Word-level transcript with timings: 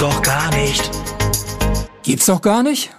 doch 0.00 0.22
gar 0.22 0.50
nicht. 0.56 0.90
Gibt's 2.02 2.24
doch 2.24 2.40
gar 2.40 2.62
nicht? 2.62 2.90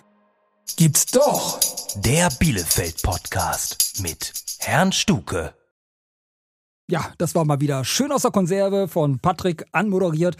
Gibt's 0.78 1.08
doch. 1.08 1.60
Der 1.96 2.30
Bielefeld-Podcast 2.30 4.02
mit 4.04 4.32
Herrn 4.60 4.92
Stuke. 4.92 5.56
Ja, 6.92 7.12
das 7.18 7.34
war 7.34 7.44
mal 7.44 7.60
wieder 7.60 7.84
schön 7.86 8.12
aus 8.12 8.22
der 8.22 8.30
Konserve 8.30 8.88
von 8.88 9.18
Patrick 9.18 9.66
anmoderiert. 9.72 10.38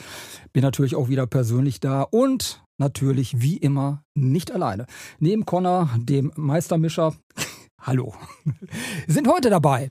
Bin 0.54 0.62
natürlich 0.62 0.96
auch 0.96 1.10
wieder 1.10 1.26
persönlich 1.26 1.80
da 1.80 2.04
und 2.04 2.64
natürlich 2.78 3.42
wie 3.42 3.58
immer 3.58 4.04
nicht 4.14 4.52
alleine. 4.52 4.86
Neben 5.18 5.48
Connor, 5.48 5.90
dem 5.98 6.32
Meistermischer, 6.36 7.16
hallo, 7.82 8.14
sind 9.08 9.28
heute 9.28 9.50
dabei 9.50 9.90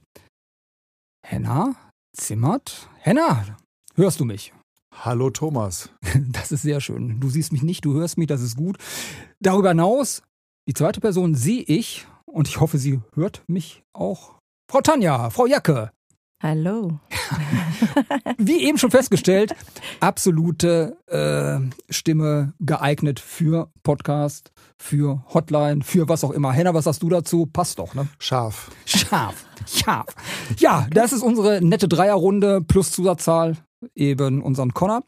Henna 1.27 1.75
Zimmert. 2.17 2.89
Henna, 2.99 3.57
hörst 3.97 4.21
du 4.21 4.25
mich? 4.25 4.53
Hallo 4.93 5.31
Thomas. 5.31 5.91
Das 6.33 6.53
ist 6.53 6.63
sehr 6.63 6.81
schön. 6.81 7.21
Du 7.21 7.31
siehst 7.31 7.53
mich 7.53 7.63
nicht, 7.63 7.85
du 7.85 7.95
hörst 7.95 8.19
mich, 8.19 8.27
das 8.27 8.43
ist 8.43 8.57
gut. 8.57 8.79
Darüber 9.41 9.71
hinaus, 9.71 10.23
die 10.69 10.75
zweite 10.75 11.01
Person 11.01 11.35
sehe 11.35 11.63
ich 11.63 12.07
und 12.27 12.49
ich 12.49 12.61
hoffe, 12.61 12.79
sie 12.79 13.01
hört 13.15 13.43
mich 13.49 13.83
auch. 13.93 14.39
Frau 14.71 14.81
Tanja, 14.81 15.31
Frau 15.31 15.47
Jacke. 15.47 15.91
Hallo. 16.43 16.99
Wie 18.39 18.65
eben 18.65 18.79
schon 18.79 18.91
festgestellt, 18.91 19.55
absolute 20.01 20.97
äh, 21.07 21.61
Stimme 21.93 22.55
geeignet 22.61 23.21
für 23.21 23.71
Podcast, 23.83 24.51
für 24.79 25.23
Hotline, 25.35 25.83
für 25.83 26.09
was 26.09 26.25
auch 26.25 26.31
immer. 26.31 26.53
Henna, 26.53 26.73
was 26.73 26.85
sagst 26.85 27.03
du 27.03 27.11
dazu? 27.11 27.45
Passt 27.45 27.79
doch, 27.79 27.95
ne? 27.95 28.09
Scharf. 28.19 28.71
Scharf. 28.87 29.45
Scharf. 29.67 30.07
Ja, 30.59 30.87
das 30.91 31.13
ist 31.13 31.23
unsere 31.23 31.63
nette 31.63 31.89
Dreierrunde 31.89 32.63
plus 32.63 32.91
Zusatzzahl, 32.91 33.59
eben 33.95 34.41
unseren 34.41 34.73
Connor. 34.73 35.03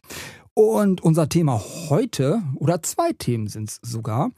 Und 0.53 1.01
unser 1.01 1.31
Thema 1.31 1.63
heute, 1.89 2.43
oder 2.57 2.83
zwei 2.83 3.13
Themen 3.13 3.47
sind 3.47 3.71
es 3.71 3.81
sogar. 3.81 4.33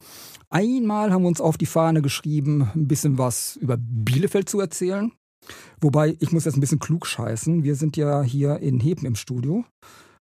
Einmal 0.49 1.13
haben 1.13 1.23
wir 1.23 1.29
uns 1.29 1.41
auf 1.41 1.59
die 1.59 1.67
Fahne 1.67 2.03
geschrieben, 2.03 2.71
ein 2.77 2.87
bisschen 2.87 3.19
was 3.19 3.57
über 3.57 3.77
Bielefeld 3.77 4.49
zu 4.49 4.61
erzählen. 4.61 5.11
Wobei, 5.81 6.17
ich 6.21 6.33
muss 6.33 6.45
jetzt 6.45 6.57
ein 6.57 6.61
bisschen 6.61 6.79
klug 6.79 7.07
scheißen. 7.07 7.65
Wir 7.65 7.75
sind 7.75 7.97
ja 7.97 8.23
hier 8.23 8.59
in 8.61 8.81
Heben 8.81 9.07
im 9.07 9.17
Studio 9.17 9.65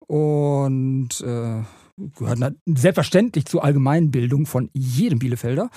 und 0.07 1.21
äh, 1.21 1.63
gehören 1.97 2.59
selbstverständlich 2.65 3.45
zur 3.45 3.63
Allgemeinbildung 3.63 4.45
von 4.45 4.69
jedem 4.73 5.19
Bielefelder. 5.19 5.69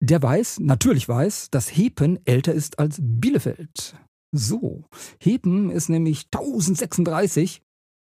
Der 0.00 0.22
weiß, 0.22 0.60
natürlich 0.60 1.08
weiß, 1.08 1.50
dass 1.50 1.68
Hepen 1.68 2.18
älter 2.26 2.52
ist 2.52 2.78
als 2.78 2.98
Bielefeld. 3.00 3.94
So, 4.34 4.84
Hepen 5.20 5.70
ist 5.70 5.88
nämlich 5.88 6.26
1036 6.34 7.62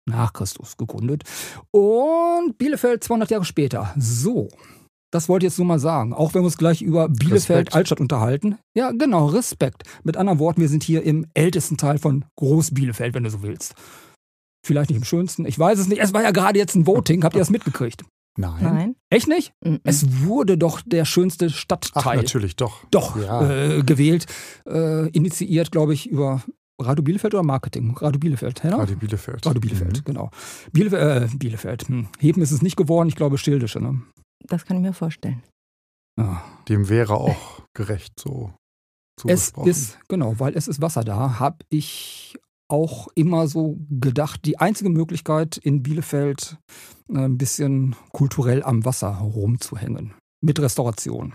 nach 0.05 0.33
Christus 0.33 0.77
gegründet 0.77 1.23
und 1.71 2.57
Bielefeld 2.57 3.03
200 3.03 3.31
Jahre 3.31 3.45
später. 3.45 3.93
So, 3.97 4.49
das 5.11 5.27
wollte 5.29 5.45
ich 5.45 5.51
jetzt 5.51 5.57
nur 5.57 5.67
mal 5.67 5.79
sagen. 5.79 6.13
Auch 6.13 6.33
wenn 6.33 6.41
wir 6.41 6.45
uns 6.45 6.57
gleich 6.57 6.81
über 6.81 7.09
Bielefeld 7.09 7.33
Respekt. 7.67 7.75
Altstadt 7.75 7.99
unterhalten. 7.99 8.57
Ja, 8.75 8.91
genau, 8.91 9.27
Respekt. 9.27 9.83
Mit 10.03 10.17
anderen 10.17 10.39
Worten, 10.39 10.61
wir 10.61 10.69
sind 10.69 10.83
hier 10.83 11.03
im 11.03 11.25
ältesten 11.33 11.77
Teil 11.77 11.97
von 11.97 12.25
Groß-Bielefeld, 12.37 13.13
wenn 13.15 13.23
du 13.23 13.29
so 13.29 13.41
willst. 13.41 13.73
Vielleicht 14.65 14.89
nicht 14.89 14.97
im 14.97 15.03
schönsten. 15.05 15.45
Ich 15.45 15.57
weiß 15.57 15.79
es 15.79 15.87
nicht. 15.87 15.99
Es 16.01 16.13
war 16.13 16.21
ja 16.21 16.31
gerade 16.31 16.59
jetzt 16.59 16.75
ein 16.75 16.85
Voting. 16.85 17.23
Habt 17.23 17.35
ihr 17.35 17.39
das 17.39 17.49
mitgekriegt? 17.49 18.03
Nein. 18.37 18.63
Nein. 18.63 18.95
Echt 19.09 19.27
nicht? 19.27 19.53
Mm 19.63 19.69
-mm. 19.75 19.79
Es 19.83 20.21
wurde 20.23 20.57
doch 20.57 20.81
der 20.85 21.05
schönste 21.05 21.49
Stadtteil. 21.49 22.03
Ach, 22.05 22.15
natürlich, 22.15 22.55
doch. 22.55 22.85
Doch, 22.91 23.17
Ja. 23.17 23.49
äh, 23.49 23.83
gewählt. 23.83 24.27
Äh, 24.67 25.09
initiiert, 25.09 25.71
glaube 25.71 25.93
ich, 25.93 26.07
über 26.09 26.43
Radio 26.79 27.03
Bielefeld 27.03 27.33
oder 27.33 27.43
Marketing? 27.43 27.97
Radio 27.97 28.19
Bielefeld, 28.19 28.63
hä? 28.63 28.69
Radio 28.69 28.95
Bielefeld. 28.95 29.45
Radio 29.45 29.59
Bielefeld, 29.59 29.97
Mhm. 29.97 30.03
genau. 30.05 30.29
Bielefeld, 30.71 31.33
äh, 31.33 31.37
Bielefeld. 31.37 31.87
Hm. 31.87 32.07
Heben 32.19 32.41
ist 32.41 32.51
es 32.51 32.61
nicht 32.61 32.77
geworden, 32.77 33.09
ich 33.09 33.15
glaube 33.15 33.37
Schildische. 33.37 33.81
Ne? 33.81 34.01
Das 34.49 34.65
kann 34.65 34.77
ich 34.77 34.83
mir 34.83 34.93
vorstellen. 34.93 35.43
Ja. 36.19 36.43
Dem 36.67 36.89
wäre 36.89 37.15
auch 37.15 37.61
gerecht 37.75 38.13
so 38.19 38.51
Es 39.25 39.53
ist, 39.65 39.99
genau, 40.07 40.39
weil 40.39 40.55
es 40.55 40.67
ist 40.67 40.81
Wasser 40.81 41.03
da, 41.03 41.39
habe 41.39 41.57
ich 41.69 42.37
auch 42.71 43.07
immer 43.15 43.47
so 43.47 43.77
gedacht, 43.89 44.45
die 44.45 44.59
einzige 44.59 44.89
Möglichkeit 44.89 45.57
in 45.57 45.81
Bielefeld 45.81 46.57
äh, 47.09 47.17
ein 47.17 47.37
bisschen 47.37 47.95
kulturell 48.11 48.61
am 48.63 48.85
Wasser 48.85 49.09
rumzuhängen. 49.15 50.13
Mit 50.41 50.59
Restauration. 50.59 51.33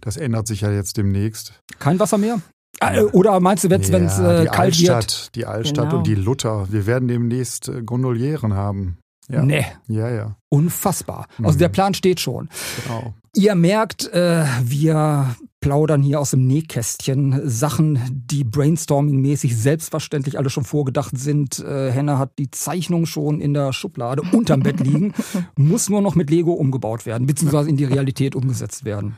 das 0.00 0.16
ändert 0.16 0.46
sich 0.46 0.60
ja 0.60 0.70
jetzt 0.70 0.96
demnächst. 0.96 1.60
Kein 1.78 1.98
Wasser 1.98 2.18
mehr? 2.18 2.40
Äh, 2.80 3.02
oder 3.02 3.38
meinst 3.40 3.64
du, 3.64 3.70
wenn 3.70 3.80
es 3.80 3.88
Ja, 3.88 4.40
äh, 4.40 4.42
die 4.42 4.48
kalt 4.48 4.78
wird? 4.80 4.90
Altstadt, 4.90 5.34
die 5.34 5.46
Altstadt 5.46 5.86
Genau. 5.86 5.98
und 5.98 6.06
die 6.06 6.14
Luther. 6.14 6.70
Wir 6.70 6.86
werden 6.86 7.08
demnächst 7.08 7.68
äh, 7.68 7.82
Gondolieren 7.82 8.54
haben. 8.54 8.98
Ja. 9.30 9.42
Nee, 9.42 9.64
Ja, 9.88 10.10
ja, 10.10 10.36
unfassbar. 10.50 11.26
Also 11.42 11.54
Mhm. 11.56 11.58
der 11.58 11.68
Plan 11.70 11.94
steht 11.94 12.20
schon. 12.20 12.48
genau. 12.86 13.14
Ihr 13.36 13.54
merkt, 13.56 14.12
äh, 14.12 14.44
wir 14.62 15.34
plaudern 15.60 16.02
hier 16.02 16.20
aus 16.20 16.30
dem 16.32 16.46
Nähkästchen 16.46 17.40
Sachen, 17.48 17.98
die 18.30 18.44
brainstorming-mäßig 18.44 19.56
selbstverständlich 19.56 20.38
alle 20.38 20.50
schon 20.50 20.62
vorgedacht 20.64 21.18
sind. 21.18 21.58
Äh, 21.58 21.90
Henna 21.90 22.18
hat 22.18 22.38
die 22.38 22.50
Zeichnung 22.52 23.06
schon 23.06 23.40
in 23.40 23.52
der 23.54 23.72
Schublade 23.72 24.22
unterm 24.30 24.60
Bett 24.62 24.78
liegen, 24.78 25.14
muss 25.56 25.88
nur 25.88 26.00
noch 26.02 26.14
mit 26.14 26.30
Lego 26.30 26.52
umgebaut 26.52 27.06
werden, 27.06 27.26
beziehungsweise 27.26 27.70
in 27.70 27.76
die 27.76 27.84
Realität 27.86 28.36
umgesetzt 28.36 28.84
werden. 28.84 29.16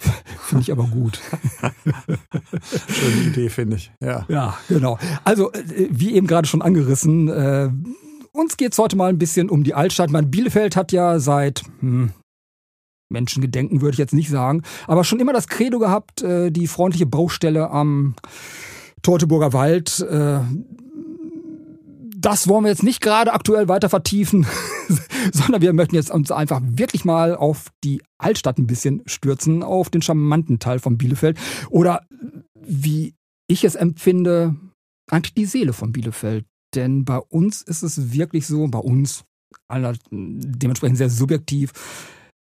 Finde 0.40 0.62
ich 0.62 0.72
aber 0.72 0.84
gut. 0.88 1.20
Schöne 2.88 3.22
Idee, 3.28 3.48
finde 3.48 3.76
ich. 3.76 3.92
Ja. 4.00 4.24
Ja, 4.28 4.56
genau. 4.68 4.98
Also, 5.24 5.52
äh, 5.52 5.62
wie 5.90 6.14
eben 6.14 6.26
gerade 6.26 6.48
schon 6.48 6.62
angerissen, 6.62 7.28
äh, 7.28 7.70
uns 8.32 8.56
geht's 8.56 8.78
heute 8.78 8.96
mal 8.96 9.08
ein 9.08 9.18
bisschen 9.18 9.50
um 9.50 9.62
die 9.62 9.74
Altstadt. 9.74 10.10
Mein 10.10 10.30
Bielefeld 10.30 10.76
hat 10.76 10.92
ja 10.92 11.18
seit 11.18 11.62
hm, 11.80 12.12
Menschengedenken, 13.08 13.80
würde 13.80 13.94
ich 13.94 13.98
jetzt 13.98 14.14
nicht 14.14 14.30
sagen, 14.30 14.62
aber 14.86 15.04
schon 15.04 15.20
immer 15.20 15.32
das 15.32 15.48
Credo 15.48 15.78
gehabt, 15.78 16.22
äh, 16.22 16.50
die 16.50 16.66
freundliche 16.66 17.06
Baustelle 17.06 17.70
am 17.70 18.14
Teutoburger 19.02 19.52
Wald. 19.52 20.00
Äh, 20.00 20.40
das 22.16 22.46
wollen 22.48 22.64
wir 22.64 22.70
jetzt 22.70 22.84
nicht 22.84 23.00
gerade 23.00 23.32
aktuell 23.32 23.68
weiter 23.68 23.88
vertiefen, 23.88 24.46
sondern 25.32 25.60
wir 25.60 25.72
möchten 25.72 25.96
jetzt 25.96 26.10
uns 26.10 26.30
einfach 26.30 26.60
wirklich 26.64 27.04
mal 27.04 27.34
auf 27.34 27.66
die 27.82 28.00
Altstadt 28.18 28.58
ein 28.58 28.66
bisschen 28.66 29.02
stürzen, 29.06 29.62
auf 29.62 29.90
den 29.90 30.02
charmanten 30.02 30.60
Teil 30.60 30.78
von 30.78 30.96
Bielefeld. 30.96 31.38
Oder 31.68 32.06
wie 32.54 33.14
ich 33.48 33.64
es 33.64 33.74
empfinde, 33.74 34.54
eigentlich 35.10 35.34
die 35.34 35.46
Seele 35.46 35.72
von 35.72 35.92
Bielefeld. 35.92 36.46
Denn 36.74 37.04
bei 37.04 37.18
uns 37.18 37.62
ist 37.62 37.82
es 37.82 38.12
wirklich 38.12 38.46
so, 38.46 38.66
bei 38.68 38.78
uns, 38.78 39.24
aller, 39.68 39.94
dementsprechend 40.10 40.98
sehr 40.98 41.10
subjektiv, 41.10 41.72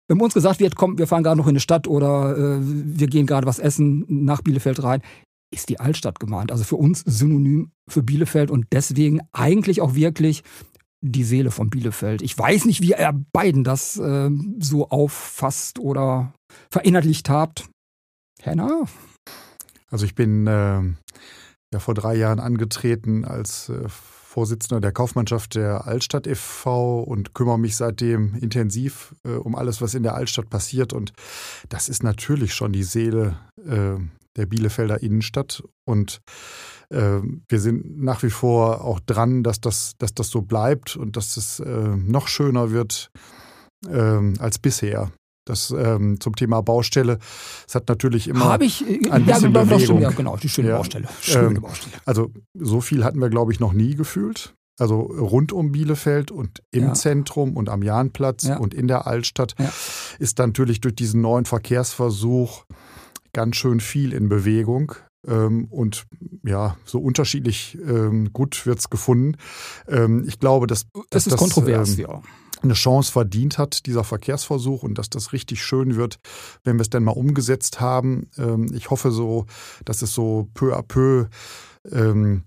wenn 0.09 0.21
uns 0.21 0.35
gesagt 0.35 0.61
wird, 0.61 0.77
komm, 0.77 0.99
wir 0.99 1.07
fahren 1.07 1.23
gerade 1.23 1.39
noch 1.39 1.47
in 1.47 1.53
eine 1.53 1.61
Stadt 1.61 1.89
oder 1.89 2.37
äh, 2.37 2.59
wir 2.61 3.07
gehen 3.07 3.27
gerade 3.27 3.47
was 3.47 3.59
essen 3.59 4.05
nach 4.09 4.43
Bielefeld 4.43 4.83
rein, 4.83 5.03
ist 5.53 5.69
die 5.69 5.81
Altstadt 5.81 6.21
gemeint. 6.21 6.53
Also 6.53 6.65
für 6.65 6.77
uns 6.77 7.01
synonym 7.07 7.71
für 7.89 8.03
Bielefeld 8.03 8.51
und 8.51 8.67
deswegen 8.73 9.21
eigentlich 9.33 9.81
auch 9.81 9.95
wirklich 9.95 10.43
die 11.01 11.25
Seele 11.25 11.51
von 11.51 11.71
Bielefeld. 11.71 12.23
Ich 12.23 12.37
weiß 12.37 12.65
nicht, 12.65 12.81
wie 12.81 12.91
ihr 12.91 13.25
beiden 13.33 13.65
das 13.65 13.97
äh, 13.99 14.31
so 14.59 14.89
auffasst 14.91 15.79
oder 15.79 16.33
verinnerlicht 16.71 17.29
habt. 17.29 17.69
Henna? 18.43 18.85
Also 19.91 20.07
ich 20.07 20.15
bin 20.15 20.47
äh, 20.47 20.83
ja 21.75 21.81
vor 21.81 21.95
drei 21.95 22.15
Jahren 22.15 22.41
angetreten 22.41 23.25
als 23.25 23.69
äh, 23.69 23.89
Vorsitzender 23.89 24.81
der 24.81 24.91
Kaufmannschaft 24.91 25.55
der 25.55 25.87
Altstadt 25.87 26.27
e.V. 26.27 27.03
und 27.03 27.35
kümmere 27.35 27.59
mich 27.59 27.77
seitdem 27.77 28.35
intensiv 28.35 29.15
äh, 29.25 29.31
um 29.31 29.55
alles, 29.55 29.81
was 29.81 29.95
in 29.95 30.03
der 30.03 30.17
Altstadt 30.17 30.51
passiert. 30.51 30.93
Und 30.93 31.13
das 31.69 31.89
ist 31.89 32.03
natürlich 32.03 32.53
schon 32.53 32.73
die 32.73 32.83
Seele 32.83 33.37
äh, 33.65 34.01
der 34.37 34.47
Bielefelder 34.47 35.03
Innenstadt. 35.03 35.63
Und 35.85 36.21
äh, 36.91 37.21
wir 37.49 37.61
sind 37.61 38.03
nach 38.03 38.25
wie 38.25 38.31
vor 38.31 38.85
auch 38.85 38.99
dran, 38.99 39.45
dass 39.45 39.61
das, 39.61 39.93
dass 39.99 40.15
das 40.15 40.31
so 40.31 40.43
bleibt 40.43 40.97
und 40.97 41.17
dass 41.17 41.37
es 41.37 41.61
äh, 41.61 41.97
noch 41.97 42.27
schöner 42.27 42.73
wird 42.73 43.11
ähm, 43.89 44.35
als 44.41 44.59
bisher. 44.59 45.13
Das 45.47 45.71
ähm, 45.77 46.19
zum 46.21 46.35
Thema 46.37 46.63
Baustelle. 46.63 47.19
Es 47.69 47.75
hat 47.75 47.89
natürlich 47.89 48.29
immer. 48.29 48.47
Habe 48.47 48.65
ich, 48.65 48.83
äh, 48.89 49.11
ein 49.11 49.27
ja, 49.27 49.35
bisschen 49.37 49.53
genau, 49.53 49.65
Bewegung. 49.67 50.01
ja, 50.01 50.11
genau, 50.11 50.37
die 50.37 50.49
schöne 50.49 50.69
Ja. 50.71 50.77
Baustelle. 50.79 51.09
Schöne 51.21 51.57
Ähm, 51.57 51.61
Baustelle. 51.63 51.93
Also 52.07 52.31
so 52.55 52.81
viel 52.81 53.05
hatten 53.05 53.19
wir, 53.21 53.29
glaube 53.29 53.53
ich, 53.53 53.61
noch 53.61 53.73
nie 53.75 53.95
gefühlt. 53.95 54.55
Also 54.79 55.01
rund 55.01 55.53
um 55.53 55.71
Bielefeld 55.71 56.31
und 56.33 56.61
im 56.73 56.85
Ja. 56.85 56.95
Zentrum 56.95 57.57
und 57.57 57.69
am 57.69 57.83
Jahnplatz 57.83 58.45
Ja. 58.45 58.57
und 58.57 58.75
in 58.75 58.89
der 58.89 59.07
Altstadt 59.07 59.55
ist 60.19 60.39
dann 60.41 60.49
natürlich 60.51 60.81
durch 60.81 60.97
diesen 60.97 61.21
neuen 61.21 61.45
Verkehrsversuch 61.45 62.65
ganz 63.33 63.57
schön 63.57 63.81
viel 63.81 64.13
in 64.13 64.29
Bewegung. 64.29 64.93
Ähm, 65.27 65.67
und 65.71 66.05
ja, 66.45 66.77
so 66.85 66.99
unterschiedlich 66.99 67.79
ähm, 67.87 68.33
gut 68.33 68.67
wird's 68.67 68.91
gefunden. 68.91 69.37
Ähm, 69.89 70.25
ich 70.27 70.39
glaube, 70.39 70.67
dass, 70.67 70.87
Es 71.11 71.27
ist 71.27 71.33
das 71.33 71.39
kontrovers, 71.41 71.97
ähm, 71.99 72.01
ja. 72.01 72.23
Eine 72.63 72.75
Chance 72.75 73.13
verdient 73.13 73.59
hat, 73.59 73.87
dieser 73.87 74.05
Verkehrsversuch, 74.05 74.83
und 74.83 74.99
dass 74.99 75.11
das 75.11 75.33
richtig 75.33 75.63
schön 75.63 75.97
wird, 75.97 76.19
wenn 76.63 76.77
wir 76.77 76.83
es 76.83 76.91
denn 76.91 77.05
mal 77.05 77.13
umgesetzt 77.13 77.81
haben. 77.81 78.29
Ähm, 78.39 78.67
ich 78.75 78.91
hoffe 78.91 79.11
so, 79.11 79.47
dass 79.85 80.03
es 80.03 80.15
so 80.15 80.49
peu 80.55 80.77
à 80.77 80.83
peu 80.83 81.27
ähm, 81.91 82.45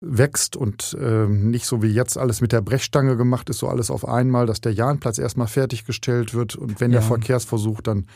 wächst 0.00 0.56
und 0.56 0.96
ähm, 1.00 1.50
nicht 1.50 1.66
so 1.66 1.82
wie 1.82 1.88
jetzt 1.88 2.18
alles 2.18 2.40
mit 2.40 2.52
der 2.52 2.60
Brechstange 2.60 3.16
gemacht 3.16 3.48
ist, 3.48 3.58
so 3.58 3.68
alles 3.68 3.90
auf 3.90 4.06
einmal, 4.06 4.46
dass 4.46 4.60
der 4.60 4.72
Jahnplatz 4.72 5.18
erstmal 5.18 5.46
fertiggestellt 5.46 6.34
wird 6.34 6.54
und 6.54 6.80
wenn 6.80 6.92
Ja. 6.92 7.00
der 7.00 7.08
Verkehrsversuch 7.08 7.80
dann 7.80 8.06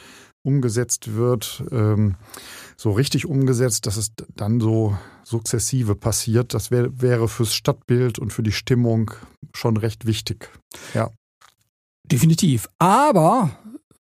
umgesetzt 0.42 1.14
wird, 1.16 1.64
ähm, 1.70 2.16
so 2.76 2.92
richtig 2.92 3.26
umgesetzt, 3.26 3.86
dass 3.86 3.96
es 3.96 4.12
dann 4.36 4.60
so 4.60 4.96
sukzessive 5.24 5.94
passiert, 5.94 6.54
das 6.54 6.70
wär, 6.70 6.88
wäre 7.00 7.28
fürs 7.28 7.54
Stadtbild 7.54 8.18
und 8.18 8.32
für 8.32 8.42
die 8.42 8.52
Stimmung 8.52 9.10
schon 9.54 9.76
recht 9.76 10.06
wichtig. 10.06 10.50
Definitiv. 12.10 12.68
Aber 12.78 13.50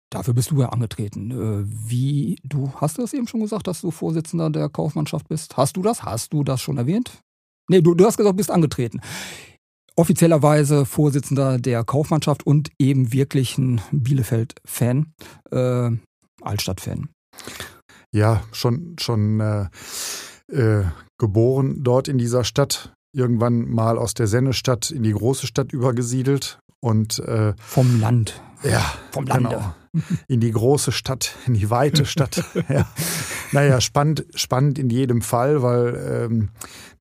dafür 0.09 0.33
bist 0.33 0.51
du 0.51 0.59
ja 0.59 0.69
angetreten. 0.69 1.31
Äh, 1.31 1.65
Wie, 1.67 2.37
du 2.43 2.71
hast 2.75 2.97
das 2.97 3.13
eben 3.13 3.27
schon 3.27 3.41
gesagt, 3.41 3.67
dass 3.67 3.81
du 3.81 3.91
Vorsitzender 3.91 4.49
der 4.49 4.69
Kaufmannschaft 4.69 5.27
bist? 5.27 5.57
Hast 5.57 5.77
du 5.77 5.81
das? 5.81 6.03
Hast 6.03 6.33
du 6.33 6.43
das 6.43 6.61
schon 6.61 6.77
erwähnt? 6.77 7.19
Nee, 7.69 7.81
du, 7.81 7.93
du 7.93 8.05
hast 8.05 8.17
gesagt, 8.17 8.37
bist 8.37 8.51
angetreten. 8.51 9.01
Offiziellerweise 9.95 10.85
Vorsitzender 10.85 11.59
der 11.59 11.83
Kaufmannschaft 11.83 12.45
und 12.45 12.69
eben 12.79 13.13
wirklich 13.13 13.57
ein 13.57 13.81
Bielefeld-Fan, 13.91 15.13
äh, 15.51 15.91
Altstadt-Fan. 16.41 17.09
Ja, 18.13 18.43
schon, 18.51 18.95
schon 18.99 19.39
äh, 19.39 19.67
äh, 20.47 20.85
geboren 21.17 21.83
dort 21.83 22.07
in 22.07 22.17
dieser 22.17 22.43
Stadt, 22.43 22.93
irgendwann 23.15 23.69
mal 23.69 23.97
aus 23.97 24.13
der 24.13 24.27
Sennestadt 24.27 24.91
in 24.91 25.03
die 25.03 25.13
große 25.13 25.45
Stadt 25.45 25.71
übergesiedelt 25.71 26.59
und 26.81 27.19
äh, 27.19 27.53
Vom 27.57 28.01
Land. 28.01 28.41
ja, 28.63 28.83
Vom 29.11 29.25
Lande. 29.25 29.49
Genau. 29.49 29.75
In 30.29 30.39
die 30.39 30.51
große 30.51 30.93
Stadt, 30.93 31.35
in 31.47 31.53
die 31.53 31.69
weite 31.69 32.05
Stadt. 32.05 32.43
ja. 32.69 32.87
Naja, 33.51 33.81
spannend, 33.81 34.25
spannend 34.35 34.79
in 34.79 34.89
jedem 34.89 35.21
Fall, 35.21 35.61
weil 35.61 36.27
ähm, 36.29 36.49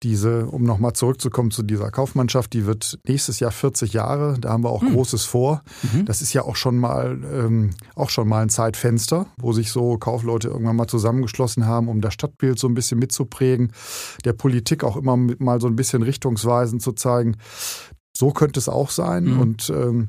diese, 0.03 0.47
um 0.47 0.65
nochmal 0.65 0.95
zurückzukommen 0.95 1.51
zu 1.51 1.63
dieser 1.63 1.91
Kaufmannschaft, 1.91 2.53
die 2.53 2.67
wird 2.67 2.99
nächstes 3.07 3.39
Jahr 3.39 3.53
40 3.53 3.93
Jahre. 3.93 4.39
Da 4.41 4.51
haben 4.51 4.65
wir 4.65 4.71
auch 4.71 4.83
Großes 4.83 5.25
vor. 5.25 5.63
Mhm. 5.83 6.07
Das 6.07 6.23
ist 6.23 6.33
ja 6.33 6.43
auch 6.43 6.57
schon 6.57 6.79
mal 6.79 7.19
ähm, 7.33 7.71
auch 7.95 8.11
schon 8.11 8.27
mal 8.27 8.43
ein 8.43 8.49
Zeitfenster, 8.49 9.27
wo 9.37 9.53
sich 9.53 9.71
so 9.71 9.99
Kaufleute 9.99 10.49
irgendwann 10.49 10.77
mal 10.77 10.89
zusammengeschlossen 10.89 11.67
haben, 11.67 11.89
um 11.89 12.01
das 12.01 12.15
Stadtbild 12.15 12.59
so 12.59 12.67
ein 12.67 12.75
bisschen 12.75 12.99
mitzuprägen, 12.99 13.73
der 14.25 14.33
Politik 14.33 14.83
auch 14.83 14.97
immer 14.97 15.17
mal 15.17 15.61
so 15.61 15.67
ein 15.67 15.77
bisschen 15.77 16.03
richtungsweisend 16.03 16.83
zu 16.83 16.93
zeigen. 16.93 17.37
So 18.21 18.33
könnte 18.33 18.61
es 18.61 18.69
auch 18.69 18.91
sein. 18.91 19.25
Mhm. 19.25 19.41
Und 19.41 19.71
ähm, 19.71 20.09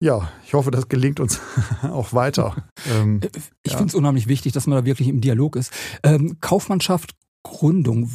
ja, 0.00 0.28
ich 0.44 0.52
hoffe, 0.54 0.72
das 0.72 0.88
gelingt 0.88 1.20
uns 1.20 1.38
auch 1.82 2.12
weiter. 2.12 2.56
Ähm, 2.92 3.20
Ich 3.62 3.70
Ja. 3.70 3.78
finde 3.78 3.90
es 3.92 3.94
unheimlich 3.94 4.26
wichtig, 4.26 4.52
dass 4.52 4.66
man 4.66 4.78
da 4.80 4.84
wirklich 4.84 5.06
im 5.06 5.20
Dialog 5.20 5.54
ist. 5.54 5.72
Ähm, 6.02 6.38
Kaufmannschaft, 6.40 7.12
Gründung, 7.44 8.10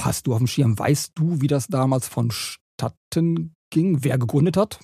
hast 0.00 0.26
du 0.26 0.32
auf 0.32 0.38
dem 0.38 0.48
Schirm? 0.48 0.76
Weißt 0.76 1.12
du, 1.14 1.40
wie 1.40 1.46
das 1.46 1.68
damals 1.68 2.08
vonstatten 2.08 3.54
ging? 3.70 4.02
Wer 4.02 4.18
gegründet 4.18 4.56
hat? 4.56 4.80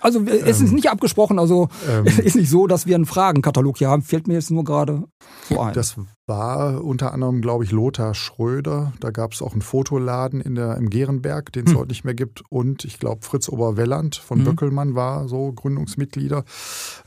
Also 0.00 0.20
es 0.24 0.60
ist 0.60 0.68
Ähm, 0.70 0.74
nicht 0.74 0.90
abgesprochen, 0.90 1.38
also 1.38 1.68
ähm, 1.88 2.04
ist 2.24 2.36
nicht 2.36 2.48
so, 2.50 2.66
dass 2.66 2.86
wir 2.86 2.94
einen 2.94 3.06
Fragenkatalog 3.06 3.78
hier 3.78 3.88
haben. 3.90 4.02
Fällt 4.02 4.26
mir 4.28 4.34
jetzt 4.34 4.50
nur 4.50 4.64
gerade 4.64 5.04
so 5.48 5.60
ein. 5.60 5.72
das 5.74 5.96
war 6.26 6.82
unter 6.84 7.12
anderem, 7.12 7.40
glaube 7.42 7.64
ich, 7.64 7.72
Lothar 7.72 8.14
Schröder. 8.14 8.92
Da 9.00 9.10
gab 9.10 9.32
es 9.32 9.42
auch 9.42 9.52
einen 9.52 9.62
Fotoladen 9.62 10.40
in 10.40 10.54
der, 10.54 10.76
im 10.76 10.88
Gehrenberg, 10.90 11.52
den 11.52 11.66
es 11.66 11.72
Hm. 11.72 11.78
heute 11.78 11.88
nicht 11.88 12.04
mehr 12.04 12.14
gibt. 12.14 12.42
Und 12.50 12.84
ich 12.84 12.98
glaube, 12.98 13.24
Fritz 13.26 13.48
Oberwelland 13.48 14.16
von 14.16 14.38
Hm. 14.38 14.44
Böckelmann 14.44 14.94
war 14.94 15.28
so 15.28 15.52
Gründungsmitglieder. 15.52 16.44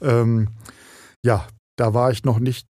Ähm, 0.01 0.49
ja, 1.23 1.45
da 1.77 1.93
war 1.93 2.11
ich 2.11 2.23
noch 2.23 2.39
nicht 2.39 2.67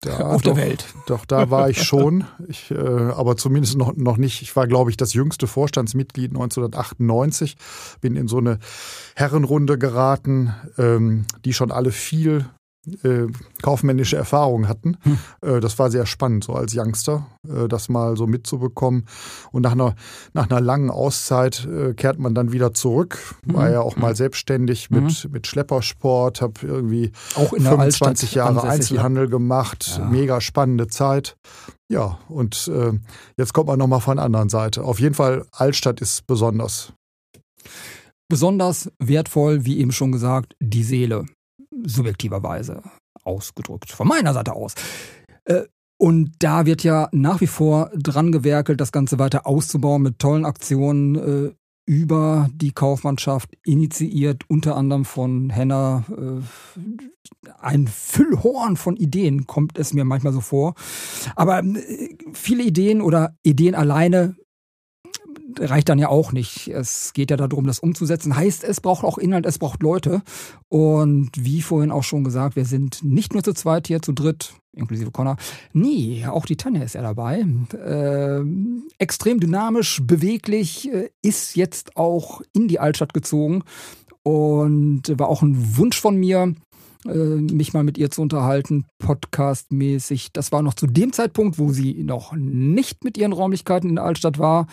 da. 0.00 0.18
auf 0.34 0.42
der 0.42 0.52
doch, 0.52 0.58
Welt. 0.58 0.86
Doch, 1.06 1.24
da 1.24 1.50
war 1.50 1.70
ich 1.70 1.82
schon. 1.82 2.24
Ich, 2.48 2.70
äh, 2.70 2.76
aber 2.76 3.36
zumindest 3.36 3.76
noch, 3.76 3.94
noch 3.96 4.16
nicht. 4.16 4.42
Ich 4.42 4.54
war, 4.56 4.66
glaube 4.66 4.90
ich, 4.90 4.96
das 4.96 5.14
jüngste 5.14 5.46
Vorstandsmitglied 5.46 6.30
1998. 6.30 7.56
Bin 8.00 8.16
in 8.16 8.28
so 8.28 8.38
eine 8.38 8.58
Herrenrunde 9.14 9.78
geraten, 9.78 10.54
ähm, 10.76 11.26
die 11.44 11.52
schon 11.52 11.70
alle 11.70 11.92
viel 11.92 12.48
äh, 13.02 13.26
kaufmännische 13.62 14.16
Erfahrung 14.16 14.68
hatten. 14.68 14.96
Hm. 15.02 15.18
Äh, 15.42 15.60
das 15.60 15.78
war 15.78 15.90
sehr 15.90 16.06
spannend, 16.06 16.44
so 16.44 16.54
als 16.54 16.74
Youngster, 16.76 17.26
äh, 17.48 17.68
das 17.68 17.88
mal 17.88 18.16
so 18.16 18.26
mitzubekommen. 18.26 19.06
Und 19.52 19.62
nach 19.62 19.72
einer, 19.72 19.94
nach 20.32 20.48
einer 20.50 20.60
langen 20.60 20.90
Auszeit 20.90 21.66
äh, 21.66 21.94
kehrt 21.94 22.18
man 22.18 22.34
dann 22.34 22.52
wieder 22.52 22.74
zurück. 22.74 23.18
War 23.44 23.66
Mhm. 23.66 23.72
ja 23.72 23.80
auch 23.80 23.96
mal 23.96 24.14
selbstständig 24.16 24.90
mit, 24.90 25.28
mit 25.32 25.46
Schleppersport, 25.46 26.40
habe 26.40 26.54
irgendwie 26.62 27.12
Auch 27.34 27.52
in 27.52 27.62
der 27.62 27.72
25 27.72 28.28
Altstadt 28.28 28.32
Jahre 28.34 28.68
Einzelhandel 28.68 29.28
gemacht, 29.28 29.96
Ja. 29.98 30.04
mega 30.08 30.40
spannende 30.40 30.86
Zeit. 30.88 31.36
Ja, 31.90 32.18
und 32.28 32.68
äh, 32.68 32.92
jetzt 33.38 33.54
kommt 33.54 33.68
man 33.68 33.78
nochmal 33.78 34.00
von 34.00 34.16
der 34.16 34.24
anderen 34.26 34.48
Seite. 34.50 34.84
Auf 34.84 35.00
jeden 35.00 35.14
Fall, 35.14 35.46
Altstadt 35.52 36.00
ist 36.00 36.26
besonders. 36.26 36.92
Besonders 38.30 38.90
wertvoll, 38.98 39.64
wie 39.64 39.78
eben 39.78 39.92
schon 39.92 40.12
gesagt, 40.12 40.54
die 40.60 40.82
Seele. 40.84 41.24
Subjektiverweise 41.84 42.82
ausgedrückt. 43.24 43.90
Von 43.92 44.08
meiner 44.08 44.34
Seite 44.34 44.54
aus. 44.54 44.74
Äh, 45.44 45.64
Und 46.00 46.36
da 46.38 46.64
wird 46.64 46.84
ja 46.84 47.08
nach 47.10 47.40
wie 47.40 47.48
vor 47.48 47.90
dran 47.96 48.30
gewerkelt, 48.30 48.80
das 48.80 48.92
Ganze 48.92 49.18
weiter 49.18 49.46
auszubauen 49.46 50.02
mit 50.02 50.20
tollen 50.20 50.44
Aktionen 50.44 51.14
äh, 51.16 51.50
über 51.86 52.48
die 52.54 52.72
Kaufmannschaft, 52.72 53.50
initiiert 53.64 54.44
unter 54.48 54.76
anderem 54.76 55.04
von 55.04 55.50
Henna. 55.50 56.04
Äh, 56.10 56.42
ein 57.60 57.88
Füllhorn 57.88 58.76
von 58.76 58.96
Ideen 58.96 59.46
kommt 59.46 59.78
es 59.78 59.92
mir 59.92 60.04
manchmal 60.04 60.32
so 60.32 60.40
vor. 60.40 60.74
Aber 61.34 61.62
viele 62.32 62.62
Ideen 62.62 63.00
oder 63.00 63.34
Ideen 63.42 63.74
alleine 63.74 64.36
reicht 65.58 65.88
dann 65.88 65.98
ja 65.98 66.08
auch 66.08 66.32
nicht. 66.32 66.68
Es 66.68 67.12
geht 67.12 67.30
ja 67.30 67.36
darum, 67.36 67.66
das 67.66 67.78
umzusetzen. 67.78 68.36
Heißt, 68.36 68.64
es 68.64 68.80
braucht 68.80 69.04
auch 69.04 69.18
Inhalt, 69.18 69.46
es 69.46 69.58
braucht 69.58 69.82
Leute. 69.82 70.22
Und 70.68 71.30
wie 71.34 71.62
vorhin 71.62 71.90
auch 71.90 72.04
schon 72.04 72.24
gesagt, 72.24 72.56
wir 72.56 72.64
sind 72.64 73.02
nicht 73.02 73.32
nur 73.32 73.42
zu 73.42 73.54
zweit 73.54 73.86
hier, 73.86 74.02
zu 74.02 74.12
dritt, 74.12 74.54
inklusive 74.72 75.10
Connor. 75.10 75.36
Nee, 75.72 76.26
auch 76.26 76.46
die 76.46 76.56
Tanja 76.56 76.82
ist 76.82 76.94
ja 76.94 77.02
dabei. 77.02 77.46
Ähm, 77.84 78.84
extrem 78.98 79.40
dynamisch, 79.40 80.00
beweglich, 80.02 80.92
äh, 80.92 81.10
ist 81.22 81.56
jetzt 81.56 81.96
auch 81.96 82.42
in 82.52 82.68
die 82.68 82.78
Altstadt 82.78 83.14
gezogen. 83.14 83.62
Und 84.22 85.18
war 85.18 85.28
auch 85.28 85.40
ein 85.40 85.78
Wunsch 85.78 85.98
von 85.98 86.16
mir, 86.16 86.54
äh, 87.06 87.14
mich 87.14 87.72
mal 87.72 87.84
mit 87.84 87.96
ihr 87.96 88.10
zu 88.10 88.20
unterhalten, 88.20 88.84
podcastmäßig. 88.98 90.32
Das 90.32 90.52
war 90.52 90.62
noch 90.62 90.74
zu 90.74 90.86
dem 90.86 91.12
Zeitpunkt, 91.12 91.58
wo 91.58 91.72
sie 91.72 92.02
noch 92.02 92.34
nicht 92.34 93.04
mit 93.04 93.16
ihren 93.16 93.32
Räumlichkeiten 93.32 93.88
in 93.88 93.96
der 93.96 94.04
Altstadt 94.04 94.38
war. 94.38 94.66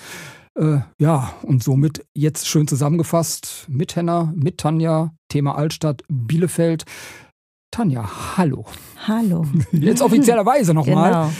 Äh, 0.57 0.79
ja, 0.99 1.33
und 1.43 1.63
somit 1.63 2.05
jetzt 2.13 2.47
schön 2.47 2.67
zusammengefasst 2.67 3.65
mit 3.67 3.95
Henna, 3.95 4.31
mit 4.35 4.57
Tanja, 4.57 5.13
Thema 5.29 5.55
Altstadt, 5.55 6.03
Bielefeld. 6.07 6.85
Tanja, 7.71 8.37
hallo. 8.37 8.65
Hallo. 9.05 9.45
Jetzt 9.73 10.01
offiziellerweise 10.01 10.73
nochmal. 10.73 11.31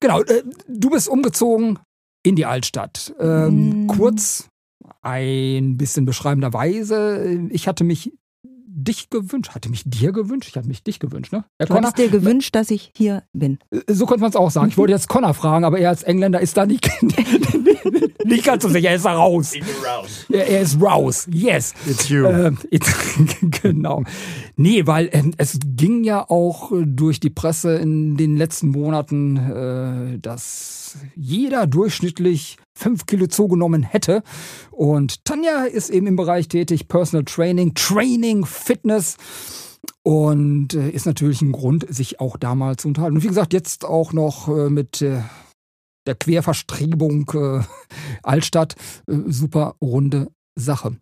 Genau. 0.00 0.20
Genau, 0.24 0.34
äh, 0.34 0.42
du 0.66 0.88
bist 0.88 1.08
umgezogen 1.08 1.78
in 2.24 2.36
die 2.36 2.46
Altstadt. 2.46 3.14
Ähm, 3.20 3.84
Mm. 3.84 3.86
Kurz, 3.88 4.48
ein 5.02 5.76
bisschen 5.76 6.06
beschreibenderweise. 6.06 7.46
Ich 7.50 7.68
hatte 7.68 7.84
mich 7.84 8.12
dich 8.76 9.08
gewünscht, 9.10 9.54
hatte 9.54 9.68
mich 9.70 9.82
dir 9.86 10.10
gewünscht, 10.12 10.48
ich 10.50 10.56
hatte 10.56 10.66
mich 10.68 10.82
dich 10.82 10.98
gewünscht, 10.98 11.32
ne? 11.32 11.44
Herr 11.58 11.66
Du 11.68 11.74
hattest 11.74 11.96
dir 11.98 12.08
gewünscht, 12.08 12.54
dass 12.54 12.70
ich 12.70 12.90
hier 12.96 13.22
bin. 13.32 13.58
Äh, 13.70 13.80
So 13.92 14.06
könnte 14.06 14.22
man 14.22 14.30
es 14.30 14.36
auch 14.36 14.50
sagen. 14.50 14.68
Ich 14.68 14.76
wollte 14.76 14.92
jetzt 14.92 15.08
Connor 15.08 15.32
fragen, 15.34 15.64
aber 15.64 15.78
er 15.78 15.90
als 15.90 16.02
Engländer 16.02 16.40
ist 16.40 16.56
da 16.56 16.66
nicht, 16.66 16.90
nicht 18.24 18.44
ganz 18.44 18.62
so 18.62 18.68
sicher. 18.68 18.88
Er 18.90 18.96
ist 18.96 19.04
da 19.04 19.14
raus. 19.14 19.52
Er, 20.30 20.46
er 20.48 20.60
ist 20.62 20.80
raus. 20.80 21.26
Yes. 21.30 21.74
It's 21.88 22.08
you. 22.08 22.26
Ähm, 22.26 22.58
it- 22.70 22.84
genau. 23.62 24.02
Nee, 24.56 24.86
weil 24.86 25.08
ähm, 25.12 25.32
es 25.36 25.58
ging 25.64 26.04
ja 26.04 26.28
auch 26.28 26.72
äh, 26.72 26.84
durch 26.86 27.20
die 27.20 27.30
Presse 27.30 27.76
in 27.76 28.16
den 28.16 28.36
letzten 28.36 28.68
Monaten, 28.68 29.36
äh, 29.36 30.18
dass 30.18 30.96
jeder 31.16 31.66
durchschnittlich 31.66 32.56
fünf 32.74 33.06
Kilo 33.06 33.26
zugenommen 33.26 33.82
hätte. 33.82 34.22
Und 34.70 35.24
Tanja 35.24 35.64
ist 35.64 35.90
eben 35.90 36.06
im 36.06 36.16
Bereich 36.16 36.48
tätig, 36.48 36.88
Personal 36.88 37.24
Training, 37.24 37.74
Training, 37.74 38.44
Fitness. 38.44 39.16
Und 40.02 40.74
äh, 40.74 40.90
ist 40.90 41.06
natürlich 41.06 41.40
ein 41.42 41.52
Grund, 41.52 41.86
sich 41.88 42.20
auch 42.20 42.36
da 42.36 42.54
mal 42.54 42.76
zu 42.76 42.88
unterhalten. 42.88 43.16
Und 43.16 43.22
wie 43.22 43.28
gesagt, 43.28 43.52
jetzt 43.52 43.84
auch 43.84 44.12
noch 44.12 44.48
äh, 44.48 44.68
mit 44.68 45.00
äh, 45.02 45.22
der 46.06 46.14
Querverstrebung 46.14 47.30
äh, 47.34 47.62
Altstadt. 48.22 48.76
Äh, 49.06 49.16
super 49.26 49.76
runde 49.80 50.30
Sache. 50.56 50.96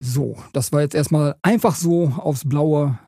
So, 0.00 0.36
das 0.52 0.72
war 0.72 0.80
jetzt 0.80 0.94
erstmal 0.94 1.36
einfach 1.42 1.76
so 1.76 2.12
aufs 2.16 2.48
Blaue 2.48 2.98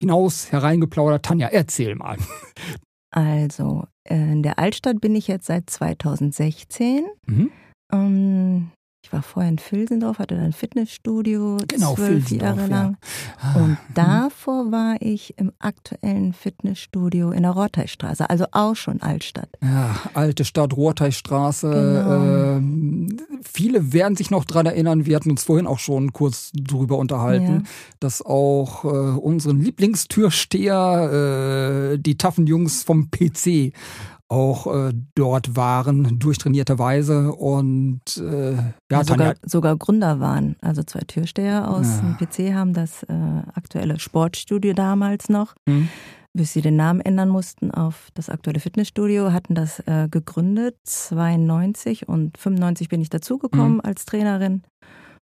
hinaus 0.00 0.50
hereingeplaudert. 0.50 1.24
Tanja, 1.24 1.48
erzähl 1.48 1.94
mal. 1.94 2.18
Also, 3.12 3.84
äh, 4.04 4.14
in 4.14 4.42
der 4.42 4.58
Altstadt 4.58 5.00
bin 5.00 5.14
ich 5.14 5.28
jetzt 5.28 5.46
seit 5.46 5.70
2016. 5.70 7.04
Mhm. 7.26 7.50
Ähm, 7.92 8.70
ich 9.04 9.12
war 9.12 9.22
vorher 9.22 9.50
in 9.50 9.58
Filsendorf, 9.58 10.20
hatte 10.20 10.36
dann 10.36 10.44
ein 10.44 10.52
Fitnessstudio, 10.52 11.56
Genau, 11.66 11.96
zwölf 11.96 12.30
Jahre 12.30 12.60
ja. 12.60 12.66
lang. 12.66 12.96
Ah, 13.40 13.56
Und 13.58 13.76
davor 13.94 14.70
war 14.70 14.94
ich 15.00 15.36
im 15.38 15.50
aktuellen 15.58 16.32
Fitnessstudio 16.32 17.32
in 17.32 17.42
der 17.42 17.50
Rorteistraße, 17.50 18.30
also 18.30 18.44
auch 18.52 18.76
schon 18.76 19.02
Altstadt. 19.02 19.48
Ja, 19.60 19.96
alte 20.14 20.44
Stadt, 20.44 20.76
Rohrteichstraße. 20.76 21.68
Genau. 21.68 22.56
Ähm, 22.58 23.16
viele 23.42 23.92
werden 23.92 24.14
sich 24.16 24.30
noch 24.30 24.44
dran 24.44 24.66
erinnern, 24.66 25.04
wir 25.04 25.16
hatten 25.16 25.32
uns 25.32 25.42
vorhin 25.42 25.66
auch 25.66 25.80
schon 25.80 26.12
kurz 26.12 26.52
drüber 26.54 26.96
unterhalten, 26.98 27.62
Ja. 27.64 27.70
dass 27.98 28.22
auch 28.24 28.84
äh, 28.84 28.88
unseren 28.88 29.60
Lieblingstürsteher, 29.60 31.94
äh, 31.94 31.98
die 31.98 32.16
taffen 32.16 32.46
Jungs 32.46 32.84
vom 32.84 33.10
PC, 33.10 33.72
auch 34.32 34.66
äh, 34.88 34.92
dort 35.14 35.54
waren, 35.56 36.18
durchtrainierterweise. 36.18 37.32
Und 37.32 38.00
äh, 38.18 38.52
ja, 38.54 38.72
Ja, 38.90 39.04
sogar, 39.04 39.34
sogar 39.44 39.76
Gründer 39.76 40.18
waren. 40.20 40.56
Also 40.60 40.82
zwei 40.82 41.00
Türsteher 41.00 41.68
aus 41.70 42.00
Ja. 42.00 42.00
dem 42.00 42.16
PC 42.16 42.54
haben 42.54 42.72
das 42.72 43.02
äh, 43.04 43.12
aktuelle 43.54 43.98
Sportstudio 44.00 44.72
damals 44.72 45.28
noch, 45.28 45.54
Hm. 45.68 45.88
bis 46.32 46.52
sie 46.54 46.62
den 46.62 46.76
Namen 46.76 47.00
ändern 47.00 47.28
mussten 47.28 47.70
auf 47.70 48.08
das 48.14 48.30
aktuelle 48.30 48.58
Fitnessstudio, 48.60 49.32
hatten 49.32 49.54
das 49.54 49.80
äh, 49.80 50.08
gegründet, 50.10 50.76
92 50.84 52.08
und 52.08 52.38
95 52.38 52.88
bin 52.88 53.00
ich 53.00 53.10
dazugekommen 53.10 53.74
Mhm. 53.74 53.80
als 53.84 54.04
Trainerin 54.06 54.62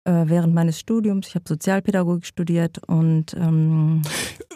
während 0.04 0.54
meines 0.54 0.78
Studiums. 0.80 1.28
Ich 1.28 1.34
habe 1.34 1.44
Sozialpädagogik 1.46 2.26
studiert 2.26 2.78
und 2.86 3.34
ähm, 3.34 4.02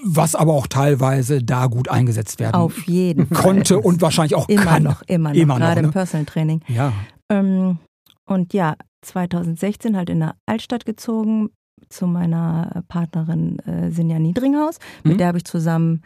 was 0.04 0.34
aber 0.34 0.52
auch 0.54 0.66
teilweise 0.66 1.42
da 1.42 1.66
gut 1.66 1.88
eingesetzt 1.88 2.40
werden 2.40 2.54
auf 2.54 2.86
jeden 2.86 3.26
Fall. 3.28 3.42
konnte 3.42 3.78
und 3.78 4.00
wahrscheinlich 4.02 4.34
auch 4.34 4.48
immer 4.48 4.64
kann. 4.64 4.82
noch, 4.82 5.02
immer 5.02 5.30
noch, 5.30 5.36
Immer 5.36 5.54
noch, 5.54 5.66
gerade 5.66 5.80
ne? 5.82 5.86
im 5.88 5.92
Personal 5.92 6.26
Training. 6.26 6.60
Ja. 6.68 6.92
Ähm, 7.30 7.78
und 8.26 8.52
ja, 8.54 8.74
2016 9.02 9.96
halt 9.96 10.10
in 10.10 10.20
der 10.20 10.34
Altstadt 10.46 10.84
gezogen 10.84 11.50
zu 11.88 12.06
meiner 12.06 12.82
Partnerin 12.88 13.58
äh, 13.60 13.90
Sinja 13.92 14.18
Niedringhaus. 14.18 14.78
Mhm. 15.04 15.10
Mit 15.12 15.20
der 15.20 15.28
habe 15.28 15.38
ich 15.38 15.44
zusammen 15.44 16.02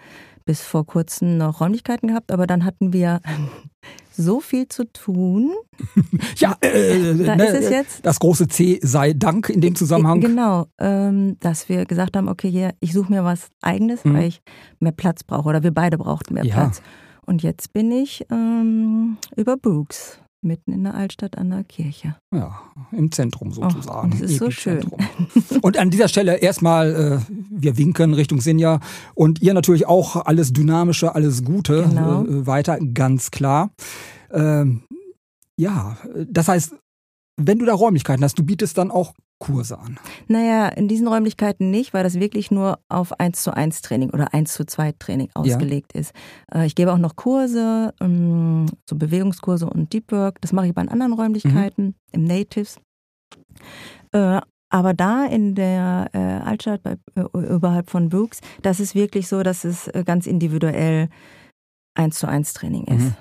bis 0.51 0.63
vor 0.63 0.85
kurzem 0.85 1.37
noch 1.39 1.61
Räumlichkeiten 1.61 2.09
gehabt, 2.09 2.33
aber 2.33 2.49
dann 2.49 2.65
hatten 2.65 2.93
wir 2.93 3.21
so 4.11 4.41
viel 4.41 4.67
zu 4.67 4.85
tun. 4.93 5.53
Ja, 6.39 6.57
äh, 6.61 7.15
Da 7.25 7.37
ne, 7.37 7.47
ist 7.47 7.65
es 7.65 7.71
jetzt. 7.71 8.05
das 8.07 8.19
große 8.19 8.49
C 8.49 8.81
sei 8.83 9.13
Dank 9.13 9.49
in 9.49 9.61
dem 9.61 9.75
Zusammenhang. 9.77 10.21
Genau, 10.21 10.67
ähm, 10.81 11.37
dass 11.41 11.69
wir 11.69 11.85
gesagt 11.87 12.17
haben, 12.17 12.29
okay, 12.29 12.51
hier, 12.51 12.73
ich 12.81 12.93
suche 12.93 13.13
mir 13.13 13.23
was 13.25 13.49
Eigenes, 13.63 14.05
Mhm. 14.05 14.15
weil 14.15 14.25
ich 14.25 14.43
mehr 14.81 14.91
Platz 14.93 15.23
brauche 15.23 15.49
oder 15.49 15.63
wir 15.63 15.71
beide 15.73 15.99
brauchten 15.99 16.35
mehr 16.35 16.45
Ja. 16.45 16.55
Platz. 16.55 16.83
Und 17.27 17.43
jetzt 17.45 17.73
bin 17.73 17.93
ich 17.93 18.27
ähm, 18.31 19.19
über 19.37 19.57
Brooks, 19.57 20.19
mitten 20.43 20.73
in 20.73 20.85
der 20.85 20.95
Altstadt 20.95 21.37
an 21.39 21.51
der 21.51 21.65
Kirche. 21.65 22.17
Ja, 22.35 22.61
im 22.93 23.13
Zentrum 23.13 23.53
sozusagen. 23.53 24.13
und 24.13 24.15
es 24.21 24.31
ist 24.33 24.39
so 24.39 24.47
Epizentrum. 24.47 24.99
Und 25.63 25.79
an 25.79 25.91
dieser 25.91 26.09
Stelle 26.09 26.37
erstmal, 26.37 26.95
äh, 27.29 27.33
wir 27.51 27.77
winken 27.77 28.15
Richtung 28.15 28.41
Sinja 28.41 28.81
und 29.15 29.43
ihr 29.43 29.55
natürlich 29.55 29.87
auch 29.87 30.17
alles 30.27 30.53
Dynamische, 30.53 31.15
alles 31.15 31.45
Gute 31.45 31.85
Genau. 31.89 32.25
äh, 32.25 32.47
weiter, 32.47 32.79
ganz 32.95 33.31
klar. 33.31 33.71
Ähm, 34.33 34.83
ja, 35.57 35.99
das 36.27 36.49
heißt, 36.49 36.75
wenn 37.47 37.59
du 37.59 37.65
da 37.67 37.75
Räumlichkeiten 37.75 38.23
hast, 38.25 38.39
du 38.39 38.43
bietest 38.45 38.77
dann 38.79 38.91
auch 38.91 39.15
Kurse 39.39 39.79
an. 39.79 39.99
Naja, 40.29 40.69
in 40.69 40.87
diesen 40.87 41.09
Räumlichkeiten 41.09 41.71
nicht, 41.71 41.95
weil 41.95 42.03
das 42.05 42.21
wirklich 42.21 42.51
nur 42.51 42.79
auf 42.91 43.19
1 43.19 43.43
zu 43.43 43.55
1 43.57 43.81
Training 43.81 44.11
oder 44.11 44.35
1 44.35 44.53
zu 44.53 44.67
2 44.67 44.93
Training 44.99 45.31
ausgelegt 45.35 45.93
ist. 45.95 46.13
Äh, 46.53 46.67
Ich 46.67 46.75
gebe 46.75 46.93
auch 46.93 46.99
noch 46.99 47.17
Kurse, 47.17 47.95
ähm, 48.03 48.67
so 48.89 48.97
Bewegungskurse 48.97 49.65
und 49.69 49.93
Deep 49.95 50.13
Work. 50.13 50.43
Das 50.43 50.53
mache 50.53 50.67
ich 50.67 50.75
bei 50.75 50.83
anderen 50.83 51.15
Räumlichkeiten, 51.15 51.87
Mhm. 51.87 51.95
im 52.13 52.25
Natives. 52.25 52.79
Äh, 54.13 54.41
Aber 54.73 54.95
da 54.95 55.25
in 55.27 55.57
der 55.57 56.11
äh, 56.13 56.19
Altstadt, 56.19 56.83
bei, 56.85 56.97
überhalb 57.33 57.91
von 57.91 58.09
Brooks, 58.09 58.41
das 58.63 58.79
ist 58.79 58.95
wirklich 58.95 59.27
so, 59.27 59.43
dass 59.43 59.65
es 59.65 59.91
ganz 60.05 60.29
individuell 60.29 61.09
1 61.95 62.17
zu 62.19 62.29
1 62.29 62.53
Training 62.53 62.85
ist. 62.85 63.01
Mhm. 63.03 63.15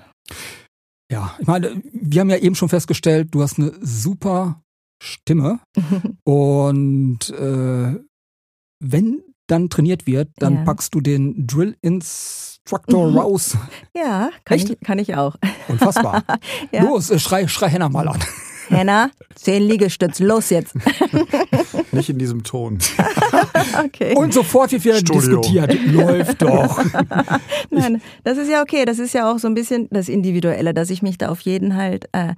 Ja, 1.10 1.34
ich 1.40 1.46
meine, 1.46 1.82
wir 1.92 2.20
haben 2.20 2.30
ja 2.30 2.36
eben 2.36 2.54
schon 2.54 2.68
festgestellt, 2.68 3.28
du 3.32 3.42
hast 3.42 3.58
eine 3.58 3.72
super 3.80 4.62
Stimme 5.02 5.58
und 6.24 7.30
äh, 7.30 7.98
wenn 8.82 9.22
dann 9.46 9.68
trainiert 9.68 10.06
wird, 10.06 10.28
dann 10.36 10.54
Ja. 10.56 10.64
packst 10.64 10.94
du 10.94 11.00
den 11.00 11.46
Drill 11.46 11.76
Instructor 11.82 13.10
Mhm. 13.10 13.18
raus. 13.18 13.56
Ja, 13.96 14.30
kann 14.44 14.56
Echt? 14.58 14.70
ich, 14.70 14.80
kann 14.80 14.98
ich 15.00 15.16
auch. 15.16 15.34
Unfassbar. 15.68 16.22
Ja. 16.72 16.84
Los, 16.84 17.10
äh, 17.10 17.18
schrei, 17.18 17.48
schrei 17.48 17.68
Henna 17.68 17.88
mal 17.88 18.06
an. 18.06 18.20
Henna, 18.70 19.10
10 19.34 19.62
Liegestütz, 19.62 20.20
los 20.20 20.50
jetzt. 20.50 20.74
Nicht 21.92 22.08
in 22.08 22.18
diesem 22.18 22.42
Ton. 22.42 22.78
Okay. 23.84 24.14
Und 24.14 24.32
sofort 24.32 24.72
wird 24.72 24.84
wieder 24.84 24.96
Studio. 24.96 25.40
diskutiert. 25.40 25.86
Läuft 25.86 26.42
doch. 26.42 26.82
Nein, 27.70 28.00
das 28.24 28.38
ist 28.38 28.48
ja 28.48 28.62
okay. 28.62 28.84
Das 28.84 28.98
ist 28.98 29.12
ja 29.14 29.30
auch 29.30 29.38
so 29.38 29.48
ein 29.48 29.54
bisschen 29.54 29.88
das 29.90 30.08
Individuelle, 30.08 30.74
dass 30.74 30.90
ich 30.90 31.02
mich 31.02 31.18
da 31.18 31.28
auf 31.28 31.40
jeden 31.40 31.76
halt 31.76 32.08
äh, 32.12 32.34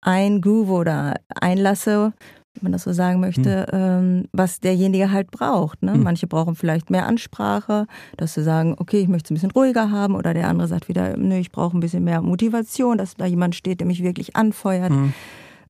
eingroove 0.00 0.70
oder 0.70 1.16
einlasse, 1.40 2.12
wenn 2.54 2.62
man 2.62 2.72
das 2.72 2.82
so 2.82 2.92
sagen 2.92 3.20
möchte, 3.20 3.66
ähm, 3.72 4.28
was 4.32 4.60
derjenige 4.60 5.10
halt 5.10 5.30
braucht. 5.30 5.82
Ne? 5.82 5.94
Hm. 5.94 6.02
Manche 6.02 6.26
brauchen 6.26 6.54
vielleicht 6.54 6.90
mehr 6.90 7.06
Ansprache, 7.06 7.86
dass 8.16 8.34
sie 8.34 8.42
sagen, 8.42 8.74
okay, 8.78 9.00
ich 9.00 9.08
möchte 9.08 9.26
es 9.26 9.30
ein 9.30 9.34
bisschen 9.34 9.52
ruhiger 9.52 9.90
haben 9.90 10.14
oder 10.14 10.34
der 10.34 10.48
andere 10.48 10.68
sagt 10.68 10.88
wieder, 10.88 11.16
nö, 11.16 11.36
ich 11.36 11.50
brauche 11.50 11.76
ein 11.76 11.80
bisschen 11.80 12.04
mehr 12.04 12.20
Motivation, 12.20 12.98
dass 12.98 13.16
da 13.16 13.26
jemand 13.26 13.54
steht, 13.54 13.80
der 13.80 13.86
mich 13.86 14.02
wirklich 14.02 14.36
anfeuert. 14.36 14.90
Hm. 14.90 15.12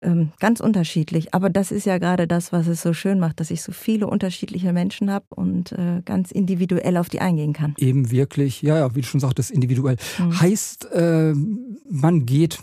Ähm, 0.02 0.30
ganz 0.40 0.60
unterschiedlich. 0.60 1.32
Aber 1.32 1.48
das 1.48 1.70
ist 1.70 1.86
ja 1.86 1.98
gerade 1.98 2.26
das, 2.26 2.52
was 2.52 2.66
es 2.66 2.82
so 2.82 2.92
schön 2.92 3.20
macht, 3.20 3.38
dass 3.40 3.50
ich 3.50 3.62
so 3.62 3.72
viele 3.72 4.06
unterschiedliche 4.08 4.72
Menschen 4.72 5.10
habe 5.10 5.26
und 5.30 5.72
äh, 5.72 6.02
ganz 6.04 6.30
individuell 6.32 6.96
auf 6.96 7.08
die 7.08 7.20
eingehen 7.20 7.52
kann. 7.52 7.74
Eben 7.78 8.10
wirklich, 8.10 8.62
ja, 8.62 8.76
ja, 8.78 8.94
wie 8.96 9.00
du 9.02 9.06
schon 9.06 9.20
sagtest, 9.20 9.50
individuell. 9.52 9.96
Mhm. 10.18 10.40
Heißt, 10.40 10.90
äh, 10.92 11.32
man 11.88 12.26
geht, 12.26 12.58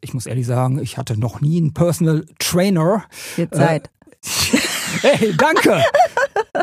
ich 0.00 0.14
muss 0.14 0.26
ehrlich 0.26 0.46
sagen, 0.46 0.78
ich 0.78 0.96
hatte 0.96 1.18
noch 1.18 1.40
nie 1.40 1.58
einen 1.58 1.74
Personal 1.74 2.24
Trainer. 2.38 3.04
Wird 3.34 3.52
Äh, 3.52 3.56
Zeit. 3.56 3.90
Hey, 5.02 5.34
danke. 5.36 5.82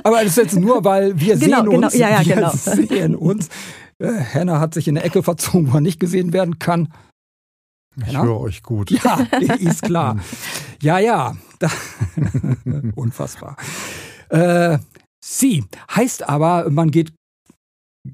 Aber 0.04 0.18
das 0.24 0.30
ist 0.30 0.38
jetzt 0.38 0.56
nur, 0.56 0.84
weil 0.84 1.20
wir 1.20 1.36
Genau, 1.38 1.58
sehen 1.62 1.70
genau. 1.70 1.86
uns. 1.86 1.94
Ja, 1.94 2.10
ja, 2.10 2.26
wir 2.26 2.36
genau. 2.36 2.52
sehen 2.56 3.16
uns. 3.16 3.50
Äh, 4.00 4.12
Hannah 4.34 4.60
hat 4.60 4.74
sich 4.74 4.88
in 4.88 4.98
eine 4.98 5.06
Ecke 5.06 5.22
verzogen, 5.22 5.72
wo 5.72 5.78
er 5.78 5.82
nicht 5.82 6.00
gesehen 6.00 6.34
werden 6.34 6.58
kann. 6.58 6.92
Ich 8.06 8.12
Ja. 8.14 8.24
höre 8.24 8.40
euch 8.40 8.64
gut. 8.64 8.92
Ja, 8.92 9.20
ist 9.60 9.84
klar. 9.84 10.18
Ja, 10.82 11.00
ja. 11.00 11.36
Unfassbar. 12.96 13.56
Äh, 14.30 14.78
sie 15.24 15.64
heißt 15.96 16.28
aber, 16.28 16.70
man 16.70 16.92
geht 16.92 17.14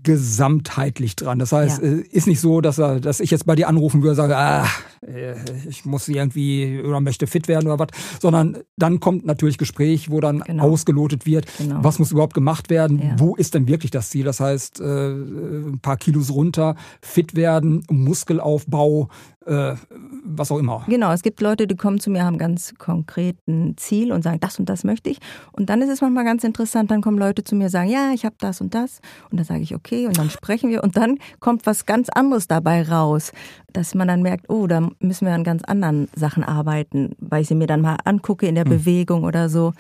gesamtheitlich 0.03 1.15
dran. 1.15 1.39
Das 1.39 1.51
heißt, 1.51 1.81
Ja. 1.81 1.87
äh, 1.87 2.01
ist 2.11 2.27
nicht 2.27 2.39
so, 2.39 2.61
dass, 2.61 2.77
er, 2.77 2.99
dass 2.99 3.19
ich 3.19 3.31
jetzt 3.31 3.47
bei 3.47 3.55
dir 3.55 3.67
anrufen 3.67 4.03
würde 4.03 4.11
und 4.11 4.15
sage, 4.17 4.37
ah, 4.37 4.67
äh, 5.01 5.33
ich 5.67 5.83
muss 5.83 6.07
irgendwie 6.07 6.79
oder 6.85 6.99
möchte 6.99 7.25
fit 7.25 7.47
werden 7.47 7.65
oder 7.67 7.79
was, 7.79 7.87
sondern 8.21 8.57
dann 8.77 8.99
kommt 8.99 9.25
natürlich 9.25 9.57
Gespräch, 9.57 10.11
wo 10.11 10.19
dann 10.19 10.41
Genau. 10.41 10.63
ausgelotet 10.65 11.25
wird, 11.25 11.47
Genau. 11.57 11.83
was 11.83 11.97
muss 11.97 12.11
überhaupt 12.11 12.35
gemacht 12.35 12.69
werden, 12.69 12.99
Ja. 13.01 13.15
wo 13.17 13.35
ist 13.35 13.55
denn 13.55 13.67
wirklich 13.67 13.89
das 13.89 14.11
Ziel? 14.11 14.25
Das 14.25 14.39
heißt, 14.39 14.79
äh, 14.79 14.83
ein 15.09 15.79
paar 15.81 15.97
Kilos 15.97 16.29
runter, 16.29 16.75
fit 17.01 17.35
werden, 17.35 17.81
Muskelaufbau, 17.89 19.09
äh, 19.45 19.75
was 20.23 20.51
auch 20.51 20.57
immer. 20.57 20.83
Genau, 20.87 21.11
es 21.11 21.21
gibt 21.21 21.41
Leute, 21.41 21.65
die 21.65 21.75
kommen 21.75 21.99
zu 21.99 22.09
mir, 22.09 22.23
haben 22.23 22.37
ganz 22.37 22.73
konkreten 22.77 23.75
Ziel 23.77 24.11
und 24.11 24.23
sagen, 24.23 24.39
das 24.39 24.59
und 24.59 24.67
das 24.67 24.83
möchte 24.83 25.09
ich. 25.09 25.19
Und 25.51 25.69
dann 25.69 25.81
ist 25.81 25.89
es 25.89 26.01
manchmal 26.01 26.25
ganz 26.25 26.43
interessant, 26.43 26.91
dann 26.91 27.01
kommen 27.01 27.17
Leute 27.17 27.43
zu 27.43 27.55
mir 27.55 27.65
und 27.65 27.69
sagen, 27.69 27.89
ja, 27.89 28.11
ich 28.13 28.25
habe 28.25 28.35
das 28.39 28.61
und 28.61 28.73
das. 28.75 28.99
Und 29.31 29.37
dann 29.37 29.45
sage 29.45 29.61
ich, 29.61 29.73
okay, 29.73 30.07
und 30.07 30.17
dann 30.17 30.29
sprechen 30.29 30.69
wir 30.69 30.83
und 30.83 30.97
dann 30.97 31.19
kommt 31.39 31.65
was 31.65 31.85
ganz 31.85 32.09
anderes 32.09 32.47
dabei 32.47 32.83
raus, 32.83 33.31
dass 33.73 33.95
man 33.95 34.07
dann 34.07 34.21
merkt, 34.21 34.49
oh, 34.49 34.67
da 34.67 34.89
müssen 34.99 35.25
wir 35.25 35.33
an 35.33 35.43
ganz 35.43 35.63
anderen 35.63 36.09
Sachen 36.15 36.43
arbeiten, 36.43 37.15
weil 37.19 37.41
ich 37.41 37.47
sie 37.47 37.55
mir 37.55 37.67
dann 37.67 37.81
mal 37.81 37.97
angucke 38.03 38.45
in 38.45 38.55
der 38.55 38.65
Hm. 38.65 38.71
Bewegung 38.71 39.23
oder 39.23 39.49
so. 39.49 39.73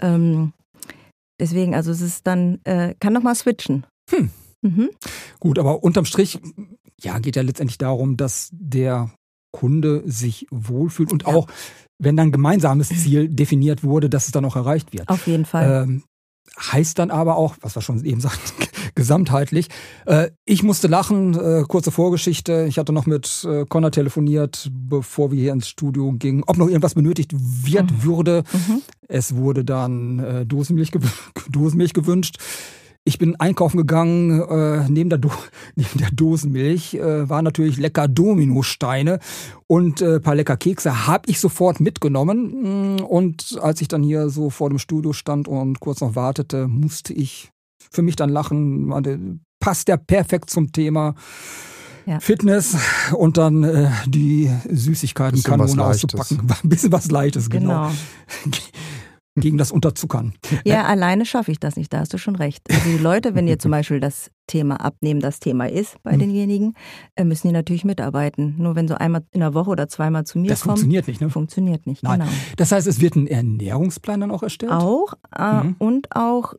Ähm, 0.00 0.52
deswegen, 1.40 1.74
also 1.74 1.90
es 1.90 2.00
ist 2.00 2.26
dann, 2.26 2.60
äh, 2.64 2.94
kann 3.00 3.12
noch 3.12 3.22
mal 3.22 3.34
switchen. 3.34 3.86
Hm. 4.10 4.30
Mhm. 4.62 4.90
Gut, 5.38 5.58
aber 5.58 5.84
unterm 5.84 6.06
Strich, 6.06 6.40
ja, 7.02 7.18
geht 7.18 7.36
ja 7.36 7.42
letztendlich 7.42 7.78
darum, 7.78 8.16
dass 8.16 8.48
der 8.52 9.10
Kunde 9.52 10.02
sich 10.06 10.46
wohlfühlt 10.50 11.12
und 11.12 11.22
Ja. 11.22 11.28
auch, 11.34 11.46
wenn 11.98 12.16
dann 12.16 12.32
gemeinsames 12.32 12.88
Ziel 12.88 13.28
definiert 13.30 13.82
wurde, 13.84 14.10
dass 14.10 14.26
es 14.26 14.32
dann 14.32 14.44
auch 14.44 14.56
erreicht 14.56 14.92
wird. 14.92 15.08
Auf 15.08 15.26
jeden 15.26 15.44
Fall. 15.46 15.84
Ähm, 15.84 16.02
heißt 16.58 16.98
dann 16.98 17.10
aber 17.10 17.36
auch, 17.36 17.56
was 17.60 17.74
wir 17.76 17.82
schon 17.82 18.02
eben 18.04 18.20
sagten, 18.22 18.64
gesamtheitlich. 18.94 19.68
Äh, 20.06 20.30
ich 20.46 20.62
musste 20.62 20.88
lachen, 20.88 21.34
äh, 21.34 21.64
kurze 21.68 21.90
Vorgeschichte. 21.90 22.66
Ich 22.68 22.78
hatte 22.78 22.92
noch 22.92 23.06
mit 23.06 23.46
äh, 23.48 23.64
Connor 23.66 23.90
telefoniert, 23.90 24.70
bevor 24.72 25.30
wir 25.32 25.40
hier 25.40 25.52
ins 25.52 25.68
Studio 25.68 26.12
gingen, 26.12 26.44
ob 26.46 26.56
noch 26.56 26.68
irgendwas 26.68 26.94
benötigt 26.94 27.32
wird, 27.34 28.04
würde. 28.04 28.44
Mhm. 28.52 28.82
Es 29.08 29.36
wurde 29.36 29.64
dann 29.64 30.18
äh, 30.18 30.46
Dosenmilch, 30.46 30.92
gew 30.92 31.00
Dosenmilch 31.50 31.92
gewünscht. 31.92 32.38
Ich 33.08 33.18
bin 33.18 33.36
einkaufen 33.36 33.76
gegangen, 33.76 34.42
äh, 34.42 34.88
neben, 34.88 35.10
der 35.10 35.18
Do 35.20 35.30
neben 35.76 35.98
der 35.98 36.10
Dosenmilch 36.10 36.94
äh, 36.94 37.28
waren 37.28 37.44
natürlich 37.44 37.76
lecker 37.78 38.08
Dominosteine 38.08 39.20
und 39.68 40.02
äh, 40.02 40.18
paar 40.18 40.34
lecker 40.34 40.56
Kekse 40.56 41.06
habe 41.06 41.30
ich 41.30 41.38
sofort 41.38 41.78
mitgenommen. 41.78 42.96
Mm, 42.96 43.04
Und 43.04 43.58
als 43.62 43.80
ich 43.80 43.86
dann 43.86 44.02
hier 44.02 44.28
so 44.28 44.50
vor 44.50 44.70
dem 44.70 44.80
Studio 44.80 45.12
stand 45.12 45.46
und 45.46 45.78
kurz 45.78 46.00
noch 46.00 46.16
wartete, 46.16 46.66
musste 46.66 47.12
ich 47.12 47.50
für 47.92 48.02
mich 48.02 48.16
dann 48.16 48.28
lachen. 48.30 49.40
Passt 49.60 49.88
ja 49.88 49.96
perfekt 49.96 50.50
zum 50.50 50.72
Thema. 50.72 51.14
Ja. 52.06 52.20
Fitness 52.20 52.76
und 53.16 53.36
dann 53.36 53.64
äh, 53.64 53.88
die 54.06 54.50
Süßigkeiten 54.70 55.36
Bisschen 55.42 55.58
was 55.58 55.72
Kanone 55.72 55.88
Leichtes. 55.90 56.14
auszupacken. 56.14 56.54
Ein 56.62 56.68
bisschen 56.68 56.92
was 56.92 57.10
Leichtes, 57.10 57.50
genau. 57.50 57.90
Genau. 58.44 58.56
Gegen 59.38 59.58
das 59.58 59.70
Unterzuckern. 59.70 60.32
Ja, 60.64 60.84
alleine 60.86 61.26
schaffe 61.26 61.52
ich 61.52 61.60
das 61.60 61.76
nicht, 61.76 61.92
da 61.92 61.98
hast 62.00 62.12
du 62.14 62.18
schon 62.18 62.36
recht. 62.36 62.62
Also 62.70 62.88
die 62.90 62.96
Leute, 62.96 63.34
wenn 63.34 63.46
ihr 63.46 63.58
zum 63.58 63.70
Beispiel 63.70 64.00
das 64.00 64.30
Thema 64.46 64.76
Abnehmen 64.80 65.20
das 65.20 65.40
Thema 65.40 65.68
ist 65.68 65.96
bei 66.02 66.12
Hm. 66.12 66.20
denjenigen, 66.20 66.74
äh, 67.16 67.24
müssen 67.24 67.48
die 67.48 67.52
natürlich 67.52 67.84
mitarbeiten. 67.84 68.54
Nur 68.58 68.76
wenn 68.76 68.88
so 68.88 68.94
einmal 68.94 69.24
in 69.32 69.40
der 69.40 69.52
Woche 69.52 69.68
oder 69.70 69.88
zweimal 69.88 70.24
zu 70.24 70.38
mir 70.38 70.48
Das 70.48 70.62
kommen, 70.62 70.70
funktioniert 70.76 71.06
nicht, 71.08 71.20
ne? 71.20 71.28
funktioniert 71.30 71.86
nicht. 71.86 72.02
Nein. 72.02 72.20
Genau. 72.20 72.30
Das 72.56 72.72
heißt, 72.72 72.86
es 72.86 73.00
wird 73.00 73.16
ein 73.16 73.26
Ernährungsplan 73.26 74.20
dann 74.20 74.30
auch 74.30 74.42
erstellt? 74.42 74.72
Auch 74.72 75.14
äh, 75.36 75.64
Mhm. 75.64 75.76
und 75.78 76.16
auch 76.16 76.54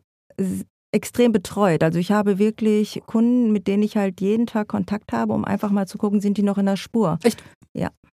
extrem 0.92 1.32
betreut. 1.32 1.84
Also 1.84 2.00
ich 2.00 2.12
habe 2.12 2.38
wirklich 2.40 3.02
Kunden, 3.08 3.52
mit 3.52 3.68
denen 3.68 3.84
ich 3.84 3.98
halt 3.98 4.22
jeden 4.22 4.46
Tag 4.46 4.68
Kontakt 4.68 5.12
habe, 5.14 5.34
um 5.34 5.46
einfach 5.46 5.72
mal 5.72 5.88
zu 5.88 5.98
gucken, 5.98 6.22
sind 6.22 6.38
die 6.38 6.44
noch 6.44 6.58
in 6.58 6.66
der 6.68 6.78
Spur. 6.78 7.18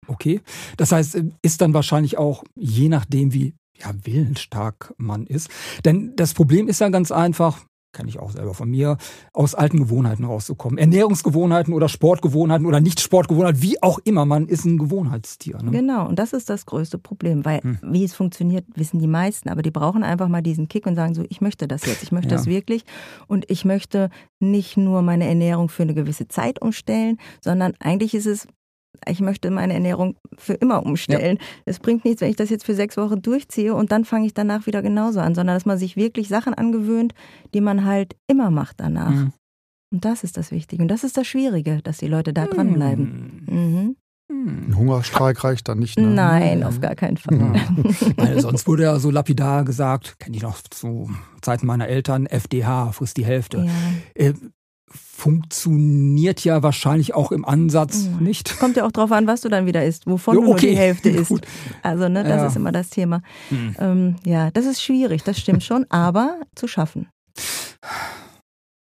Okay. 0.07 0.41
Das 0.77 0.93
heißt, 0.93 1.19
ist 1.41 1.61
dann 1.63 1.73
wahrscheinlich 1.73 2.19
auch, 2.19 2.45
je 2.57 2.89
nachdem, 2.91 3.33
wie 3.33 3.55
ja, 3.77 3.91
willensstark 4.05 4.95
man 4.97 5.27
ist. 5.27 5.51
Denn 5.85 6.15
das 6.17 6.35
Problem 6.35 6.69
ist 6.69 6.81
ja 6.81 6.89
ganz 6.89 7.11
einfach, 7.13 7.65
kann 7.93 8.09
ich 8.09 8.19
auch 8.19 8.33
selber 8.33 8.55
von 8.55 8.69
mir, 8.69 8.97
aus 9.33 9.55
alten 9.55 9.79
Gewohnheiten 9.79 10.25
rauszukommen. 10.25 10.79
Ernährungsgewohnheiten 10.79 11.73
oder 11.73 11.89
Sportgewohnheiten 11.89 12.67
oder 12.67 12.81
Nicht-Sportgewohnheiten, 12.81 13.63
wie 13.63 13.81
auch 13.85 14.01
immer, 14.03 14.25
man 14.27 14.49
ist 14.49 14.65
ein 14.65 14.79
Gewohnheitstier. 14.79 15.63
Ne? 15.63 15.71
Genau, 15.71 16.09
und 16.09 16.19
das 16.19 16.33
ist 16.33 16.51
das 16.51 16.67
größte 16.67 16.99
Problem, 16.99 17.45
weil 17.45 17.61
Hm. 17.63 17.79
wie 17.85 18.03
es 18.03 18.13
funktioniert, 18.15 18.65
wissen 18.75 18.99
die 18.99 19.07
meisten, 19.07 19.49
aber 19.49 19.63
die 19.63 19.71
brauchen 19.71 20.03
einfach 20.03 20.27
mal 20.27 20.43
diesen 20.43 20.67
Kick 20.67 20.87
und 20.87 20.97
sagen 20.97 21.15
so, 21.15 21.25
ich 21.29 21.41
möchte 21.41 21.69
das 21.69 21.87
jetzt, 21.87 22.03
ich 22.03 22.11
möchte 22.11 22.31
Ja. 22.31 22.37
das 22.37 22.47
wirklich 22.47 22.85
und 23.29 23.49
ich 23.49 23.65
möchte 23.65 24.11
nicht 24.41 24.77
nur 24.77 25.03
meine 25.03 25.29
Ernährung 25.29 25.69
für 25.69 25.85
eine 25.85 25.95
gewisse 25.95 26.27
Zeit 26.27 26.61
umstellen, 26.61 27.19
sondern 27.43 27.75
eigentlich 27.79 28.15
ist 28.15 28.27
es, 28.27 28.49
ich 29.07 29.21
möchte 29.21 29.51
meine 29.51 29.75
Ernährung 29.75 30.17
für 30.37 30.55
immer 30.55 30.85
umstellen. 30.85 31.39
Es 31.65 31.79
bringt 31.79 32.05
nichts, 32.05 32.21
wenn 32.21 32.31
ich 32.31 32.37
das 32.37 32.51
jetzt 32.51 32.65
für 32.65 32.75
sechs 32.75 32.97
Wochen 32.97 33.21
durchziehe 33.23 33.75
und 33.75 33.93
dann 33.93 34.05
fange 34.05 34.27
ich 34.27 34.35
danach 34.35 34.67
wieder 34.67 34.83
genauso 34.83 35.21
an, 35.21 35.35
sondern 35.35 35.57
dass 35.57 35.67
man 35.67 35.79
sich 35.79 35.97
wirklich 35.97 36.29
Sachen 36.29 36.55
angewöhnt, 36.55 37.15
die 37.55 37.61
man 37.61 37.85
halt 37.85 38.17
immer 38.27 38.51
macht 38.51 38.81
danach. 38.81 39.11
Mhm. 39.11 39.33
Und 39.93 40.05
das 40.05 40.25
ist 40.25 40.37
das 40.37 40.51
Wichtige 40.51 40.83
und 40.83 40.89
das 40.89 41.05
ist 41.05 41.17
das 41.17 41.27
Schwierige, 41.27 41.81
dass 41.83 41.99
die 41.99 42.09
Leute 42.09 42.33
da 42.33 42.47
dranbleiben. 42.47 43.45
Mhm. 43.49 43.97
Hm. 44.31 44.69
Ein 44.69 44.77
Hungerstreik 44.77 45.45
reicht 45.45 45.69
dann 45.69 45.79
nicht. 45.79 45.99
Ne? 45.99 46.07
Nein, 46.07 46.65
auf 46.65 46.81
gar 46.81 46.95
keinen 46.95 47.19
Fall. 47.19 47.39
Ja. 47.39 47.55
Weil 48.17 48.41
sonst 48.41 48.67
wurde 48.67 48.85
ja 48.85 48.99
so 48.99 49.11
lapidar 49.11 49.65
gesagt, 49.65 50.19
kenne 50.19 50.37
ich 50.37 50.43
noch 50.43 50.63
zu 50.63 51.11
Zeiten 51.43 51.67
meiner 51.67 51.89
Eltern, 51.89 52.27
FDH, 52.27 52.93
frisst 52.93 53.19
die 53.19 53.25
Hälfte. 53.25 53.67
Ja. 54.17 54.33
Funktioniert 54.91 56.45
ja 56.45 56.63
wahrscheinlich 56.63 57.15
auch 57.15 57.33
im 57.33 57.45
Ansatz 57.45 58.05
Mhm. 58.05 58.25
nicht. 58.25 58.59
Kommt 58.59 58.77
ja 58.77 58.85
auch 58.87 58.93
drauf 58.93 59.11
an, 59.13 59.27
was 59.27 59.41
du 59.41 59.49
dann 59.49 59.67
wieder 59.67 59.85
isst, 59.85 60.07
wovon 60.07 60.35
Ja, 60.35 60.41
du 60.41 60.47
nur 60.47 60.55
okay, 60.55 60.71
die 60.71 60.77
Hälfte 60.77 61.09
isst. 61.11 61.29
gut. 61.31 61.47
Also, 61.83 62.09
ne, 62.09 62.23
das 62.25 62.41
Ja. 62.43 62.47
ist 62.47 62.57
immer 62.57 62.73
das 62.73 62.91
Thema. 62.91 63.23
Hm. 63.49 63.75
Ähm, 63.79 64.17
ja, 64.25 64.51
das 64.51 64.67
ist 64.67 64.83
schwierig, 64.83 65.23
das 65.25 65.39
stimmt 65.39 65.63
schon, 65.65 65.87
aber 65.91 66.41
zu 66.55 66.67
schaffen. 66.69 67.09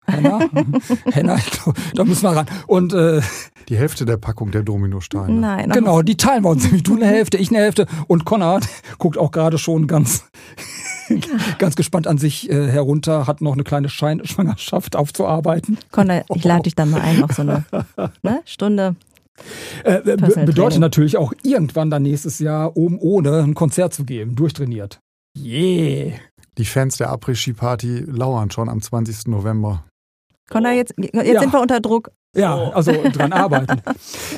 Henna, 0.07 0.39
Henna, 1.11 1.35
ich 1.37 1.49
glaub, 1.49 1.75
da 1.95 2.03
müssen 2.03 2.23
wir 2.23 2.31
ran. 2.35 2.45
Und 2.67 2.93
äh, 2.93 3.21
Die 3.69 3.77
Hälfte 3.77 4.05
der 4.05 4.17
Packung 4.17 4.51
der 4.51 4.61
Dominosteine. 4.61 5.33
Nein, 5.33 5.69
genau, 5.71 6.01
die 6.03 6.15
teilen 6.17 6.43
wir 6.43 6.49
uns. 6.49 6.63
nämlich. 6.63 6.83
Du 6.83 6.95
eine 6.95 7.07
Hälfte, 7.07 7.37
ich 7.37 7.49
eine 7.49 7.59
Hälfte. 7.59 7.87
Und 8.07 8.25
Konrad 8.25 8.67
guckt 8.99 9.17
auch 9.17 9.31
gerade 9.31 9.57
schon 9.57 9.87
ganz, 9.87 10.25
ganz 11.59 11.75
gespannt 11.75 12.07
an 12.07 12.17
sich 12.17 12.49
äh, 12.49 12.67
herunter, 12.67 13.27
hat 13.27 13.41
noch 13.41 13.53
eine 13.53 13.63
kleine 13.63 13.89
Schein 13.89 14.25
Schwangerschaft 14.25 14.95
aufzuarbeiten. 14.95 15.77
Conor, 15.91 16.23
ich 16.33 16.43
lade 16.43 16.63
dich 16.63 16.75
dann 16.75 16.89
mal 16.89 17.01
ein 17.01 17.23
auf 17.23 17.31
so 17.33 17.41
eine 17.41 17.65
ne, 18.23 18.41
Stunde. 18.45 18.95
Äh, 19.83 19.95
äh, 19.95 20.01
bedeutet 20.03 20.55
Training. 20.55 20.79
natürlich 20.79 21.17
auch 21.17 21.33
irgendwann 21.43 21.89
dann 21.89 22.03
nächstes 22.03 22.39
Jahr 22.39 22.77
oben 22.77 22.97
ohne 22.99 23.43
ein 23.43 23.53
Konzert 23.53 23.93
zu 23.93 24.05
geben, 24.05 24.35
durchtrainiert. 24.35 24.99
Yeah. 25.37 26.13
Die 26.57 26.65
Fans 26.65 26.97
der 26.97 27.09
Après-Ski-Party 27.09 28.05
lauern 28.07 28.49
schon 28.49 28.69
am 28.69 28.81
20. 28.81 29.27
November. 29.27 29.83
Conor, 30.49 30.71
jetzt, 30.71 30.93
jetzt 30.97 31.15
Ja. 31.15 31.41
sind 31.41 31.51
wir 31.51 31.61
unter 31.61 31.81
Druck. 31.81 32.11
Ja, 32.35 32.69
also 32.71 32.91
dran 33.11 33.31
arbeiten. 33.33 33.81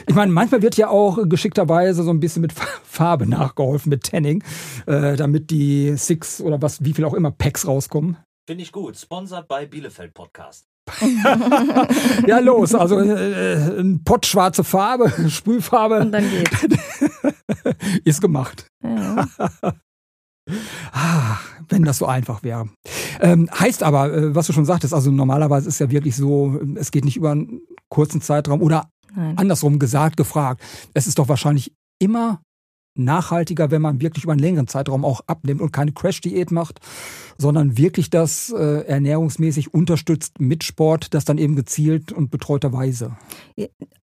Ich 0.07 0.15
meine, 0.15 0.31
manchmal 0.31 0.61
wird 0.61 0.77
ja 0.77 0.89
auch 0.89 1.17
geschickterweise 1.27 2.03
so 2.03 2.11
ein 2.11 2.19
bisschen 2.19 2.41
mit 2.41 2.53
Fa- 2.53 2.65
Farbe 2.83 3.25
nachgeholfen, 3.27 3.89
mit 3.89 4.03
Tanning, 4.03 4.43
äh, 4.85 5.15
damit 5.15 5.49
die 5.51 5.95
Six 5.97 6.41
oder 6.41 6.61
was, 6.61 6.83
wie 6.83 6.93
viel 6.93 7.05
auch 7.05 7.13
immer 7.13 7.31
Packs 7.31 7.65
rauskommen. 7.67 8.17
Finde 8.47 8.63
ich 8.63 8.71
gut. 8.71 8.97
Sponsored 8.97 9.47
bei 9.47 9.65
Bielefeld 9.65 10.13
Podcast. 10.13 10.65
Ja, 12.27 12.39
los, 12.39 12.73
also 12.75 12.99
äh, 12.99 13.79
ein 13.79 14.03
Pott 14.05 14.25
schwarze 14.25 14.63
Farbe, 14.63 15.11
Sprühfarbe 15.29 15.99
Und 15.99 16.11
dann 16.11 16.23
geht. 16.29 16.49
ist 18.05 18.21
gemacht. 18.21 18.67
Ja. 18.83 19.25
Ah, 20.91 21.37
wenn 21.69 21.83
das 21.83 21.97
so 21.97 22.05
einfach 22.05 22.43
wäre. 22.43 22.69
Ähm, 23.19 23.49
heißt 23.51 23.83
aber, 23.83 24.13
äh, 24.13 24.35
was 24.35 24.47
du 24.47 24.53
schon 24.53 24.65
sagtest, 24.65 24.93
also 24.93 25.11
normalerweise 25.11 25.67
ist 25.67 25.79
ja 25.79 25.89
wirklich 25.91 26.15
so, 26.15 26.59
es 26.75 26.91
geht 26.91 27.05
nicht 27.05 27.17
über 27.17 27.31
einen 27.31 27.61
kurzen 27.89 28.21
Zeitraum 28.21 28.61
oder 28.61 28.89
Nein. 29.15 29.37
andersrum 29.37 29.79
gesagt, 29.79 30.17
gefragt. 30.17 30.61
Es 30.93 31.07
ist 31.07 31.19
doch 31.19 31.27
wahrscheinlich 31.27 31.73
immer 31.99 32.41
nachhaltiger, 32.97 33.71
wenn 33.71 33.81
man 33.81 34.01
wirklich 34.01 34.23
über 34.23 34.33
einen 34.33 34.41
längeren 34.41 34.67
Zeitraum 34.67 35.05
auch 35.05 35.21
abnimmt 35.27 35.61
und 35.61 35.71
keine 35.71 35.91
Crash-Diät 35.91 36.51
macht, 36.51 36.79
sondern 37.37 37.77
wirklich 37.77 38.09
das 38.09 38.49
äh, 38.49 38.85
ernährungsmäßig 38.87 39.73
unterstützt 39.73 40.39
mit 40.39 40.63
Sport, 40.63 41.13
das 41.13 41.25
dann 41.25 41.37
eben 41.37 41.55
gezielt 41.55 42.11
und 42.11 42.31
betreuterweise. 42.31 43.15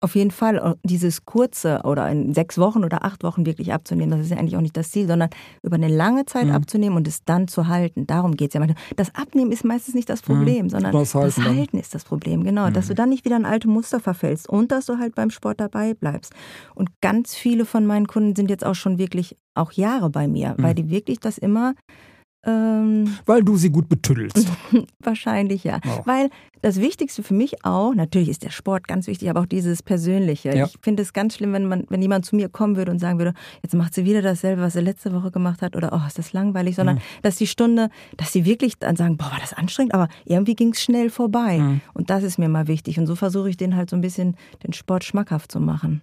Auf 0.00 0.16
jeden 0.16 0.30
Fall 0.32 0.56
äh, 0.58 0.74
dieses 0.84 1.24
kurze 1.24 1.80
oder 1.84 2.10
in 2.10 2.34
sechs 2.34 2.58
Wochen 2.58 2.84
oder 2.84 3.04
acht 3.04 3.24
Wochen 3.24 3.46
wirklich 3.46 3.72
abzunehmen, 3.72 4.10
das 4.10 4.20
ist 4.20 4.30
ja 4.32 4.36
eigentlich 4.36 4.56
auch 4.56 4.60
nicht 4.60 4.76
das 4.76 4.90
Ziel, 4.90 5.06
sondern 5.06 5.30
über 5.62 5.76
eine 5.76 5.88
lange 5.88 6.26
Zeit 6.26 6.44
Mhm. 6.46 6.52
abzunehmen 6.52 6.96
und 6.98 7.08
es 7.08 7.24
dann 7.24 7.48
zu 7.48 7.68
halten. 7.68 8.06
Darum 8.06 8.36
geht 8.36 8.54
es 8.54 8.60
ja. 8.60 8.66
Das 8.96 9.14
Abnehmen 9.14 9.50
ist 9.50 9.64
meistens 9.64 9.94
nicht 9.94 10.10
das 10.10 10.20
Problem, 10.20 10.68
sondern 10.68 10.92
Das 10.92 11.12
das 11.12 11.38
Halten 11.38 11.44
Halten, 11.46 11.68
dann. 11.72 11.80
ist 11.80 11.94
das 11.94 12.04
Problem. 12.04 12.44
Genau, 12.44 12.68
dass 12.68 12.88
du 12.88 12.94
dann 12.94 13.08
nicht 13.08 13.24
wieder 13.24 13.36
in 13.36 13.46
alte 13.46 13.66
Muster 13.68 13.98
verfällst 13.98 14.46
und 14.48 14.72
dass 14.72 14.84
du 14.86 14.98
halt 14.98 15.14
beim 15.14 15.30
Sport 15.30 15.58
dabei 15.60 15.94
bleibst. 15.94 16.34
Und 16.74 16.90
ganz 17.00 17.34
viele 17.34 17.64
von 17.64 17.86
meinen 17.86 18.06
Kunden 18.06 18.36
sind 18.36 18.50
jetzt 18.50 18.66
auch 18.66 18.74
schon 18.74 18.98
wirklich 18.98 19.36
auch 19.54 19.72
Jahre 19.72 20.10
bei 20.10 20.28
mir, 20.28 20.54
weil 20.58 20.74
die 20.74 20.90
wirklich 20.90 21.18
das 21.20 21.38
immer 21.38 21.74
ähm, 22.46 23.16
Weil 23.26 23.42
du 23.42 23.56
sie 23.56 23.70
gut 23.70 23.88
betüddelst. 23.88 24.46
Wahrscheinlich 25.00 25.64
ja. 25.64 25.78
Auch. 25.86 26.06
Weil 26.06 26.30
das 26.62 26.80
Wichtigste 26.80 27.22
für 27.22 27.34
mich 27.34 27.64
auch, 27.64 27.94
natürlich 27.94 28.28
ist 28.28 28.42
der 28.42 28.50
Sport 28.50 28.88
ganz 28.88 29.06
wichtig, 29.06 29.28
aber 29.28 29.40
auch 29.40 29.46
dieses 29.46 29.82
Persönliche. 29.82 30.56
Ja. 30.56 30.66
Ich 30.66 30.76
finde 30.82 31.02
es 31.02 31.12
ganz 31.12 31.36
schlimm, 31.36 31.52
wenn 31.52 31.66
man, 31.66 31.84
wenn 31.88 32.00
jemand 32.00 32.24
zu 32.24 32.36
mir 32.36 32.48
kommen 32.48 32.76
würde 32.76 32.90
und 32.90 32.98
sagen 32.98 33.18
würde, 33.18 33.34
jetzt 33.62 33.74
macht 33.74 33.94
sie 33.94 34.04
wieder 34.04 34.22
dasselbe, 34.22 34.62
was 34.62 34.72
sie 34.72 34.80
letzte 34.80 35.12
Woche 35.12 35.30
gemacht 35.30 35.62
hat, 35.62 35.76
oder 35.76 35.92
oh, 35.92 36.06
ist 36.06 36.18
das 36.18 36.32
langweilig, 36.32 36.76
sondern 36.76 37.00
dass 37.22 37.36
die 37.36 37.46
Stunde, 37.46 37.90
dass 38.16 38.32
sie 38.32 38.44
wirklich 38.44 38.78
dann 38.78 38.96
sagen, 38.96 39.16
boah, 39.16 39.30
war 39.30 39.40
das 39.40 39.52
anstrengend, 39.52 39.94
aber 39.94 40.08
irgendwie 40.24 40.54
ging 40.54 40.72
es 40.72 40.82
schnell 40.82 41.10
vorbei. 41.10 41.58
Mhm. 41.58 41.80
Und 41.92 42.10
das 42.10 42.22
ist 42.22 42.38
mir 42.38 42.48
mal 42.48 42.66
wichtig. 42.66 42.98
Und 42.98 43.06
so 43.06 43.14
versuche 43.14 43.50
ich 43.50 43.56
den 43.56 43.76
halt 43.76 43.90
so 43.90 43.96
ein 43.96 44.02
bisschen 44.02 44.36
den 44.62 44.72
Sport 44.72 45.04
schmackhaft 45.04 45.52
zu 45.52 45.60
machen. 45.60 46.02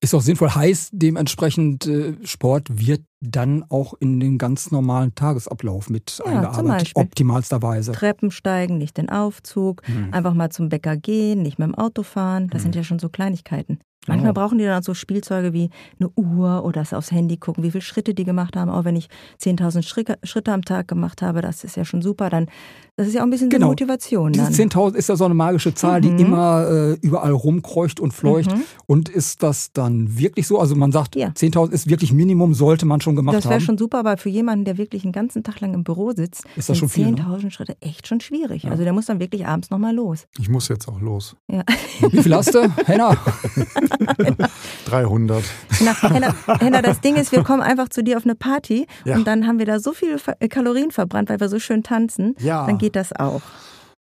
Ist 0.00 0.14
auch 0.14 0.20
sinnvoll. 0.20 0.54
Heißt 0.54 0.90
dementsprechend, 0.92 1.86
äh, 1.86 2.14
Sport 2.24 2.68
wird 2.70 3.02
dann 3.20 3.64
auch 3.70 3.94
in 4.00 4.20
den 4.20 4.36
ganz 4.38 4.70
normalen 4.70 5.14
Tagesablauf 5.14 5.88
mit 5.90 6.18
Ja, 6.24 6.30
eingearbeitet. 6.32 6.92
Optimalsterweise. 6.94 7.92
Treppen 7.92 8.30
steigen, 8.30 8.78
nicht 8.78 8.96
den 8.98 9.08
Aufzug, 9.08 9.82
Mhm. 9.88 10.12
einfach 10.12 10.34
mal 10.34 10.50
zum 10.50 10.68
Bäcker 10.68 10.96
gehen, 10.96 11.42
nicht 11.42 11.58
mit 11.58 11.68
dem 11.68 11.74
Auto 11.74 12.02
fahren. 12.02 12.48
Das 12.50 12.62
sind 12.62 12.74
ja 12.74 12.84
schon 12.84 12.98
so 12.98 13.08
Kleinigkeiten. 13.08 13.78
Manchmal 14.06 14.30
Oh. 14.30 14.34
brauchen 14.34 14.58
die 14.58 14.64
dann 14.64 14.80
auch 14.80 14.84
so 14.84 14.94
Spielzeuge 14.94 15.52
wie 15.52 15.70
eine 15.98 16.10
Uhr 16.16 16.64
oder 16.64 16.80
das 16.82 16.92
aufs 16.92 17.10
Handy 17.10 17.36
gucken, 17.36 17.62
wie 17.64 17.70
viele 17.70 17.82
Schritte 17.82 18.14
die 18.14 18.24
gemacht 18.24 18.56
haben. 18.56 18.70
Auch 18.70 18.84
wenn 18.84 18.96
ich 18.96 19.08
10.000 19.42 19.82
Schritte, 19.82 20.18
Schritte 20.22 20.52
am 20.52 20.62
Tag 20.62 20.88
gemacht 20.88 21.22
habe, 21.22 21.40
das 21.40 21.64
ist 21.64 21.76
ja 21.76 21.84
schon 21.84 22.02
super. 22.02 22.28
Dann, 22.30 22.46
das 22.96 23.06
ist 23.08 23.14
ja 23.14 23.20
auch 23.20 23.24
ein 23.24 23.30
bisschen 23.30 23.46
so 23.50 23.54
Genau. 23.56 23.66
eine 23.66 23.70
Motivation 23.72 24.32
Diese 24.32 24.44
dann. 24.44 24.52
10.000 24.54 24.96
ist 24.96 25.08
ja 25.08 25.16
so 25.16 25.24
eine 25.24 25.34
magische 25.34 25.74
Zahl, 25.74 26.00
die 26.00 26.10
Mhm. 26.10 26.18
immer 26.18 26.66
äh, 26.68 26.92
überall 27.00 27.32
rumkreucht 27.32 27.98
und 28.00 28.12
fleucht. 28.12 28.54
Mhm. 28.54 28.62
Und 28.86 29.08
ist 29.08 29.42
das 29.42 29.72
dann 29.72 30.18
wirklich 30.18 30.46
so? 30.46 30.58
Also 30.58 30.74
man 30.76 30.92
sagt, 30.92 31.16
Ja. 31.16 31.28
10.000 31.34 31.72
ist 31.72 31.88
wirklich 31.88 32.12
Minimum, 32.12 32.54
sollte 32.54 32.86
man 32.86 33.00
schon 33.00 33.16
gemacht 33.16 33.36
Das 33.36 33.44
wäre 33.44 33.54
haben. 33.54 33.60
schon 33.62 33.78
super, 33.78 33.98
aber 34.00 34.16
für 34.16 34.28
jemanden, 34.28 34.64
der 34.64 34.78
wirklich 34.78 35.04
einen 35.04 35.12
ganzen 35.12 35.42
Tag 35.42 35.60
lang 35.60 35.74
im 35.74 35.82
Büro 35.84 36.12
sitzt, 36.12 36.44
Ist 36.56 36.56
das 36.56 36.66
sind 36.66 36.76
schon 36.76 36.88
viel, 36.88 37.10
ne? 37.10 37.16
10.000 37.16 37.50
Schritte 37.50 37.76
echt 37.80 38.06
schon 38.06 38.20
schwierig. 38.20 38.64
Ja. 38.64 38.70
Also 38.70 38.84
der 38.84 38.92
muss 38.92 39.06
dann 39.06 39.20
wirklich 39.20 39.46
abends 39.46 39.70
nochmal 39.70 39.94
los. 39.94 40.26
Ich 40.38 40.48
muss 40.48 40.68
jetzt 40.68 40.88
auch 40.88 41.00
los. 41.00 41.36
Ja. 41.50 41.62
Wie 42.10 42.22
viel 42.22 42.34
hast 42.34 42.54
du? 42.54 42.60
Henna? 42.86 43.16
300. 44.86 45.42
Na, 45.80 45.94
Henna, 46.02 46.34
Henna, 46.60 46.82
das 46.82 47.00
Ding 47.00 47.16
ist, 47.16 47.32
wir 47.32 47.42
kommen 47.42 47.62
einfach 47.62 47.88
zu 47.88 48.02
dir 48.02 48.16
auf 48.16 48.24
eine 48.24 48.34
Party 48.34 48.86
Ja. 49.04 49.16
und 49.16 49.26
dann 49.26 49.46
haben 49.46 49.58
wir 49.58 49.66
da 49.66 49.78
so 49.80 49.92
viele 49.92 50.16
äh, 50.40 50.48
Kalorien 50.48 50.90
verbrannt, 50.90 51.28
weil 51.30 51.40
wir 51.40 51.48
so 51.48 51.58
schön 51.58 51.82
tanzen. 51.82 52.34
Ja. 52.38 52.66
Dann 52.66 52.78
geht 52.78 52.96
das 52.96 53.12
auch. 53.12 53.42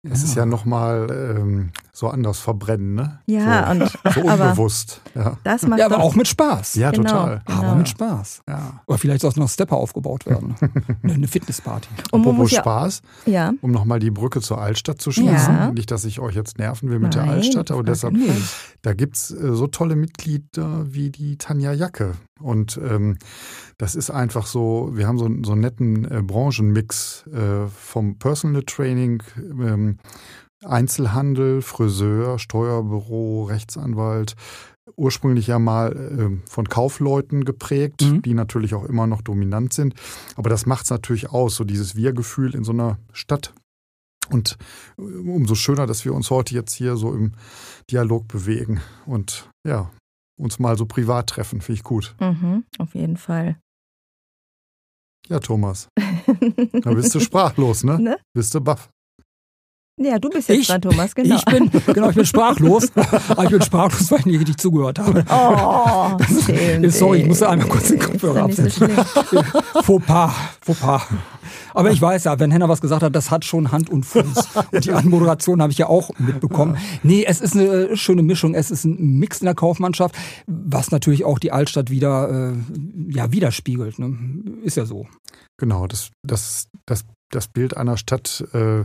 Es 0.03 0.23
ist 0.23 0.35
ja 0.35 0.47
nochmal 0.47 1.09
ähm, 1.39 1.71
so 1.93 2.09
anders 2.09 2.39
verbrennen, 2.39 2.95
ne? 2.95 3.21
Ja, 3.27 3.67
so, 3.67 3.71
und 3.85 3.91
so 4.15 4.29
aber 4.29 4.45
unbewusst. 4.51 5.01
Ja, 5.15 5.37
das 5.45 5.67
macht 5.67 5.79
Ja, 5.81 5.87
aber 5.87 5.97
doch, 5.97 6.03
auch 6.05 6.15
mit 6.15 6.29
Spaß. 6.29 6.75
ja 6.77 6.91
Genau. 6.91 7.03
total. 7.11 7.43
Aber 7.47 7.61
Genau. 7.61 7.75
mit 7.77 7.89
Spaß. 7.89 8.43
Ja. 8.49 8.81
Oder 8.87 8.99
vielleicht 8.99 9.23
soll 9.23 9.33
noch 9.37 9.49
Stepper 9.49 9.77
aufgebaut 9.77 10.27
werden. 10.27 10.55
Eine 11.03 11.15
eine 11.15 11.29
Fitnessparty. 11.29 11.89
und 12.13 12.21
Apropos 12.21 12.51
ja, 12.51 12.61
Spaß, 12.61 13.03
ja, 13.27 13.53
um 13.61 13.71
nochmal 13.71 13.99
die 14.01 14.11
Brücke 14.11 14.41
zur 14.41 14.61
Altstadt 14.61 15.01
zu 15.01 15.11
schließen. 15.13 15.55
Ja. 15.55 15.71
Nicht, 15.73 15.91
dass 15.91 16.05
ich 16.05 16.21
euch 16.21 16.35
jetzt 16.35 16.59
nerven 16.59 16.91
will 16.91 16.99
mit 16.99 17.15
der 17.15 17.23
Nein, 17.27 17.37
Altstadt, 17.37 17.71
aber 17.71 17.83
deshalb, 17.83 18.15
da 18.83 18.93
gibt's 18.95 19.31
äh, 19.31 19.53
so 19.55 19.67
tolle 19.67 19.97
Mitglieder 19.97 20.93
wie 20.93 21.11
die 21.11 21.37
Tanja 21.39 21.73
Jacke. 21.73 22.13
Und 22.41 22.81
ähm, 22.83 23.19
das 23.79 23.95
ist 23.95 24.11
einfach 24.11 24.47
so, 24.47 24.91
wir 24.95 25.07
haben 25.07 25.19
so, 25.19 25.29
so 25.45 25.53
einen 25.53 25.61
netten 25.61 26.05
äh, 26.11 26.23
Branchenmix 26.23 27.27
äh, 27.29 27.67
vom 27.69 28.19
Personal 28.19 28.63
Training, 28.63 29.23
ähm, 29.39 29.99
Einzelhandel, 30.65 31.63
Friseur, 31.63 32.39
Steuerbüro, 32.39 33.45
Rechtsanwalt, 33.45 34.35
ursprünglich 34.97 35.47
ja 35.47 35.59
mal 35.59 35.93
äh, 36.43 36.49
von 36.49 36.69
Kaufleuten 36.69 37.45
geprägt, 37.45 38.03
Mhm. 38.03 38.23
die 38.23 38.35
natürlich 38.35 38.75
auch 38.75 38.85
immer 38.85 39.07
noch 39.07 39.23
dominant 39.23 39.73
sind. 39.73 39.95
Aber 40.37 40.51
das 40.51 40.67
macht 40.67 40.85
es 40.85 40.91
natürlich 40.91 41.31
aus, 41.31 41.57
so 41.57 41.65
dieses 41.65 41.97
Wir-Gefühl 41.97 42.55
in 42.55 42.65
so 42.65 42.73
einer 42.73 42.99
Stadt. 43.13 43.55
Und 44.29 44.59
äh, 44.99 45.03
umso 45.03 45.55
schöner, 45.55 45.87
dass 45.87 46.05
wir 46.05 46.13
uns 46.15 46.31
heute 46.31 46.55
jetzt 46.55 46.73
hier 46.75 46.97
so 46.97 47.13
im 47.15 47.33
Dialog 47.91 48.29
bewegen 48.29 48.81
und 49.07 49.49
ja, 49.67 49.91
uns 50.39 50.59
mal 50.59 50.77
so 50.77 50.87
privat 50.87 51.29
treffen, 51.29 51.61
finde 51.61 51.79
ich 51.79 51.85
gut. 51.85 52.15
mhm, 52.21 52.65
auf 52.79 52.95
jeden 52.95 53.17
Fall. 53.17 53.59
Ja, 55.29 55.39
Thomas, 55.39 55.89
da 56.83 56.93
bist 56.93 57.15
du 57.15 57.21
sprachlos, 57.21 57.85
ne? 57.85 57.99
Ne? 58.01 58.19
Bist 58.35 58.55
du 58.55 58.61
baff. 58.61 58.91
Ja, 60.03 60.19
du 60.19 60.31
bist 60.31 60.49
jetzt 60.49 60.61
Ich- 60.61 60.67
dran, 60.69 60.81
Thomas, 60.81 61.15
genau. 61.15 61.37
Ich 61.37 61.45
bin, 61.45 61.71
genau, 61.95 62.09
ich 62.09 62.17
bin 62.17 62.25
sprachlos. 62.25 62.91
Aber 63.29 63.45
ich 63.45 63.51
bin 63.51 63.61
sprachlos, 63.61 64.11
weil 64.11 64.21
ich 64.21 64.27
nicht 64.27 64.41
richtig 64.41 64.57
zugehört 64.57 64.99
habe. 64.99 65.25
Oh, 65.31 66.17
Tim, 66.47 66.89
Sorry, 66.91 67.21
ich 67.21 67.27
musste 67.27 67.49
einmal 67.51 67.69
kurz 67.69 67.89
den 67.89 67.99
ist 67.99 68.07
Kopfhörer 68.07 68.47
nicht 68.47 68.73
so. 68.73 68.87
Faux 69.83 70.07
pas, 70.07 70.33
faux 70.63 70.81
pas. 70.81 71.03
Aber 71.75 71.91
ich 71.91 72.01
weiß 72.01 72.25
ja, 72.25 72.39
wenn 72.39 72.51
Henna 72.51 72.69
was 72.69 72.81
gesagt 72.81 73.03
hat, 73.03 73.15
das 73.15 73.31
hat 73.31 73.45
schon 73.45 73.73
Hand 73.73 73.91
und 73.91 74.05
Fuß. 74.05 74.49
Und 74.73 74.85
die 74.85 74.93
Anmoderation 74.93 75.61
habe 75.61 75.71
ich 75.73 75.79
ja 75.79 75.87
auch 75.87 76.11
mitbekommen. 76.19 76.79
Nee, 77.03 77.25
es 77.27 77.41
ist 77.41 77.55
eine 77.55 77.97
schöne 77.97 78.23
Mischung. 78.23 78.55
Es 78.55 78.71
ist 78.71 78.85
ein 78.85 79.19
Mix 79.19 79.41
in 79.41 79.45
der 79.45 79.55
Kaufmannschaft, 79.55 80.15
was 80.47 80.91
natürlich 80.91 81.25
auch 81.25 81.39
die 81.39 81.53
Altstadt 81.53 81.91
wieder 81.91 82.53
äh, 82.53 82.57
ja, 83.15 83.33
widerspiegelt. 83.33 83.99
Ne? 83.99 84.17
Ist 84.63 84.77
ja 84.79 84.87
so. 84.87 85.07
Genau, 85.59 85.87
das, 85.87 86.11
das, 86.27 86.69
das, 86.87 87.05
das 87.31 87.49
Bild 87.49 87.77
einer 87.77 87.97
Stadt 87.97 88.45
äh, 88.53 88.85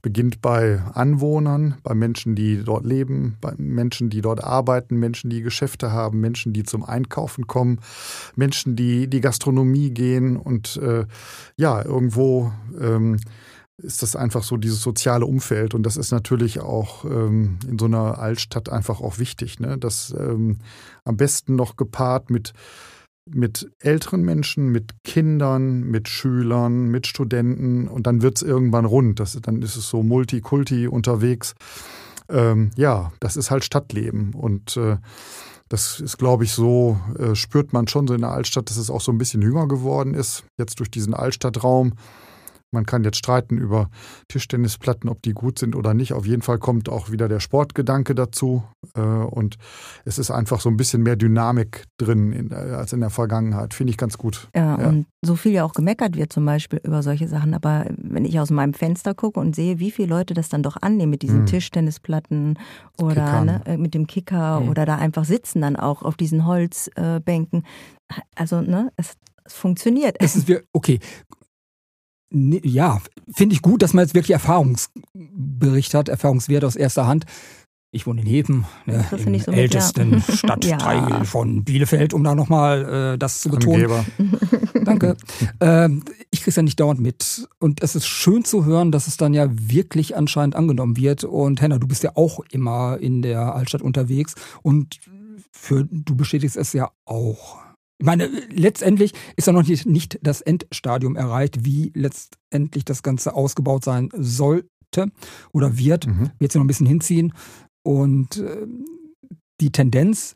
beginnt 0.00 0.40
bei 0.42 0.80
Anwohnern, 0.94 1.76
bei 1.82 1.94
Menschen, 1.94 2.34
die 2.34 2.62
dort 2.64 2.84
leben, 2.84 3.36
bei 3.40 3.52
Menschen, 3.56 4.10
die 4.10 4.22
dort 4.22 4.42
arbeiten, 4.42 4.96
Menschen, 4.96 5.30
die 5.30 5.42
Geschäfte 5.42 5.92
haben, 5.92 6.20
Menschen, 6.20 6.52
die 6.52 6.64
zum 6.64 6.84
Einkaufen 6.84 7.46
kommen, 7.46 7.80
Menschen, 8.34 8.76
die 8.76 9.08
die 9.08 9.20
Gastronomie 9.20 9.90
gehen 9.90 10.36
und 10.36 10.76
äh, 10.78 11.06
ja, 11.56 11.84
irgendwo 11.84 12.52
ähm, 12.80 13.18
ist 13.78 14.02
das 14.02 14.16
einfach 14.16 14.42
so 14.42 14.56
dieses 14.56 14.80
soziale 14.80 15.26
Umfeld 15.26 15.74
und 15.74 15.82
das 15.84 15.96
ist 15.96 16.12
natürlich 16.12 16.60
auch 16.60 17.04
ähm, 17.04 17.58
in 17.68 17.78
so 17.78 17.86
einer 17.86 18.18
Altstadt 18.18 18.68
einfach 18.68 19.00
auch 19.00 19.18
wichtig, 19.18 19.60
ne? 19.60 19.76
Das 19.78 20.14
ähm, 20.16 20.58
am 21.04 21.16
besten 21.16 21.56
noch 21.56 21.76
gepaart 21.76 22.30
mit 22.30 22.52
mit 23.26 23.70
älteren 23.78 24.22
Menschen, 24.22 24.68
mit 24.68 25.04
Kindern, 25.04 25.82
mit 25.82 26.08
Schülern, 26.08 26.88
mit 26.88 27.06
Studenten 27.06 27.88
und 27.88 28.06
dann 28.06 28.22
wird 28.22 28.36
es 28.36 28.42
irgendwann 28.42 28.84
rund. 28.84 29.20
Das, 29.20 29.38
dann 29.40 29.62
ist 29.62 29.76
es 29.76 29.88
so 29.88 30.02
Multikulti 30.02 30.88
unterwegs. 30.88 31.54
Ähm, 32.28 32.70
ja, 32.76 33.12
das 33.20 33.36
ist 33.36 33.50
halt 33.50 33.64
Stadtleben 33.64 34.34
und 34.34 34.76
äh, 34.76 34.96
das 35.68 36.00
ist, 36.00 36.18
glaube 36.18 36.44
ich, 36.44 36.52
so, 36.52 37.00
äh, 37.18 37.34
spürt 37.34 37.72
man 37.72 37.88
schon 37.88 38.06
so 38.06 38.14
in 38.14 38.20
der 38.20 38.30
Altstadt, 38.30 38.68
dass 38.68 38.76
es 38.76 38.90
auch 38.90 39.00
so 39.00 39.10
ein 39.10 39.18
bisschen 39.18 39.40
jünger 39.40 39.68
geworden 39.68 40.12
ist, 40.12 40.44
jetzt 40.58 40.80
durch 40.80 40.90
diesen 40.90 41.14
Altstadtraum. 41.14 41.94
Man 42.72 42.86
kann 42.86 43.04
jetzt 43.04 43.18
streiten 43.18 43.58
über 43.58 43.90
Tischtennisplatten, 44.28 45.08
ob 45.10 45.20
die 45.22 45.32
gut 45.32 45.58
sind 45.58 45.76
oder 45.76 45.92
nicht. 45.92 46.14
Auf 46.14 46.24
jeden 46.26 46.40
Fall 46.40 46.58
kommt 46.58 46.88
auch 46.88 47.10
wieder 47.10 47.28
der 47.28 47.38
Sportgedanke 47.38 48.14
dazu. 48.14 48.64
Äh, 48.94 49.00
und 49.00 49.56
es 50.06 50.18
ist 50.18 50.30
einfach 50.30 50.60
so 50.60 50.70
ein 50.70 50.78
bisschen 50.78 51.02
mehr 51.02 51.16
Dynamik 51.16 51.84
drin 51.98 52.32
in, 52.32 52.50
äh, 52.50 52.54
als 52.54 52.94
in 52.94 53.00
der 53.00 53.10
Vergangenheit. 53.10 53.74
Finde 53.74 53.90
ich 53.90 53.98
ganz 53.98 54.16
gut. 54.16 54.48
Ja, 54.56 54.80
Ja. 54.80 54.88
und 54.88 55.06
so 55.20 55.36
viel 55.36 55.52
ja 55.52 55.64
auch 55.64 55.74
gemeckert 55.74 56.16
wird 56.16 56.32
zum 56.32 56.46
Beispiel 56.46 56.80
über 56.82 57.02
solche 57.02 57.28
Sachen. 57.28 57.52
Aber 57.52 57.84
wenn 57.98 58.24
ich 58.24 58.40
aus 58.40 58.50
meinem 58.50 58.72
Fenster 58.74 59.14
gucke 59.14 59.38
und 59.38 59.54
sehe, 59.54 59.78
wie 59.78 59.90
viele 59.90 60.08
Leute 60.08 60.32
das 60.32 60.48
dann 60.48 60.62
doch 60.62 60.78
annehmen 60.80 61.10
mit 61.10 61.20
diesen 61.22 61.40
Hm. 61.40 61.46
Tischtennisplatten 61.46 62.58
oder 63.00 63.14
Kickern. 63.26 63.44
ne, 63.46 63.62
äh, 63.66 63.76
mit 63.76 63.92
dem 63.92 64.06
Kicker 64.06 64.60
Hm. 64.60 64.68
oder 64.70 64.86
da 64.86 64.96
einfach 64.96 65.26
sitzen 65.26 65.60
dann 65.60 65.76
auch 65.76 66.02
auf 66.02 66.16
diesen 66.16 66.46
Holzbänken. 66.46 67.64
Also, 68.34 68.62
ne, 68.62 68.90
es, 68.96 69.12
es 69.44 69.52
funktioniert. 69.54 70.16
Es 70.20 70.36
ist 70.36 70.50
okay. 70.72 70.98
Ja, 72.32 73.00
finde 73.34 73.54
ich 73.54 73.62
gut, 73.62 73.82
dass 73.82 73.92
man 73.92 74.04
jetzt 74.04 74.14
wirklich 74.14 74.32
Erfahrungsbericht 74.32 75.94
hat, 75.94 76.08
Erfahrungswert 76.08 76.64
aus 76.64 76.76
erster 76.76 77.06
Hand. 77.06 77.26
Ich 77.94 78.06
wohne 78.06 78.22
in 78.22 78.26
Heben, 78.26 78.64
ne, 78.86 79.04
im 79.12 79.18
so 79.18 79.28
mit, 79.28 79.48
ältesten 79.48 80.12
ja. 80.26 80.34
Stadtteil 80.34 81.10
Ja. 81.10 81.24
von 81.24 81.62
Bielefeld, 81.62 82.14
um 82.14 82.24
da 82.24 82.34
nochmal 82.34 83.12
äh, 83.14 83.18
das 83.18 83.40
zu 83.42 83.50
betonen. 83.50 83.82
Angeber. 83.82 84.04
Danke. 84.84 85.16
ähm, 85.60 86.02
ich 86.30 86.40
kriege 86.40 86.50
es 86.50 86.56
ja 86.56 86.62
nicht 86.62 86.80
dauernd 86.80 87.00
mit. 87.00 87.46
Und 87.58 87.82
es 87.82 87.94
ist 87.94 88.06
schön 88.06 88.44
zu 88.44 88.64
hören, 88.64 88.92
dass 88.92 89.08
es 89.08 89.18
dann 89.18 89.34
ja 89.34 89.46
wirklich 89.50 90.16
anscheinend 90.16 90.56
angenommen 90.56 90.96
wird. 90.96 91.24
Und 91.24 91.60
Henna, 91.60 91.76
du 91.76 91.86
bist 91.86 92.02
ja 92.02 92.12
auch 92.14 92.40
immer 92.50 92.96
in 92.98 93.20
der 93.20 93.54
Altstadt 93.54 93.82
unterwegs 93.82 94.36
und 94.62 94.98
für 95.50 95.84
du 95.90 96.16
bestätigst 96.16 96.56
es 96.56 96.72
ja 96.72 96.90
auch. 97.04 97.58
Ich 98.02 98.06
meine, 98.06 98.26
letztendlich 98.50 99.12
ist 99.36 99.46
ja 99.46 99.52
noch 99.52 99.64
nicht, 99.64 99.86
nicht 99.86 100.18
das 100.22 100.40
Endstadium 100.40 101.14
erreicht, 101.14 101.64
wie 101.64 101.92
letztendlich 101.94 102.84
das 102.84 103.04
Ganze 103.04 103.32
ausgebaut 103.32 103.84
sein 103.84 104.08
sollte 104.12 104.66
oder 105.52 105.78
wird. 105.78 106.08
Mhm. 106.08 106.32
Wird 106.40 106.50
es 106.50 106.54
ja 106.54 106.58
noch 106.58 106.64
ein 106.64 106.66
bisschen 106.66 106.88
hinziehen. 106.88 107.32
Und 107.84 108.38
äh, 108.38 108.66
die 109.60 109.70
Tendenz 109.70 110.34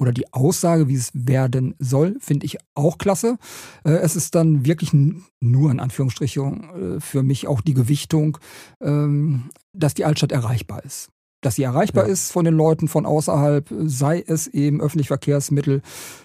oder 0.00 0.12
die 0.12 0.32
Aussage, 0.32 0.86
wie 0.86 0.94
es 0.94 1.10
werden 1.12 1.74
soll, 1.80 2.18
finde 2.20 2.46
ich 2.46 2.58
auch 2.76 2.98
klasse. 2.98 3.36
Äh, 3.84 3.94
es 3.94 4.14
ist 4.14 4.36
dann 4.36 4.64
wirklich 4.64 4.92
nur 4.92 5.72
in 5.72 5.80
Anführungsstrichen 5.80 6.98
äh, 6.98 7.00
für 7.00 7.24
mich 7.24 7.48
auch 7.48 7.62
die 7.62 7.74
Gewichtung, 7.74 8.38
ähm, 8.80 9.50
dass 9.76 9.94
die 9.94 10.04
Altstadt 10.04 10.30
erreichbar 10.30 10.84
ist. 10.84 11.11
Dass 11.42 11.56
sie 11.56 11.64
erreichbar 11.64 12.06
Ja. 12.06 12.12
ist 12.12 12.32
von 12.32 12.44
den 12.44 12.54
Leuten 12.54 12.88
von 12.88 13.04
außerhalb, 13.04 13.68
sei 13.84 14.24
es 14.26 14.46
eben 14.46 14.80
öffentlich 14.80 15.08
Verkehrsmittel, 15.08 15.82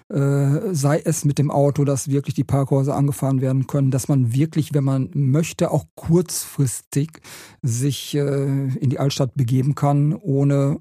äh, 0.10 0.73
sei 0.73 1.01
es 1.03 1.25
mit 1.25 1.39
dem 1.39 1.51
Auto, 1.51 1.84
dass 1.84 2.08
wirklich 2.10 2.36
die 2.36 2.43
Parkhäuser 2.43 2.95
angefahren 2.95 3.41
werden 3.41 3.67
können, 3.67 3.91
dass 3.91 4.08
man 4.08 4.34
wirklich, 4.34 4.73
wenn 4.73 4.84
man 4.84 5.10
möchte, 5.13 5.71
auch 5.71 5.86
kurzfristig 5.95 7.19
sich 7.62 8.15
äh, 8.15 8.67
in 8.67 8.89
die 8.89 8.99
Altstadt 8.99 9.34
begeben 9.36 9.75
kann, 9.75 10.13
ohne 10.13 10.80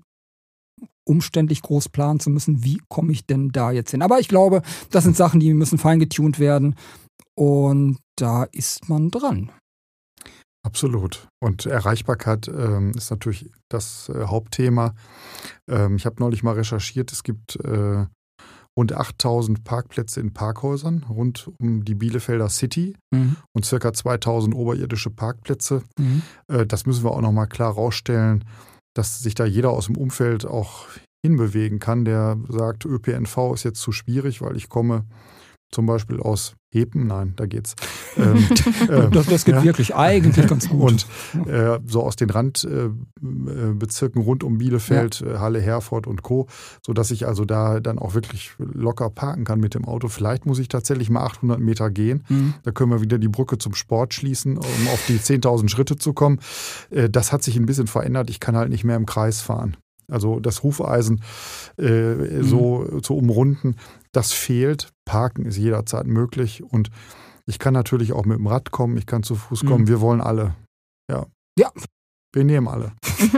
umständlich 1.08 1.62
groß 1.62 1.88
planen 1.88 2.20
zu 2.20 2.30
müssen, 2.30 2.62
wie 2.62 2.80
komme 2.88 3.12
ich 3.12 3.26
denn 3.26 3.50
da 3.50 3.70
jetzt 3.70 3.92
hin. 3.92 4.02
Aber 4.02 4.20
ich 4.20 4.28
glaube, 4.28 4.62
das 4.90 5.04
sind 5.04 5.16
Sachen, 5.16 5.40
die 5.40 5.54
müssen 5.54 5.78
feingetunt 5.78 6.38
werden 6.38 6.74
und 7.34 7.98
da 8.16 8.44
ist 8.44 8.88
man 8.88 9.10
dran. 9.10 9.50
Absolut. 10.66 11.28
Und 11.40 11.64
Erreichbarkeit 11.64 12.48
ähm, 12.48 12.90
ist 12.96 13.10
natürlich 13.10 13.48
das 13.70 14.08
äh, 14.08 14.24
Hauptthema. 14.24 14.94
Ähm, 15.70 15.94
ich 15.94 16.06
habe 16.06 16.16
neulich 16.18 16.42
mal 16.42 16.54
recherchiert, 16.54 17.12
es 17.12 17.22
gibt 17.22 17.54
äh, 17.64 18.04
rund 18.76 18.92
8000 18.92 19.62
Parkplätze 19.62 20.18
in 20.20 20.32
Parkhäusern 20.34 21.04
rund 21.08 21.48
um 21.60 21.84
die 21.84 21.94
Bielefelder 21.94 22.48
City 22.48 22.96
Mhm. 23.14 23.36
und 23.54 23.64
circa 23.64 23.92
2000 23.92 24.56
oberirdische 24.56 25.10
Parkplätze. 25.10 25.84
Mhm. 26.00 26.22
Äh, 26.48 26.66
das 26.66 26.84
müssen 26.84 27.04
wir 27.04 27.12
auch 27.12 27.20
nochmal 27.20 27.46
klar 27.46 27.72
rausstellen, 27.72 28.44
dass 28.96 29.20
sich 29.20 29.36
da 29.36 29.44
jeder 29.44 29.70
aus 29.70 29.86
dem 29.86 29.96
Umfeld 29.96 30.44
auch 30.44 30.86
hinbewegen 31.24 31.78
kann, 31.78 32.04
der 32.04 32.38
sagt, 32.48 32.84
ÖPNV 32.84 33.54
ist 33.54 33.62
jetzt 33.62 33.80
zu 33.80 33.92
schwierig, 33.92 34.42
weil 34.42 34.56
ich 34.56 34.68
komme 34.68 35.04
zum 35.72 35.86
Beispiel 35.86 36.20
aus 36.20 36.54
Hepen, 36.76 37.06
nein, 37.06 37.32
da 37.36 37.46
geht's. 37.46 37.74
Ähm, 38.18 38.48
ähm, 38.88 39.10
Das, 39.10 39.26
das 39.26 39.44
geht 39.44 39.56
ja. 39.56 39.62
wirklich 39.62 39.94
eigentlich 39.94 40.46
ganz 40.46 40.70
gut. 40.70 40.80
Und 40.80 41.06
äh, 41.46 41.78
so 41.86 42.02
aus 42.02 42.16
den 42.16 42.30
Randbezirken 42.30 43.06
äh, 43.48 43.74
Bezirken 43.74 44.22
rund 44.22 44.42
um 44.42 44.56
Bielefeld, 44.56 45.20
äh, 45.20 45.36
Halle, 45.36 45.60
Herford 45.60 46.06
und 46.06 46.22
Co., 46.22 46.46
sodass 46.80 47.10
ich 47.10 47.26
also 47.26 47.44
da 47.44 47.78
dann 47.78 47.98
auch 47.98 48.14
wirklich 48.14 48.52
locker 48.58 49.10
parken 49.10 49.44
kann 49.44 49.60
mit 49.60 49.74
dem 49.74 49.84
Auto. 49.84 50.08
Vielleicht 50.08 50.46
muss 50.46 50.58
ich 50.58 50.68
tatsächlich 50.68 51.10
mal 51.10 51.24
800 51.24 51.60
Meter 51.60 51.90
gehen. 51.90 52.24
Mhm. 52.28 52.54
Da 52.62 52.70
können 52.70 52.90
wir 52.90 53.02
wieder 53.02 53.18
die 53.18 53.28
Brücke 53.28 53.58
zum 53.58 53.74
Sport 53.74 54.14
schließen, 54.14 54.56
um 54.56 54.88
auf 54.92 55.04
die 55.06 55.18
10.000 55.18 55.68
Schritte 55.68 55.96
zu 55.96 56.12
kommen. 56.14 56.40
Äh, 56.90 57.10
das 57.10 57.32
hat 57.32 57.42
sich 57.42 57.56
ein 57.56 57.66
bisschen 57.66 57.86
verändert. 57.86 58.30
Ich 58.30 58.40
kann 58.40 58.56
halt 58.56 58.70
nicht 58.70 58.84
mehr 58.84 58.96
im 58.96 59.04
Kreis 59.04 59.42
fahren. 59.42 59.76
Also 60.08 60.40
das 60.40 60.62
Hufeisen 60.62 61.22
äh, 61.78 62.42
so 62.42 63.00
zu 63.00 63.16
umrunden, 63.16 63.76
das 64.12 64.32
fehlt. 64.32 64.92
Parken 65.06 65.46
ist 65.46 65.56
jederzeit 65.56 66.06
möglich 66.06 66.62
und 66.62 66.90
ich 67.46 67.58
kann 67.58 67.72
natürlich 67.72 68.12
auch 68.12 68.26
mit 68.26 68.38
dem 68.38 68.46
Rad 68.46 68.70
kommen, 68.72 68.98
ich 68.98 69.06
kann 69.06 69.22
zu 69.22 69.36
Fuß 69.36 69.64
kommen. 69.64 69.84
Mhm. 69.84 69.88
Wir 69.88 70.00
wollen 70.02 70.20
alle 70.20 70.54
Ja. 71.10 71.26
Ja. 71.58 71.70
Wir 72.34 72.44
nehmen 72.44 72.68
alle. 72.68 72.92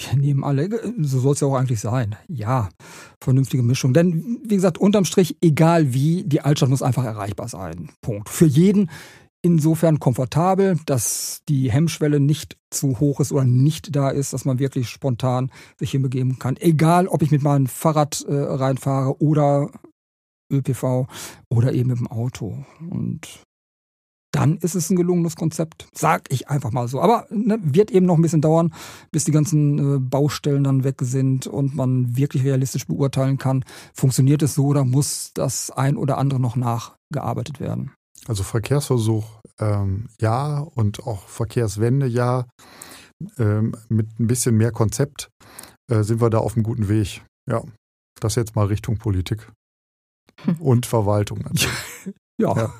Wir 0.00 0.16
nehmen 0.16 0.44
alle, 0.44 0.68
so 1.00 1.18
soll 1.18 1.32
es 1.32 1.40
ja 1.40 1.48
auch 1.48 1.56
eigentlich 1.56 1.80
sein. 1.80 2.14
Ja, 2.28 2.68
vernünftige 3.20 3.64
Mischung. 3.64 3.92
Denn, 3.92 4.38
wie 4.44 4.54
gesagt, 4.54 4.78
unterm 4.78 5.04
Strich, 5.04 5.36
egal 5.40 5.92
wie, 5.92 6.22
die 6.22 6.40
Altstadt 6.40 6.68
muss 6.68 6.82
einfach 6.82 7.04
erreichbar 7.04 7.48
sein. 7.48 7.90
Punkt. 8.00 8.28
Für 8.28 8.46
jeden 8.46 8.88
insofern 9.42 9.98
komfortabel, 9.98 10.78
dass 10.86 11.42
die 11.48 11.72
Hemmschwelle 11.72 12.20
nicht 12.20 12.56
zu 12.70 13.00
hoch 13.00 13.18
ist 13.18 13.32
oder 13.32 13.44
nicht 13.44 13.96
da 13.96 14.10
ist, 14.10 14.32
dass 14.32 14.44
man 14.44 14.60
wirklich 14.60 14.88
spontan 14.88 15.50
sich 15.78 15.90
hinbegeben 15.90 16.38
kann. 16.38 16.56
Egal, 16.56 17.08
ob 17.08 17.22
ich 17.22 17.32
mit 17.32 17.42
meinem 17.42 17.66
Fahrrad 17.66 18.24
äh, 18.28 18.34
reinfahre 18.34 19.20
oder 19.20 19.70
ÖPV 20.50 21.06
oder 21.50 21.72
eben 21.72 21.90
mit 21.90 21.98
dem 21.98 22.06
Auto. 22.06 22.64
Und 22.90 23.42
dann 24.32 24.58
ist 24.58 24.74
es 24.74 24.90
ein 24.90 24.96
gelungenes 24.96 25.36
Konzept. 25.36 25.88
Sag 25.94 26.30
ich 26.30 26.48
einfach 26.48 26.70
mal 26.70 26.86
so. 26.86 27.00
Aber 27.00 27.26
ne, 27.30 27.58
wird 27.62 27.90
eben 27.90 28.06
noch 28.06 28.16
ein 28.16 28.22
bisschen 28.22 28.42
dauern, 28.42 28.74
bis 29.10 29.24
die 29.24 29.32
ganzen 29.32 29.96
äh, 29.96 29.98
Baustellen 29.98 30.64
dann 30.64 30.84
weg 30.84 30.96
sind 31.00 31.46
und 31.46 31.74
man 31.74 32.16
wirklich 32.16 32.44
realistisch 32.44 32.86
beurteilen 32.86 33.38
kann, 33.38 33.64
funktioniert 33.94 34.42
es 34.42 34.54
so 34.54 34.66
oder 34.66 34.84
muss 34.84 35.32
das 35.34 35.70
ein 35.70 35.96
oder 35.96 36.18
andere 36.18 36.40
noch 36.40 36.56
nachgearbeitet 36.56 37.60
werden. 37.60 37.92
Also 38.26 38.42
Verkehrsversuch 38.42 39.40
ähm, 39.58 40.08
ja 40.20 40.58
und 40.60 41.06
auch 41.06 41.26
Verkehrswende 41.26 42.06
ja. 42.06 42.46
Ähm, 43.36 43.74
mit 43.88 44.20
ein 44.20 44.28
bisschen 44.28 44.56
mehr 44.56 44.70
Konzept 44.70 45.28
äh, 45.90 46.04
sind 46.04 46.20
wir 46.20 46.30
da 46.30 46.38
auf 46.38 46.54
einem 46.54 46.62
guten 46.62 46.88
Weg. 46.88 47.22
Ja, 47.50 47.62
das 48.20 48.36
jetzt 48.36 48.54
mal 48.54 48.66
Richtung 48.66 48.98
Politik 48.98 49.50
und 50.58 50.86
Verwaltung. 50.86 51.38
Natürlich. 51.44 51.68
Ja. 52.40 52.56
Ja. 52.56 52.72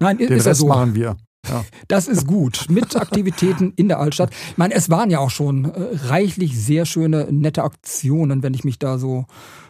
Nein, 0.00 0.18
Den 0.18 0.32
ist 0.32 0.46
Rest 0.46 0.60
so. 0.60 0.66
machen 0.66 0.94
wir. 0.94 1.16
Ja. 1.48 1.64
Das 1.88 2.08
ist 2.08 2.26
gut. 2.26 2.66
Mit 2.70 2.96
Aktivitäten 2.96 3.74
in 3.76 3.88
der 3.88 4.00
Altstadt. 4.00 4.32
Ich 4.50 4.56
meine, 4.56 4.72
es 4.74 4.88
waren 4.88 5.10
ja 5.10 5.18
auch 5.18 5.28
schon 5.30 5.66
äh, 5.66 5.88
reichlich 6.06 6.58
sehr 6.58 6.86
schöne, 6.86 7.28
nette 7.30 7.64
Aktionen, 7.64 8.42
wenn 8.42 8.54
ich 8.54 8.64
mich 8.64 8.78
da 8.78 8.96
so 8.98 9.26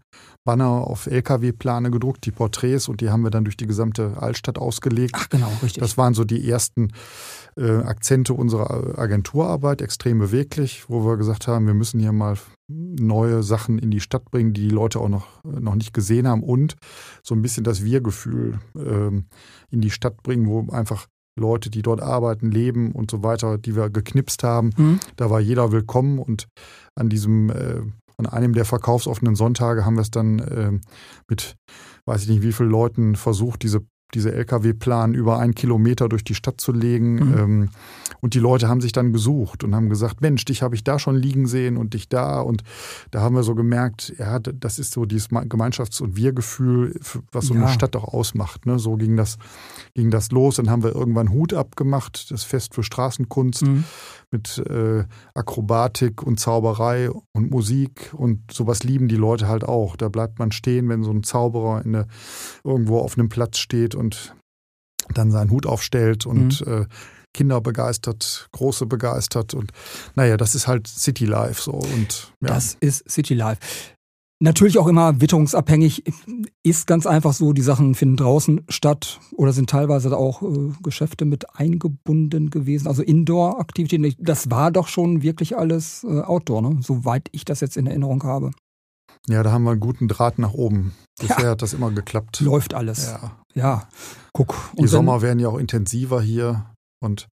Banner 0.47 0.87
auf 0.87 1.07
LKW-Plane 1.07 1.91
gedruckt, 1.91 2.25
die 2.25 2.31
Porträts, 2.31 2.87
und 2.87 3.01
die 3.01 3.09
haben 3.09 3.21
wir 3.21 3.31
dann 3.31 3.43
durch 3.43 3.57
die 3.57 3.67
gesamte 3.67 4.13
Altstadt 4.17 4.57
ausgelegt. 4.57 5.13
Ach 5.17 5.27
genau, 5.27 5.51
richtig. 5.61 5.81
Das 5.81 5.97
waren 5.97 6.13
so 6.13 6.23
die 6.23 6.49
ersten 6.49 6.93
äh, 7.57 7.79
Akzente 7.79 8.33
unserer 8.33 8.97
Agenturarbeit, 8.97 9.81
extrem 9.81 10.19
beweglich, 10.19 10.85
wo 10.87 11.05
wir 11.05 11.17
gesagt 11.17 11.49
haben, 11.49 11.67
wir 11.67 11.73
müssen 11.73 11.99
hier 11.99 12.13
mal 12.13 12.37
neue 12.69 13.43
Sachen 13.43 13.77
in 13.77 13.91
die 13.91 13.99
Stadt 13.99 14.23
bringen, 14.31 14.53
die 14.53 14.69
die 14.69 14.73
Leute 14.73 14.99
auch 14.99 15.09
noch, 15.09 15.43
noch 15.43 15.75
nicht 15.75 15.93
gesehen 15.93 16.27
haben 16.27 16.43
und 16.43 16.75
so 17.23 17.35
ein 17.35 17.41
bisschen 17.41 17.65
das 17.65 17.83
Wir-Gefühl 17.83 18.59
ähm, 18.77 19.25
in 19.69 19.81
die 19.81 19.91
Stadt 19.91 20.23
bringen, 20.23 20.47
wo 20.47 20.71
einfach 20.71 21.07
Leute, 21.37 21.69
die 21.69 21.81
dort 21.81 22.01
arbeiten, 22.01 22.51
leben 22.51 22.91
und 22.91 23.11
so 23.11 23.23
weiter, 23.23 23.57
die 23.57 23.75
wir 23.75 23.89
geknipst 23.89 24.43
haben. 24.43 24.71
Mhm. 24.77 24.99
Da 25.15 25.29
war 25.29 25.39
jeder 25.39 25.71
willkommen 25.71 26.19
und 26.19 26.47
an 26.95 27.09
diesem, 27.09 27.49
äh, 27.49 27.81
an 28.17 28.25
einem 28.25 28.53
der 28.53 28.65
verkaufsoffenen 28.65 29.35
Sonntage 29.35 29.85
haben 29.85 29.95
wir 29.95 30.01
es 30.01 30.11
dann 30.11 30.39
äh, 30.39 30.71
mit, 31.29 31.55
weiß 32.05 32.23
ich 32.23 32.29
nicht, 32.29 32.41
wie 32.41 32.51
vielen 32.51 32.69
Leuten 32.69 33.15
versucht, 33.15 33.63
diese 33.63 33.81
diese 34.13 34.33
Lkw-Plan 34.33 35.13
über 35.13 35.37
einen 35.39 35.53
Kilometer 35.53 36.07
durch 36.07 36.23
die 36.23 36.35
Stadt 36.35 36.61
zu 36.61 36.71
legen. 36.71 37.15
Mhm. 37.15 37.37
Ähm, 37.37 37.69
und 38.21 38.33
die 38.33 38.39
Leute 38.39 38.67
haben 38.69 38.81
sich 38.81 38.91
dann 38.93 39.11
gesucht 39.13 39.63
und 39.63 39.75
haben 39.75 39.89
gesagt, 39.89 40.21
Mensch, 40.21 40.45
dich 40.45 40.61
habe 40.61 40.75
ich 40.75 40.83
da 40.83 40.97
schon 40.97 41.15
liegen 41.15 41.45
sehen 41.45 41.77
und 41.77 41.93
dich 41.93 42.07
da. 42.09 42.39
Und 42.39 42.63
da 43.11 43.21
haben 43.21 43.35
wir 43.35 43.43
so 43.43 43.53
gemerkt, 43.53 44.13
ja, 44.17 44.39
das 44.39 44.79
ist 44.79 44.93
so 44.93 45.05
dieses 45.05 45.29
Gemeinschafts- 45.29 46.01
und 46.01 46.15
Wir-Gefühl, 46.15 46.99
was 47.31 47.47
so 47.47 47.53
Ja. 47.53 47.61
eine 47.63 47.69
Stadt 47.69 47.95
auch 47.95 48.13
ausmacht. 48.13 48.65
Ne? 48.65 48.79
So 48.79 48.95
ging 48.95 49.17
das, 49.17 49.37
ging 49.93 50.09
das 50.09 50.31
los. 50.31 50.55
Dann 50.55 50.69
haben 50.69 50.83
wir 50.83 50.95
irgendwann 50.95 51.29
Hut 51.31 51.53
abgemacht, 51.53 52.31
das 52.31 52.43
Fest 52.43 52.73
für 52.75 52.83
Straßenkunst 52.83 53.63
Mhm. 53.67 53.83
Mit 54.31 54.57
äh, 54.69 55.05
Akrobatik 55.33 56.21
und 56.23 56.39
Zauberei 56.39 57.09
und 57.09 57.51
Musik 57.51 58.13
und 58.13 58.51
sowas 58.51 58.83
lieben 58.83 59.07
die 59.07 59.15
Leute 59.15 59.47
halt 59.47 59.63
auch. 59.63 59.95
Da 59.95 60.09
bleibt 60.09 60.39
man 60.39 60.51
stehen, 60.51 60.89
wenn 60.89 61.03
so 61.03 61.11
ein 61.11 61.23
Zauberer 61.23 61.83
in 61.83 61.93
der, 61.93 62.07
irgendwo 62.63 62.99
auf 62.99 63.17
einem 63.17 63.29
Platz 63.29 63.57
steht 63.57 63.95
und 63.95 64.35
dann 65.13 65.31
seinen 65.31 65.51
Hut 65.51 65.65
aufstellt 65.65 66.25
und 66.25 66.61
äh, 66.67 66.85
Kinder 67.33 67.61
begeistert, 67.61 68.49
Große 68.51 68.85
begeistert 68.85 69.53
und 69.53 69.71
naja, 70.15 70.37
das 70.37 70.55
ist 70.55 70.67
halt 70.67 70.87
City 70.87 71.25
Life 71.25 71.61
so 71.61 71.73
und 71.73 72.33
ja. 72.41 72.47
Das 72.47 72.75
ist 72.79 73.09
City 73.09 73.35
Life. 73.35 73.61
Natürlich 74.39 74.77
auch 74.77 74.85
immer 74.87 75.19
witterungsabhängig. 75.19 76.03
Ist 76.63 76.85
ganz 76.85 77.07
einfach 77.07 77.33
so, 77.33 77.53
die 77.53 77.63
Sachen 77.63 77.95
finden 77.95 78.17
draußen 78.17 78.65
statt 78.69 79.19
oder 79.35 79.51
sind 79.51 79.69
teilweise 79.69 80.15
auch 80.15 80.43
äh, 80.43 80.73
Geschäfte 80.83 81.25
mit 81.25 81.55
eingebunden 81.55 82.51
gewesen. 82.51 82.87
Also 82.87 83.01
Indoor-Aktivitäten. 83.01 84.13
Das 84.23 84.51
war 84.51 84.69
doch 84.71 84.87
schon 84.89 85.23
wirklich 85.23 85.57
alles 85.57 86.03
äh, 86.03 86.21
Outdoor, 86.21 86.61
ne? 86.61 86.79
soweit 86.83 87.29
ich 87.31 87.45
das 87.45 87.61
jetzt 87.61 87.77
in 87.77 87.87
Erinnerung 87.87 88.23
habe. 88.23 88.51
ja, 89.27 89.41
da 89.41 89.51
haben 89.51 89.63
wir 89.63 89.71
einen 89.71 89.79
guten 89.79 90.07
Draht 90.07 90.37
nach 90.37 90.53
oben. 90.53 90.93
Bisher 91.19 91.45
Ja. 91.45 91.49
hat 91.51 91.63
das 91.63 91.73
immer 91.73 91.89
geklappt. 91.91 92.39
Läuft 92.41 92.75
alles. 92.75 93.07
Ja, 93.07 93.37
Ja. 93.55 93.89
guck. 94.33 94.53
Die 94.73 94.81
wenn- 94.83 94.87
Sommer 94.87 95.23
werden 95.23 95.39
ja 95.39 95.47
auch 95.49 95.57
intensiver 95.57 96.21
hier 96.21 96.67
und 97.03 97.27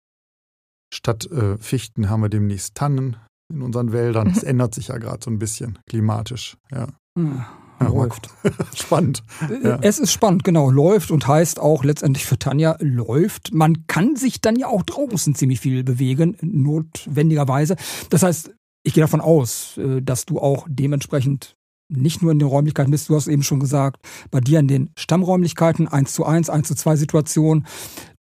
statt 0.94 1.26
äh, 1.32 1.58
Fichten 1.58 2.10
haben 2.12 2.22
wir 2.22 2.30
demnächst 2.30 2.76
Tannen 2.76 3.16
in 3.52 3.62
unseren 3.62 3.92
Wäldern. 3.92 4.28
Es 4.28 4.44
ändert 4.44 4.74
sich 4.76 4.88
ja 4.88 4.98
gerade 4.98 5.20
so 5.24 5.30
ein 5.30 5.40
bisschen 5.40 5.80
klimatisch. 5.88 6.58
Ja. 6.72 6.88
Ja, 7.18 7.48
Ja, 7.80 7.88
läuft. 7.88 8.30
Spannend. 8.76 9.24
Ja. 9.64 9.80
Es 9.82 10.00
ist 10.00 10.12
spannend, 10.12 10.44
genau. 10.44 10.70
Läuft 10.70 11.12
und 11.12 11.28
heißt 11.28 11.60
auch 11.60 11.84
letztendlich 11.84 12.26
für 12.26 12.38
Tanja 12.38 12.78
läuft. 12.80 13.54
Man 13.54 13.88
kann 13.88 14.16
sich 14.16 14.42
dann 14.42 14.56
ja 14.56 14.68
auch 14.68 14.84
draußen 14.84 15.36
ziemlich 15.36 15.60
viel 15.60 15.84
bewegen, 15.84 16.38
notwendigerweise. 16.42 17.76
Das 18.10 18.24
heißt, 18.24 18.52
ich 18.84 18.94
gehe 18.94 19.04
davon 19.04 19.22
aus, 19.22 19.78
äh, 19.78 20.02
dass 20.02 20.26
du 20.26 20.40
auch 20.40 20.68
dementsprechend 20.70 21.56
nicht 21.92 22.22
nur 22.22 22.32
in 22.32 22.40
den 22.40 22.48
Räumlichkeiten 22.48 22.92
bist, 22.92 23.10
du 23.10 23.16
hast 23.16 23.28
eben 23.28 23.44
schon 23.44 23.60
gesagt, 23.60 24.02
bei 24.32 24.40
dir 24.40 24.60
in 24.60 24.68
den 24.68 24.92
Stammräumlichkeiten 24.98 25.88
1 25.88 26.14
zu 26.14 26.26
1, 26.26 26.50
1 26.50 26.68
zu 26.68 26.76
2 26.76 26.96
Situationen. 26.96 27.68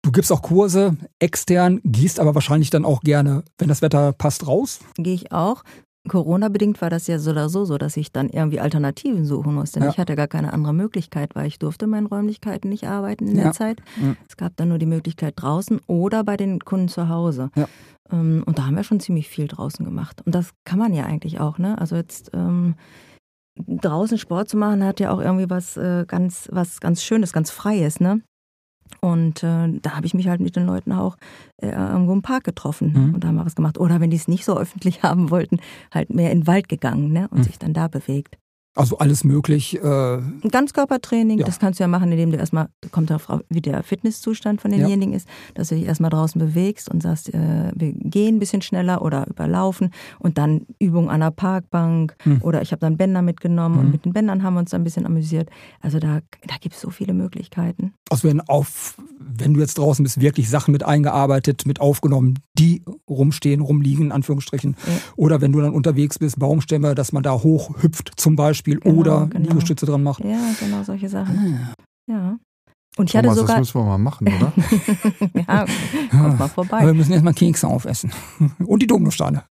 Du 0.07 0.13
gibst 0.13 0.31
auch 0.31 0.41
Kurse 0.41 0.97
extern, 1.19 1.81
gehst 1.83 2.21
aber 2.21 2.37
wahrscheinlich 2.37 2.71
dann 2.71 2.85
auch 2.85 3.01
gerne, 3.01 3.43
wenn 3.59 3.67
das 3.67 3.83
Wetter 3.83 4.13
passt, 4.13 4.47
raus. 4.47 4.79
Gehe 4.95 5.15
ich 5.15 5.33
auch. 5.33 5.65
Corona-bedingt 6.09 6.81
war 6.81 6.91
das 6.91 7.09
ja 7.09 7.19
so 7.19 7.33
oder 7.33 7.49
so, 7.49 7.65
so 7.65 7.77
dass 7.77 7.97
ich 7.97 8.13
dann 8.13 8.29
irgendwie 8.29 8.61
Alternativen 8.61 9.25
suchen 9.25 9.53
musste. 9.53 9.81
Ja. 9.81 9.89
Ich 9.89 9.99
hatte 9.99 10.15
gar 10.15 10.29
keine 10.29 10.53
andere 10.53 10.73
Möglichkeit, 10.73 11.35
weil 11.35 11.49
ich 11.49 11.59
durfte 11.59 11.87
in 11.87 11.91
meinen 11.91 12.07
Räumlichkeiten 12.07 12.69
nicht 12.69 12.87
arbeiten 12.87 13.27
in 13.27 13.37
Ja. 13.37 13.43
der 13.43 13.53
Zeit. 13.53 13.83
Mhm. 13.97 14.17
Es 14.29 14.37
gab 14.37 14.57
dann 14.57 14.69
nur 14.69 14.79
die 14.79 14.87
Möglichkeit 14.87 15.35
draußen 15.37 15.81
oder 15.89 16.23
bei 16.23 16.37
den 16.37 16.61
Kunden 16.61 16.87
zu 16.87 17.09
Hause. 17.09 17.51
Ja. 17.57 17.67
Ähm, 18.13 18.45
Und 18.47 18.61
da 18.61 18.67
haben 18.67 18.77
wir 18.77 18.85
schon 18.85 19.01
ziemlich 19.01 19.29
viel 19.29 19.49
draußen 19.49 19.85
gemacht. 19.85 20.23
Und 20.25 20.37
das 20.37 20.51
kann 20.65 20.79
man 20.79 20.95
ja 20.95 21.03
eigentlich 21.03 21.41
auch, 21.41 21.59
ne? 21.59 21.77
Also 21.79 21.97
jetzt 21.97 22.31
ähm, 22.33 22.77
draußen 23.59 24.19
Sport 24.19 24.49
zu 24.51 24.57
machen, 24.57 24.85
hat 24.85 25.01
ja 25.01 25.11
auch 25.11 25.21
irgendwie 25.21 25.51
was 25.51 25.77
äh, 25.77 26.05
ganz, 26.07 26.49
was 26.53 26.79
ganz 26.79 27.03
Schönes, 27.03 27.33
ganz 27.33 27.51
Freies, 27.51 27.99
ne? 27.99 28.21
Und 29.01 29.43
äh, 29.43 29.69
da 29.83 29.97
habe 29.97 30.07
ich 30.07 30.15
mich 30.15 30.29
halt 30.29 30.41
mit 30.41 30.57
den 30.57 30.67
Leuten 30.67 30.93
auch 30.93 31.17
äh, 31.59 31.69
irgendwo 31.71 32.13
im 32.13 32.23
Park 32.23 32.45
getroffen 32.45 32.93
Mhm. 32.95 33.15
und 33.15 33.25
da 33.25 33.29
haben 33.29 33.37
wir 33.37 33.47
was 33.47 33.55
gemacht. 33.57 33.79
Oder 33.79 34.01
wenn 34.01 34.11
die 34.11 34.17
es 34.17 34.29
nicht 34.29 34.45
so 34.45 34.57
öffentlich 34.59 35.03
haben 35.03 35.31
wollten, 35.31 35.59
halt 35.93 36.11
mehr 36.11 36.31
in 36.33 36.41
den 36.43 36.47
Wald 36.47 36.69
gegangen 36.69 37.13
ne? 37.13 37.29
und 37.31 37.39
Mhm. 37.39 37.43
sich 37.45 37.59
dann 37.59 37.73
da 37.75 37.89
bewegt. 37.89 38.39
Also 38.77 38.99
alles 38.99 39.25
möglich. 39.25 39.83
Äh, 39.83 39.87
Ein 40.19 40.41
Ganzkörpertraining, 40.51 41.39
Ja. 41.39 41.47
das 41.47 41.59
kannst 41.59 41.81
du 41.81 41.85
ja 41.85 41.89
machen, 41.89 42.13
indem 42.13 42.31
du 42.31 42.37
erstmal, 42.37 42.69
kommt 42.93 43.09
darauf, 43.11 43.31
an, 43.31 43.41
wie 43.49 43.63
der 43.63 43.83
Fitnesszustand 43.83 44.61
von 44.61 44.71
denjenigen 44.71 45.15
ist, 45.15 45.27
dass 45.55 45.69
du 45.69 45.75
dich 45.77 45.87
erstmal 45.87 46.11
draußen 46.11 46.39
bewegst 46.39 46.91
und 46.91 47.03
sagst, 47.03 47.33
äh, 47.33 47.73
wir 47.75 47.93
gehen 47.93 48.37
ein 48.37 48.39
bisschen 48.39 48.61
schneller 48.63 49.01
oder 49.03 49.27
überlaufen 49.29 49.91
und 50.19 50.37
dann 50.37 50.67
Übungen 50.79 51.09
an 51.09 51.21
der 51.21 51.31
Parkbank 51.31 52.15
Hm. 52.25 52.43
oder 52.43 52.61
ich 52.63 52.73
habe 52.73 52.81
dann 52.81 52.97
Bänder 52.99 53.23
mitgenommen 53.23 53.77
Mhm. 53.77 53.81
und 53.81 53.91
mit 53.93 54.05
den 54.05 54.13
Bändern 54.13 54.43
haben 54.43 54.55
wir 54.55 54.61
uns 54.61 54.71
dann 54.71 54.83
ein 54.83 54.85
bisschen 54.85 55.07
amüsiert. 55.07 55.49
Also 55.81 55.99
da, 55.99 56.21
da 56.47 56.55
gibt 56.61 56.75
es 56.75 56.81
so 56.83 56.91
viele 56.91 57.15
Möglichkeiten. 57.15 57.95
Also 58.11 58.29
wenn 58.29 58.41
auf, 58.43 58.97
wenn 59.19 59.55
du 59.55 59.61
jetzt 59.61 59.79
draußen 59.79 60.03
bist, 60.03 60.21
wirklich 60.21 60.51
Sachen 60.51 60.73
mit 60.73 60.85
eingearbeitet, 60.85 61.65
mit 61.67 61.81
aufgenommen, 61.81 62.39
die 62.59 62.83
rumstehen, 63.09 63.61
rumliegen, 63.63 64.07
in 64.07 64.13
Anführungsstrichen. 64.13 64.77
Ja. 64.87 64.93
Oder 65.17 65.41
wenn 65.41 65.53
du 65.53 65.61
dann 65.63 65.73
unterwegs 65.73 66.19
bist, 66.19 66.39
Baumstämme, 66.39 66.95
dass 66.95 67.13
man 67.13 67.23
da 67.23 67.33
hochhüpft 67.43 68.13
zum 68.17 68.37
Beispiel 68.37 68.66
Genau, 68.75 68.97
oder 68.97 69.27
genau. 69.27 69.49
Liegestütze 69.49 69.87
dran 69.87 70.03
macht. 70.03 70.25
Ja, 70.25 70.39
genau 70.61 70.83
solche 70.83 71.09
Sachen. 71.09 71.37
Ah. 71.39 71.75
Ja. 72.11 72.39
Und 72.99 73.11
ich 73.11 73.17
hatte 73.17 73.29
Thomas, 73.29 73.37
das 73.37 73.47
sogar. 73.47 73.59
müssen 73.59 73.81
wir 73.81 73.85
mal 73.85 73.99
machen, 73.99 74.29
oder? 74.29 74.53
ja, 75.35 75.67
kommt 76.11 76.23
mal 76.23 76.31
Aber 76.35 76.49
vorbei. 76.49 76.87
wir 76.87 76.95
müssen 76.95 77.13
erstmal 77.13 77.35
Kekse 77.35 77.69
aufessen. 77.69 78.11
Und 78.65 78.81
die 78.83 78.87
Dominosteine. 78.87 79.45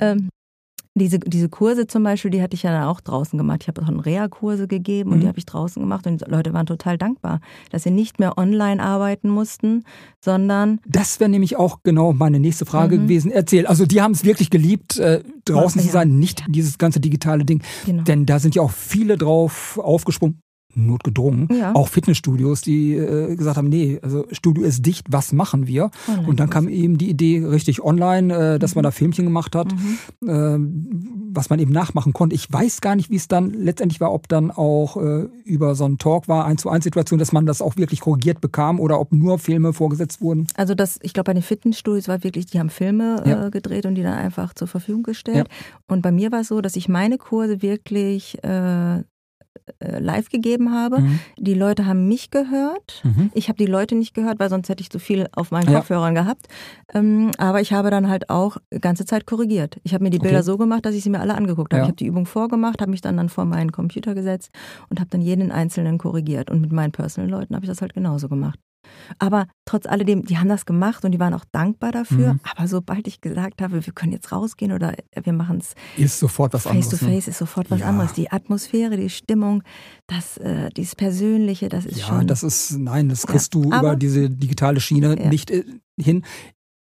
Ähm, 0.00 0.28
diese, 1.00 1.18
diese 1.18 1.48
Kurse 1.48 1.86
zum 1.88 2.04
Beispiel, 2.04 2.30
die 2.30 2.40
hatte 2.42 2.54
ich 2.54 2.62
ja 2.62 2.70
dann 2.70 2.84
auch 2.84 3.00
draußen 3.00 3.36
gemacht. 3.36 3.62
Ich 3.62 3.68
habe 3.68 3.82
auch 3.82 3.88
einen 3.88 3.98
Reha-Kurse 4.00 4.68
gegeben 4.68 5.10
und 5.10 5.16
Mhm. 5.16 5.20
die 5.22 5.26
habe 5.28 5.38
ich 5.38 5.46
draußen 5.46 5.82
gemacht 5.82 6.06
und 6.06 6.20
die 6.20 6.30
Leute 6.30 6.52
waren 6.52 6.66
total 6.66 6.96
dankbar, 6.98 7.40
dass 7.70 7.82
sie 7.82 7.90
nicht 7.90 8.18
mehr 8.20 8.38
online 8.38 8.80
arbeiten 8.82 9.28
mussten, 9.30 9.84
sondern 10.24 10.80
Das 10.86 11.18
wäre 11.20 11.30
nämlich 11.30 11.56
auch 11.56 11.78
genau 11.82 12.12
meine 12.12 12.38
nächste 12.38 12.66
Frage 12.66 12.96
Mhm. 12.98 13.02
gewesen. 13.02 13.30
Erzähl. 13.32 13.66
Also 13.66 13.86
die 13.86 14.00
haben 14.02 14.12
es 14.12 14.24
wirklich 14.24 14.50
geliebt, 14.50 14.98
äh, 14.98 15.22
draußen 15.44 15.80
Ja, 15.80 15.86
zu 15.86 15.92
sein, 15.92 16.18
nicht 16.18 16.40
ja. 16.40 16.46
dieses 16.48 16.78
ganze 16.78 17.00
digitale 17.00 17.44
Ding. 17.44 17.62
genau. 17.86 18.02
Denn 18.04 18.26
da 18.26 18.38
sind 18.38 18.54
ja 18.54 18.62
auch 18.62 18.70
viele 18.70 19.16
drauf 19.16 19.78
aufgesprungen, 19.82 20.40
notgedrungen. 20.74 21.48
Ja. 21.56 21.74
Auch 21.74 21.88
Fitnessstudios, 21.88 22.62
die 22.62 22.94
äh, 22.94 23.34
gesagt 23.36 23.56
haben, 23.56 23.68
nee, 23.68 23.98
also 24.02 24.26
Studio 24.32 24.64
ist 24.64 24.84
dicht, 24.86 25.06
was 25.10 25.32
machen 25.32 25.66
wir? 25.66 25.90
Online 26.08 26.28
Und 26.28 26.40
dann 26.40 26.50
kam 26.50 26.68
eben 26.68 26.98
die 26.98 27.10
Idee 27.10 27.44
richtig 27.44 27.82
online, 27.82 28.54
äh, 28.54 28.58
dass 28.58 28.74
man 28.74 28.84
da 28.84 28.90
Filmchen 28.90 29.24
gemacht 29.24 29.54
hat, 29.56 29.68
Mhm. 29.72 30.28
ähm, 30.28 31.30
was 31.32 31.50
man 31.50 31.58
eben 31.58 31.72
nachmachen 31.72 32.12
konnte. 32.12 32.34
Ich 32.34 32.52
weiß 32.52 32.80
gar 32.80 32.96
nicht, 32.96 33.10
wie 33.10 33.16
es 33.16 33.28
dann 33.28 33.50
letztendlich 33.52 34.00
war, 34.00 34.12
ob 34.12 34.28
dann 34.28 34.50
auch 34.50 34.96
äh, 34.96 35.28
über 35.44 35.74
so 35.74 35.84
einen 35.84 35.98
Talk 35.98 36.28
war, 36.28 36.44
eins 36.44 36.62
zu 36.62 36.68
eins 36.70 36.84
Situation, 36.84 37.18
dass 37.18 37.32
man 37.32 37.46
das 37.46 37.62
auch 37.62 37.76
wirklich 37.76 38.00
korrigiert 38.00 38.40
bekam 38.40 38.80
oder 38.80 39.00
ob 39.00 39.12
nur 39.12 39.38
Filme 39.38 39.72
vorgesetzt 39.72 40.20
wurden. 40.20 40.46
Also 40.56 40.74
das, 40.74 40.98
ich 41.02 41.12
glaube, 41.12 41.26
bei 41.28 41.34
den 41.34 41.42
Fitnessstudios 41.42 42.08
war 42.08 42.22
wirklich, 42.24 42.46
die 42.46 42.58
haben 42.58 42.70
Filme 42.70 43.22
Ja. 43.26 43.46
äh, 43.46 43.50
gedreht 43.50 43.86
und 43.86 43.94
die 43.94 44.02
dann 44.02 44.14
einfach 44.14 44.54
zur 44.54 44.68
Verfügung 44.68 45.02
gestellt. 45.02 45.48
Und 45.88 46.02
bei 46.02 46.12
mir 46.12 46.32
war 46.32 46.40
es 46.40 46.48
so, 46.48 46.60
dass 46.60 46.76
ich 46.76 46.88
meine 46.88 47.18
Kurse 47.18 47.62
wirklich 47.62 48.38
äh, 48.42 48.50
äh, 49.00 49.02
live 49.80 50.28
gegeben 50.28 50.72
habe. 50.72 51.00
Mhm. 51.00 51.20
Die 51.38 51.54
Leute 51.54 51.86
haben 51.86 52.06
mich 52.08 52.30
gehört. 52.30 53.02
Mhm. 53.04 53.30
Ich 53.34 53.48
habe 53.48 53.56
die 53.56 53.66
Leute 53.70 53.94
nicht 53.94 54.14
gehört, 54.14 54.38
weil 54.38 54.48
sonst 54.50 54.68
hätte 54.68 54.82
ich 54.82 54.90
zu 54.90 54.98
viel 54.98 55.26
auf 55.32 55.50
meinen 55.50 55.70
Ja. 55.70 55.78
Kopfhörern 55.78 56.14
gehabt. 56.14 56.46
Ähm, 56.92 57.30
aber 57.38 57.60
ich 57.60 57.72
habe 57.72 57.90
dann 57.90 58.08
halt 58.08 58.30
auch 58.30 58.58
ganze 58.80 59.04
Zeit 59.04 59.26
korrigiert. 59.26 59.78
Ich 59.82 59.94
habe 59.94 60.04
mir 60.04 60.10
die 60.10 60.18
Bilder 60.18 60.38
Okay. 60.38 60.46
so 60.46 60.58
gemacht, 60.58 60.84
dass 60.86 60.94
ich 60.94 61.02
sie 61.02 61.10
mir 61.10 61.20
alle 61.20 61.34
angeguckt 61.34 61.72
habe. 61.72 61.80
Ja. 61.80 61.84
Ich 61.84 61.88
habe 61.88 61.96
die 61.96 62.06
Übung 62.06 62.26
vorgemacht, 62.26 62.80
habe 62.80 62.90
mich 62.90 63.00
dann, 63.00 63.16
dann 63.16 63.28
vor 63.28 63.44
meinen 63.44 63.72
Computer 63.72 64.14
gesetzt 64.14 64.50
und 64.88 65.00
habe 65.00 65.10
dann 65.10 65.22
jeden 65.22 65.50
einzelnen 65.50 65.98
korrigiert. 65.98 66.50
Und 66.50 66.60
mit 66.60 66.72
meinen 66.72 66.92
Personal-Leuten 66.92 67.54
habe 67.54 67.64
ich 67.64 67.70
das 67.70 67.80
halt 67.80 67.94
genauso 67.94 68.28
gemacht. 68.28 68.58
Aber 69.18 69.46
trotz 69.64 69.86
alledem, 69.86 70.24
die 70.24 70.38
haben 70.38 70.48
das 70.48 70.66
gemacht 70.66 71.04
und 71.04 71.12
die 71.12 71.20
waren 71.20 71.34
auch 71.34 71.44
dankbar 71.52 71.92
dafür. 71.92 72.34
Mhm. 72.34 72.40
Aber 72.54 72.68
sobald 72.68 73.06
ich 73.08 73.20
gesagt 73.20 73.60
habe, 73.62 73.84
wir 73.84 73.92
können 73.92 74.12
jetzt 74.12 74.32
rausgehen 74.32 74.72
oder 74.72 74.94
wir 75.20 75.32
machen 75.32 75.58
es 75.58 75.74
Ist 75.96 76.18
sofort 76.18 76.52
was 76.54 76.62
face 76.64 76.72
anderes. 76.72 76.98
to 77.00 77.06
ne? 77.06 77.12
face, 77.12 77.28
ist 77.28 77.38
sofort 77.38 77.70
was 77.70 77.80
Ja. 77.80 77.86
anderes. 77.86 78.12
Die 78.12 78.30
Atmosphäre, 78.30 78.96
die 78.96 79.10
Stimmung, 79.10 79.62
das, 80.06 80.36
äh, 80.38 80.70
dieses 80.70 80.94
Persönliche, 80.96 81.68
das 81.68 81.86
ist 81.86 81.98
Ja, 81.98 82.06
schon. 82.06 82.26
das 82.26 82.42
ist, 82.42 82.78
nein, 82.78 83.08
das 83.08 83.22
Ja, 83.22 83.30
kriegst 83.30 83.54
du 83.54 83.64
aber- 83.72 83.78
über 83.80 83.96
diese 83.96 84.30
digitale 84.30 84.80
Schiene 84.80 85.18
Ja. 85.20 85.28
nicht 85.28 85.50
äh, 85.50 85.64
hin. 85.98 86.24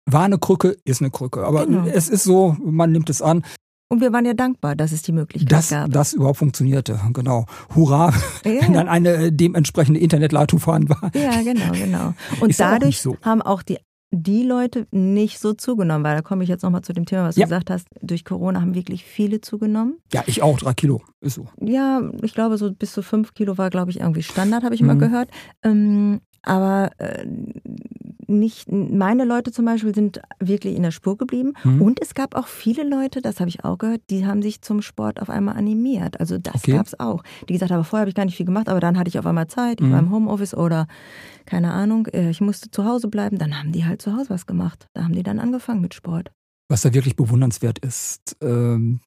War 0.08 0.24
eine 0.26 0.38
Krücke, 0.38 0.78
ist 0.86 1.02
eine 1.02 1.10
Krücke. 1.10 1.44
Aber 1.46 1.66
Genau. 1.66 1.86
es 1.88 2.10
ist 2.10 2.24
so, 2.24 2.56
man 2.64 2.92
nimmt 2.92 3.10
es 3.10 3.22
an, 3.24 3.44
Und 3.88 4.02
wir 4.02 4.12
waren 4.12 4.26
ja 4.26 4.34
dankbar, 4.34 4.76
dass 4.76 4.92
es 4.92 5.04
die 5.04 5.12
Möglichkeit 5.12 5.52
dass 5.52 5.70
gab. 5.70 5.92
das 5.92 6.14
überhaupt 6.14 6.38
funktionierte. 6.38 7.00
Genau. 7.14 7.46
Hurra, 7.76 8.12
Ja. 8.44 8.62
wenn 8.62 8.74
dann 8.74 8.88
eine 8.88 9.14
äh, 9.16 9.32
dementsprechende 9.32 10.00
Internetleitung 10.00 10.60
vorhanden 10.60 10.90
war. 10.90 11.12
Ja, 11.14 11.42
genau, 11.44 11.72
genau. 11.72 12.14
Und 12.42 12.50
Ist 12.50 12.62
auch 12.62 12.66
dadurch 12.72 12.86
nicht 12.90 13.02
so. 13.02 13.16
haben 13.22 13.42
auch 13.44 13.62
die, 13.62 13.78
die 14.12 14.44
Leute 14.44 14.88
nicht 14.92 15.40
so 15.40 15.54
zugenommen, 15.54 16.04
weil 16.04 16.16
da 16.16 16.22
komme 16.24 16.44
ich 16.44 16.50
jetzt 16.50 16.64
nochmal 16.64 16.82
zu 16.82 16.94
dem 16.94 17.06
Thema, 17.06 17.26
was 17.28 17.36
Ja. 17.36 17.46
du 17.46 17.50
gesagt 17.50 17.70
hast. 17.70 17.88
Durch 18.02 18.24
Corona 18.26 18.60
haben 18.62 18.74
wirklich 18.74 19.04
viele 19.04 19.42
zugenommen. 19.42 19.98
Ja, 20.14 20.24
ich 20.26 20.42
auch, 20.42 20.58
drei 20.58 20.74
Kilo. 20.74 21.02
Ist 21.22 21.36
so. 21.36 21.48
Ja, 21.62 22.02
ich 22.24 22.34
glaube, 22.34 22.58
so 22.58 22.72
bis 22.74 22.92
zu 22.94 23.04
fünf 23.04 23.34
Kilo 23.36 23.58
war, 23.60 23.70
glaube 23.70 23.92
ich, 23.92 24.00
irgendwie 24.00 24.24
Standard, 24.24 24.64
habe 24.64 24.74
ich 24.74 24.82
mal 24.82 24.96
Mhm. 24.96 25.00
gehört. 25.00 25.30
Ähm, 25.64 26.22
aber 26.46 26.92
äh, 27.00 27.26
nicht, 28.28 28.72
meine 28.72 29.24
Leute 29.26 29.52
zum 29.52 29.66
Beispiel 29.66 29.94
sind 29.94 30.20
wirklich 30.40 30.76
in 30.76 30.84
der 30.84 30.92
Spur 30.92 31.18
geblieben. 31.18 31.54
Mhm. 31.64 31.82
Und 31.82 32.02
es 32.02 32.16
gab 32.16 32.36
auch 32.36 32.48
viele 32.48 32.84
Leute, 32.88 33.22
das 33.22 33.40
habe 33.40 33.50
ich 33.50 33.64
auch 33.64 33.78
gehört, 33.78 34.02
die 34.10 34.26
haben 34.26 34.42
sich 34.42 34.62
zum 34.62 34.82
Sport 34.82 35.22
auf 35.22 35.30
einmal 35.30 35.58
animiert. 35.58 36.20
Also 36.20 36.38
das 36.38 36.56
Okay. 36.56 36.72
gab 36.72 36.88
es 36.88 37.00
auch. 37.00 37.24
Die 37.48 37.54
gesagt 37.54 37.72
haben, 37.72 37.84
vorher 37.84 38.02
habe 38.02 38.10
ich 38.10 38.16
gar 38.16 38.26
nicht 38.26 38.36
viel 38.38 38.46
gemacht, 38.46 38.68
aber 38.68 38.80
dann 38.80 38.98
hatte 38.98 39.10
ich 39.10 39.20
auf 39.20 39.26
einmal 39.28 39.48
Zeit, 39.48 39.80
ich 39.80 39.88
Mhm. 39.88 39.92
war 39.92 40.00
im 40.00 40.12
Homeoffice 40.12 40.56
oder 40.56 40.88
keine 41.46 41.72
Ahnung, 41.72 42.08
äh, 42.08 42.30
ich 42.32 42.42
musste 42.42 42.72
zu 42.72 42.86
Hause 42.86 43.08
bleiben. 43.10 43.38
Dann 43.38 43.60
haben 43.60 43.72
die 43.72 43.86
halt 43.86 44.02
zu 44.02 44.14
Hause 44.16 44.30
was 44.30 44.46
gemacht. 44.48 44.88
Da 44.94 45.04
haben 45.04 45.14
die 45.14 45.24
dann 45.24 45.40
angefangen 45.40 45.82
mit 45.82 45.94
Sport. 45.94 46.32
Was 46.68 46.82
da 46.82 46.94
wirklich 46.96 47.16
bewundernswert 47.16 47.78
ist, 47.80 48.36
ähm, 48.42 49.02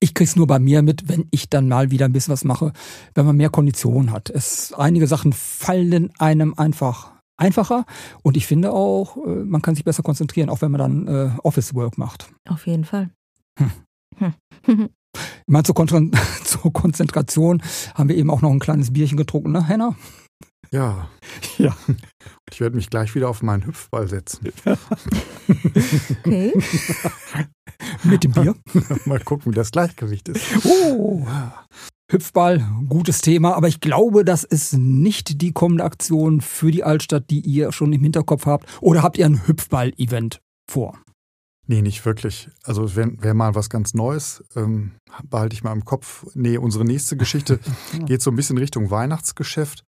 ich 0.00 0.14
krieg's 0.14 0.36
nur 0.36 0.46
bei 0.46 0.58
mir 0.58 0.82
mit, 0.82 1.08
wenn 1.08 1.26
ich 1.30 1.48
dann 1.48 1.68
mal 1.68 1.90
wieder 1.90 2.06
ein 2.06 2.12
bisschen 2.12 2.32
was 2.32 2.44
mache, 2.44 2.72
wenn 3.14 3.26
man 3.26 3.36
mehr 3.36 3.50
Kondition 3.50 4.12
hat. 4.12 4.30
Es, 4.30 4.72
einige 4.72 5.06
Sachen 5.06 5.32
fallen 5.32 6.10
einem 6.18 6.54
einfach 6.54 7.12
einfacher 7.36 7.86
und 8.22 8.36
ich 8.36 8.46
finde 8.46 8.72
auch, 8.72 9.16
äh, 9.16 9.44
man 9.44 9.62
kann 9.62 9.74
sich 9.74 9.84
besser 9.84 10.02
konzentrieren, 10.02 10.50
auch 10.50 10.60
wenn 10.60 10.72
man 10.72 10.78
dann 10.78 11.08
äh, 11.08 11.30
Office 11.42 11.74
Work 11.74 11.96
macht. 11.98 12.30
Auf 12.48 12.66
jeden 12.66 12.84
Fall. 12.84 13.10
Hm. 13.58 14.34
Hm. 14.64 14.88
Ich 15.16 15.52
meine, 15.52 15.64
zur, 15.64 15.74
Kon 15.74 15.88
zur 16.44 16.72
Konzentration 16.72 17.62
haben 17.94 18.10
wir 18.10 18.16
eben 18.16 18.30
auch 18.30 18.42
noch 18.42 18.50
ein 18.50 18.58
kleines 18.58 18.92
Bierchen 18.92 19.16
getrunken, 19.16 19.52
ne, 19.52 19.66
Henna? 19.66 19.96
Ja. 20.70 21.08
Ja. 21.56 21.76
Ich 22.52 22.60
werde 22.60 22.76
mich 22.76 22.88
gleich 22.88 23.14
wieder 23.16 23.28
auf 23.28 23.42
meinen 23.42 23.66
Hüpfball 23.66 24.06
setzen. 24.06 24.52
Okay. 26.24 26.52
Mit 28.04 28.24
dem 28.24 28.32
Bier. 28.32 28.54
Mal 29.04 29.20
gucken, 29.20 29.52
wie 29.52 29.56
das 29.56 29.70
Gleichgewicht 29.70 30.28
ist. 30.28 30.44
Oh. 30.64 31.26
Hüpfball, 32.10 32.66
gutes 32.88 33.20
Thema, 33.20 33.54
aber 33.54 33.68
ich 33.68 33.80
glaube, 33.80 34.24
das 34.24 34.42
ist 34.42 34.72
nicht 34.72 35.42
die 35.42 35.52
kommende 35.52 35.84
Aktion 35.84 36.40
für 36.40 36.70
die 36.70 36.82
Altstadt, 36.82 37.28
die 37.28 37.40
ihr 37.40 37.70
schon 37.70 37.92
im 37.92 38.02
Hinterkopf 38.02 38.46
habt. 38.46 38.66
Oder 38.80 39.02
habt 39.02 39.18
ihr 39.18 39.26
ein 39.26 39.46
Hüpfball-Event 39.46 40.40
vor? 40.70 40.98
Nee, 41.66 41.82
nicht 41.82 42.06
wirklich. 42.06 42.48
Also 42.64 42.96
wäre 42.96 43.12
wär 43.20 43.34
mal 43.34 43.54
was 43.54 43.68
ganz 43.68 43.92
Neues, 43.92 44.42
ähm, 44.56 44.92
behalte 45.28 45.52
ich 45.52 45.62
mal 45.62 45.72
im 45.72 45.84
Kopf. 45.84 46.24
Nee, 46.32 46.56
unsere 46.56 46.86
nächste 46.86 47.18
Geschichte 47.18 47.60
geht 48.06 48.22
so 48.22 48.30
ein 48.30 48.36
bisschen 48.36 48.56
Richtung 48.56 48.90
Weihnachtsgeschäft. 48.90 49.84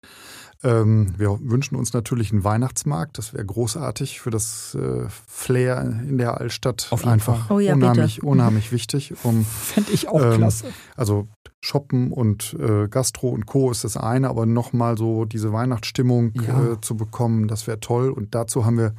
Ähm, 0.62 1.14
wir 1.16 1.38
wünschen 1.42 1.74
uns 1.76 1.92
natürlich 1.94 2.32
einen 2.32 2.44
Weihnachtsmarkt. 2.44 3.16
Das 3.18 3.32
wäre 3.32 3.44
großartig 3.46 4.20
für 4.20 4.30
das 4.30 4.74
äh, 4.74 5.06
Flair 5.26 5.80
in 6.06 6.18
der 6.18 6.38
Altstadt. 6.38 6.88
Auf 6.90 7.00
jeden 7.00 7.12
Einfach 7.12 7.46
Fall. 7.46 7.56
Oh 7.56 7.60
ja, 7.60 7.72
unheimlich, 7.74 8.16
bitte. 8.16 8.26
unheimlich 8.26 8.70
wichtig. 8.72 9.14
Um, 9.22 9.44
Fände 9.46 9.90
ich 9.92 10.08
auch 10.08 10.20
Ähm, 10.22 10.34
klasse. 10.38 10.66
also 10.96 11.28
Shoppen 11.62 12.12
und 12.12 12.54
äh, 12.58 12.88
Gastro 12.88 13.28
und 13.30 13.46
Co. 13.46 13.70
ist 13.70 13.84
das 13.84 13.96
eine, 13.96 14.28
aber 14.28 14.46
nochmal 14.46 14.96
so 14.98 15.24
diese 15.24 15.52
Weihnachtsstimmung 15.52 16.32
Ja. 16.46 16.72
äh, 16.72 16.80
zu 16.80 16.96
bekommen, 16.96 17.48
das 17.48 17.66
wäre 17.66 17.80
toll. 17.80 18.10
Und 18.10 18.34
dazu 18.34 18.64
haben 18.66 18.78
wir, 18.78 18.94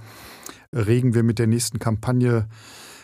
regen 0.74 1.13
wir 1.13 1.24
mit 1.24 1.38
der 1.39 1.47
nächsten 1.47 1.80
Kampagne 1.80 2.47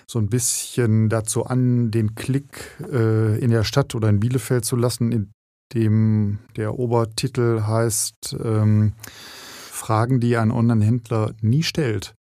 so 0.09 0.19
ein 0.19 0.29
bisschen 0.29 1.09
dazu 1.09 1.45
an, 1.45 1.91
den 1.91 2.15
Klick 2.15 2.77
äh, 2.91 3.37
in 3.39 3.51
der 3.51 3.63
Stadt 3.65 3.93
oder 3.93 4.09
in 4.09 4.19
Bielefeld 4.19 4.63
zu 4.63 4.75
lassen, 4.77 5.11
in 5.11 5.31
dem 5.73 6.39
der 6.55 6.77
Obertitel 6.79 7.63
heißt 7.63 8.35
ähm, 8.43 8.93
Fragen, 9.01 10.19
die 10.19 10.37
ein 10.37 10.51
Online-Händler 10.51 11.33
nie 11.41 11.63
stellt. 11.63 12.15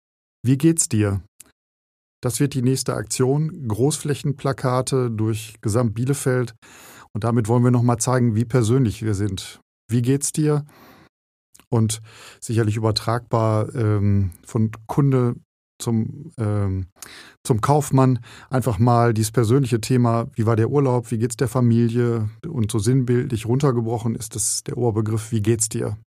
Wie 0.43 0.58
geht's 0.58 0.89
dir? 0.89 1.21
Das 2.21 2.39
wird 2.39 2.53
die 2.53 2.62
nächste 2.62 2.95
Aktion. 2.95 3.67
Großflächenplakate 3.67 5.12
durch 5.12 5.55
Gesamt 5.62 5.93
Bielefeld. 5.93 6.55
Und 7.13 7.23
damit 7.23 7.47
wollen 7.47 7.63
wir 7.63 7.71
nochmal 7.71 7.97
zeigen, 7.97 8.36
wie 8.36 8.45
persönlich 8.45 9.03
wir 9.03 9.13
sind. 9.13 9.60
Wie 9.89 10.01
geht's 10.01 10.31
dir? 10.31 10.65
Und 11.69 12.01
sicherlich 12.39 12.77
übertragbar 12.77 13.73
ähm, 13.75 14.31
von 14.45 14.71
Kunde 14.88 15.36
zum, 15.80 16.32
ähm, 16.38 16.88
zum 17.44 17.62
Kaufmann 17.62 18.20
einfach 18.50 18.80
mal 18.80 19.14
dieses 19.14 19.32
persönliche 19.32 19.82
Thema, 19.82 20.28
wie 20.34 20.46
war 20.46 20.56
der 20.56 20.70
Urlaub, 20.70 21.12
wie 21.12 21.18
geht's 21.18 21.36
der 21.38 21.48
Familie 21.48 22.30
und 22.48 22.72
so 22.72 22.80
sinnbildlich 22.80 23.46
runtergebrochen 23.46 24.16
ist 24.16 24.36
das 24.36 24.64
der 24.64 24.78
Oberbegriff, 24.78 25.32
wie 25.32 25.42
geht's 25.42 25.70
dir? 25.70 25.98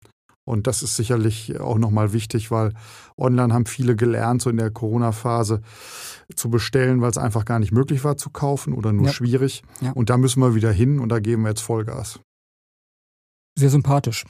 Und 0.46 0.66
das 0.66 0.82
ist 0.82 0.96
sicherlich 0.96 1.60
auch 1.60 1.76
nochmal 1.76 2.14
wichtig, 2.14 2.50
weil 2.50 2.72
online 3.18 3.52
haben 3.52 3.66
viele 3.66 3.96
gelernt, 3.96 4.40
so 4.40 4.48
in 4.48 4.56
der 4.56 4.70
Corona-Phase 4.70 5.60
zu 6.34 6.48
bestellen, 6.48 7.02
weil 7.02 7.10
es 7.10 7.18
einfach 7.18 7.44
gar 7.44 7.58
nicht 7.58 7.70
möglich 7.72 8.02
war 8.02 8.16
zu 8.16 8.30
kaufen 8.30 8.72
oder 8.72 8.94
nur 8.94 9.06
Ja. 9.08 9.12
schwierig. 9.12 9.62
Ja. 9.82 9.92
Und 9.92 10.08
da 10.08 10.16
müssen 10.16 10.40
wir 10.40 10.54
wieder 10.54 10.72
hin 10.72 11.00
und 11.00 11.10
da 11.10 11.20
geben 11.20 11.42
wir 11.42 11.50
jetzt 11.50 11.60
Vollgas. 11.60 12.20
Sehr 13.58 13.68
sympathisch. 13.68 14.24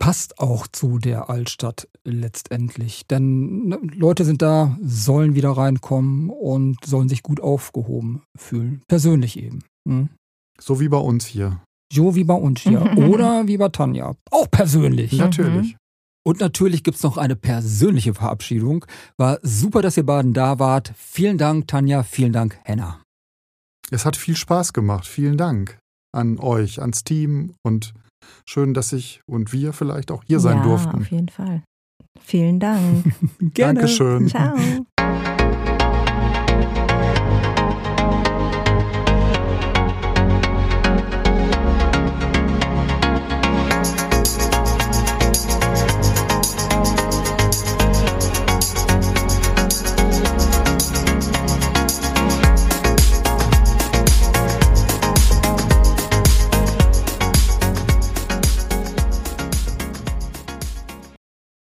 Passt 0.00 0.38
auch 0.38 0.66
zu 0.66 0.98
der 0.98 1.28
Altstadt 1.28 1.86
letztendlich. 2.04 3.06
Denn 3.06 3.68
ne, 3.68 3.78
Leute 3.94 4.24
sind 4.24 4.40
da, 4.40 4.78
sollen 4.82 5.34
wieder 5.34 5.50
reinkommen 5.50 6.30
und 6.30 6.82
sollen 6.86 7.10
sich 7.10 7.22
gut 7.22 7.40
aufgehoben 7.40 8.22
fühlen. 8.34 8.80
Persönlich 8.88 9.38
eben. 9.38 9.62
Hm? 9.86 10.08
So 10.58 10.80
wie 10.80 10.88
bei 10.88 10.96
uns 10.96 11.26
hier. 11.26 11.60
So 11.92 12.14
wie 12.14 12.24
bei 12.24 12.34
uns 12.34 12.62
hier. 12.62 12.80
Oder 12.96 13.46
wie 13.46 13.58
bei 13.58 13.68
Tanja. 13.68 14.16
Auch 14.30 14.50
persönlich. 14.50 15.12
Mhm. 15.12 15.18
Natürlich. 15.18 15.76
Und 16.26 16.40
natürlich 16.40 16.82
gibt's 16.82 17.02
noch 17.02 17.18
eine 17.18 17.36
persönliche 17.36 18.14
Verabschiedung. 18.14 18.86
War 19.18 19.38
super, 19.42 19.82
dass 19.82 19.98
ihr 19.98 20.06
beiden 20.06 20.32
da 20.32 20.58
wart. 20.58 20.94
Vielen 20.96 21.36
Dank, 21.36 21.68
Tanja. 21.68 22.04
Vielen 22.04 22.32
Dank, 22.32 22.58
Henna. 22.64 23.02
Es 23.90 24.06
hat 24.06 24.16
viel 24.16 24.36
Spaß 24.36 24.72
gemacht. 24.72 25.06
Vielen 25.06 25.36
Dank 25.36 25.78
an 26.12 26.38
euch, 26.38 26.80
ans 26.80 27.04
Team 27.04 27.54
und 27.62 27.92
schön, 28.46 28.74
dass 28.74 28.92
ich 28.92 29.20
und 29.26 29.52
wir 29.52 29.72
vielleicht 29.72 30.10
auch 30.10 30.22
hier 30.24 30.40
sein 30.40 30.58
ja, 30.58 30.64
durften. 30.64 31.00
auf 31.00 31.10
jeden 31.10 31.28
Fall. 31.28 31.62
Vielen 32.20 32.60
Dank. 32.60 33.04
Gerne. 33.54 33.80
Dankeschön. 33.80 34.28
Ciao. 34.28 34.56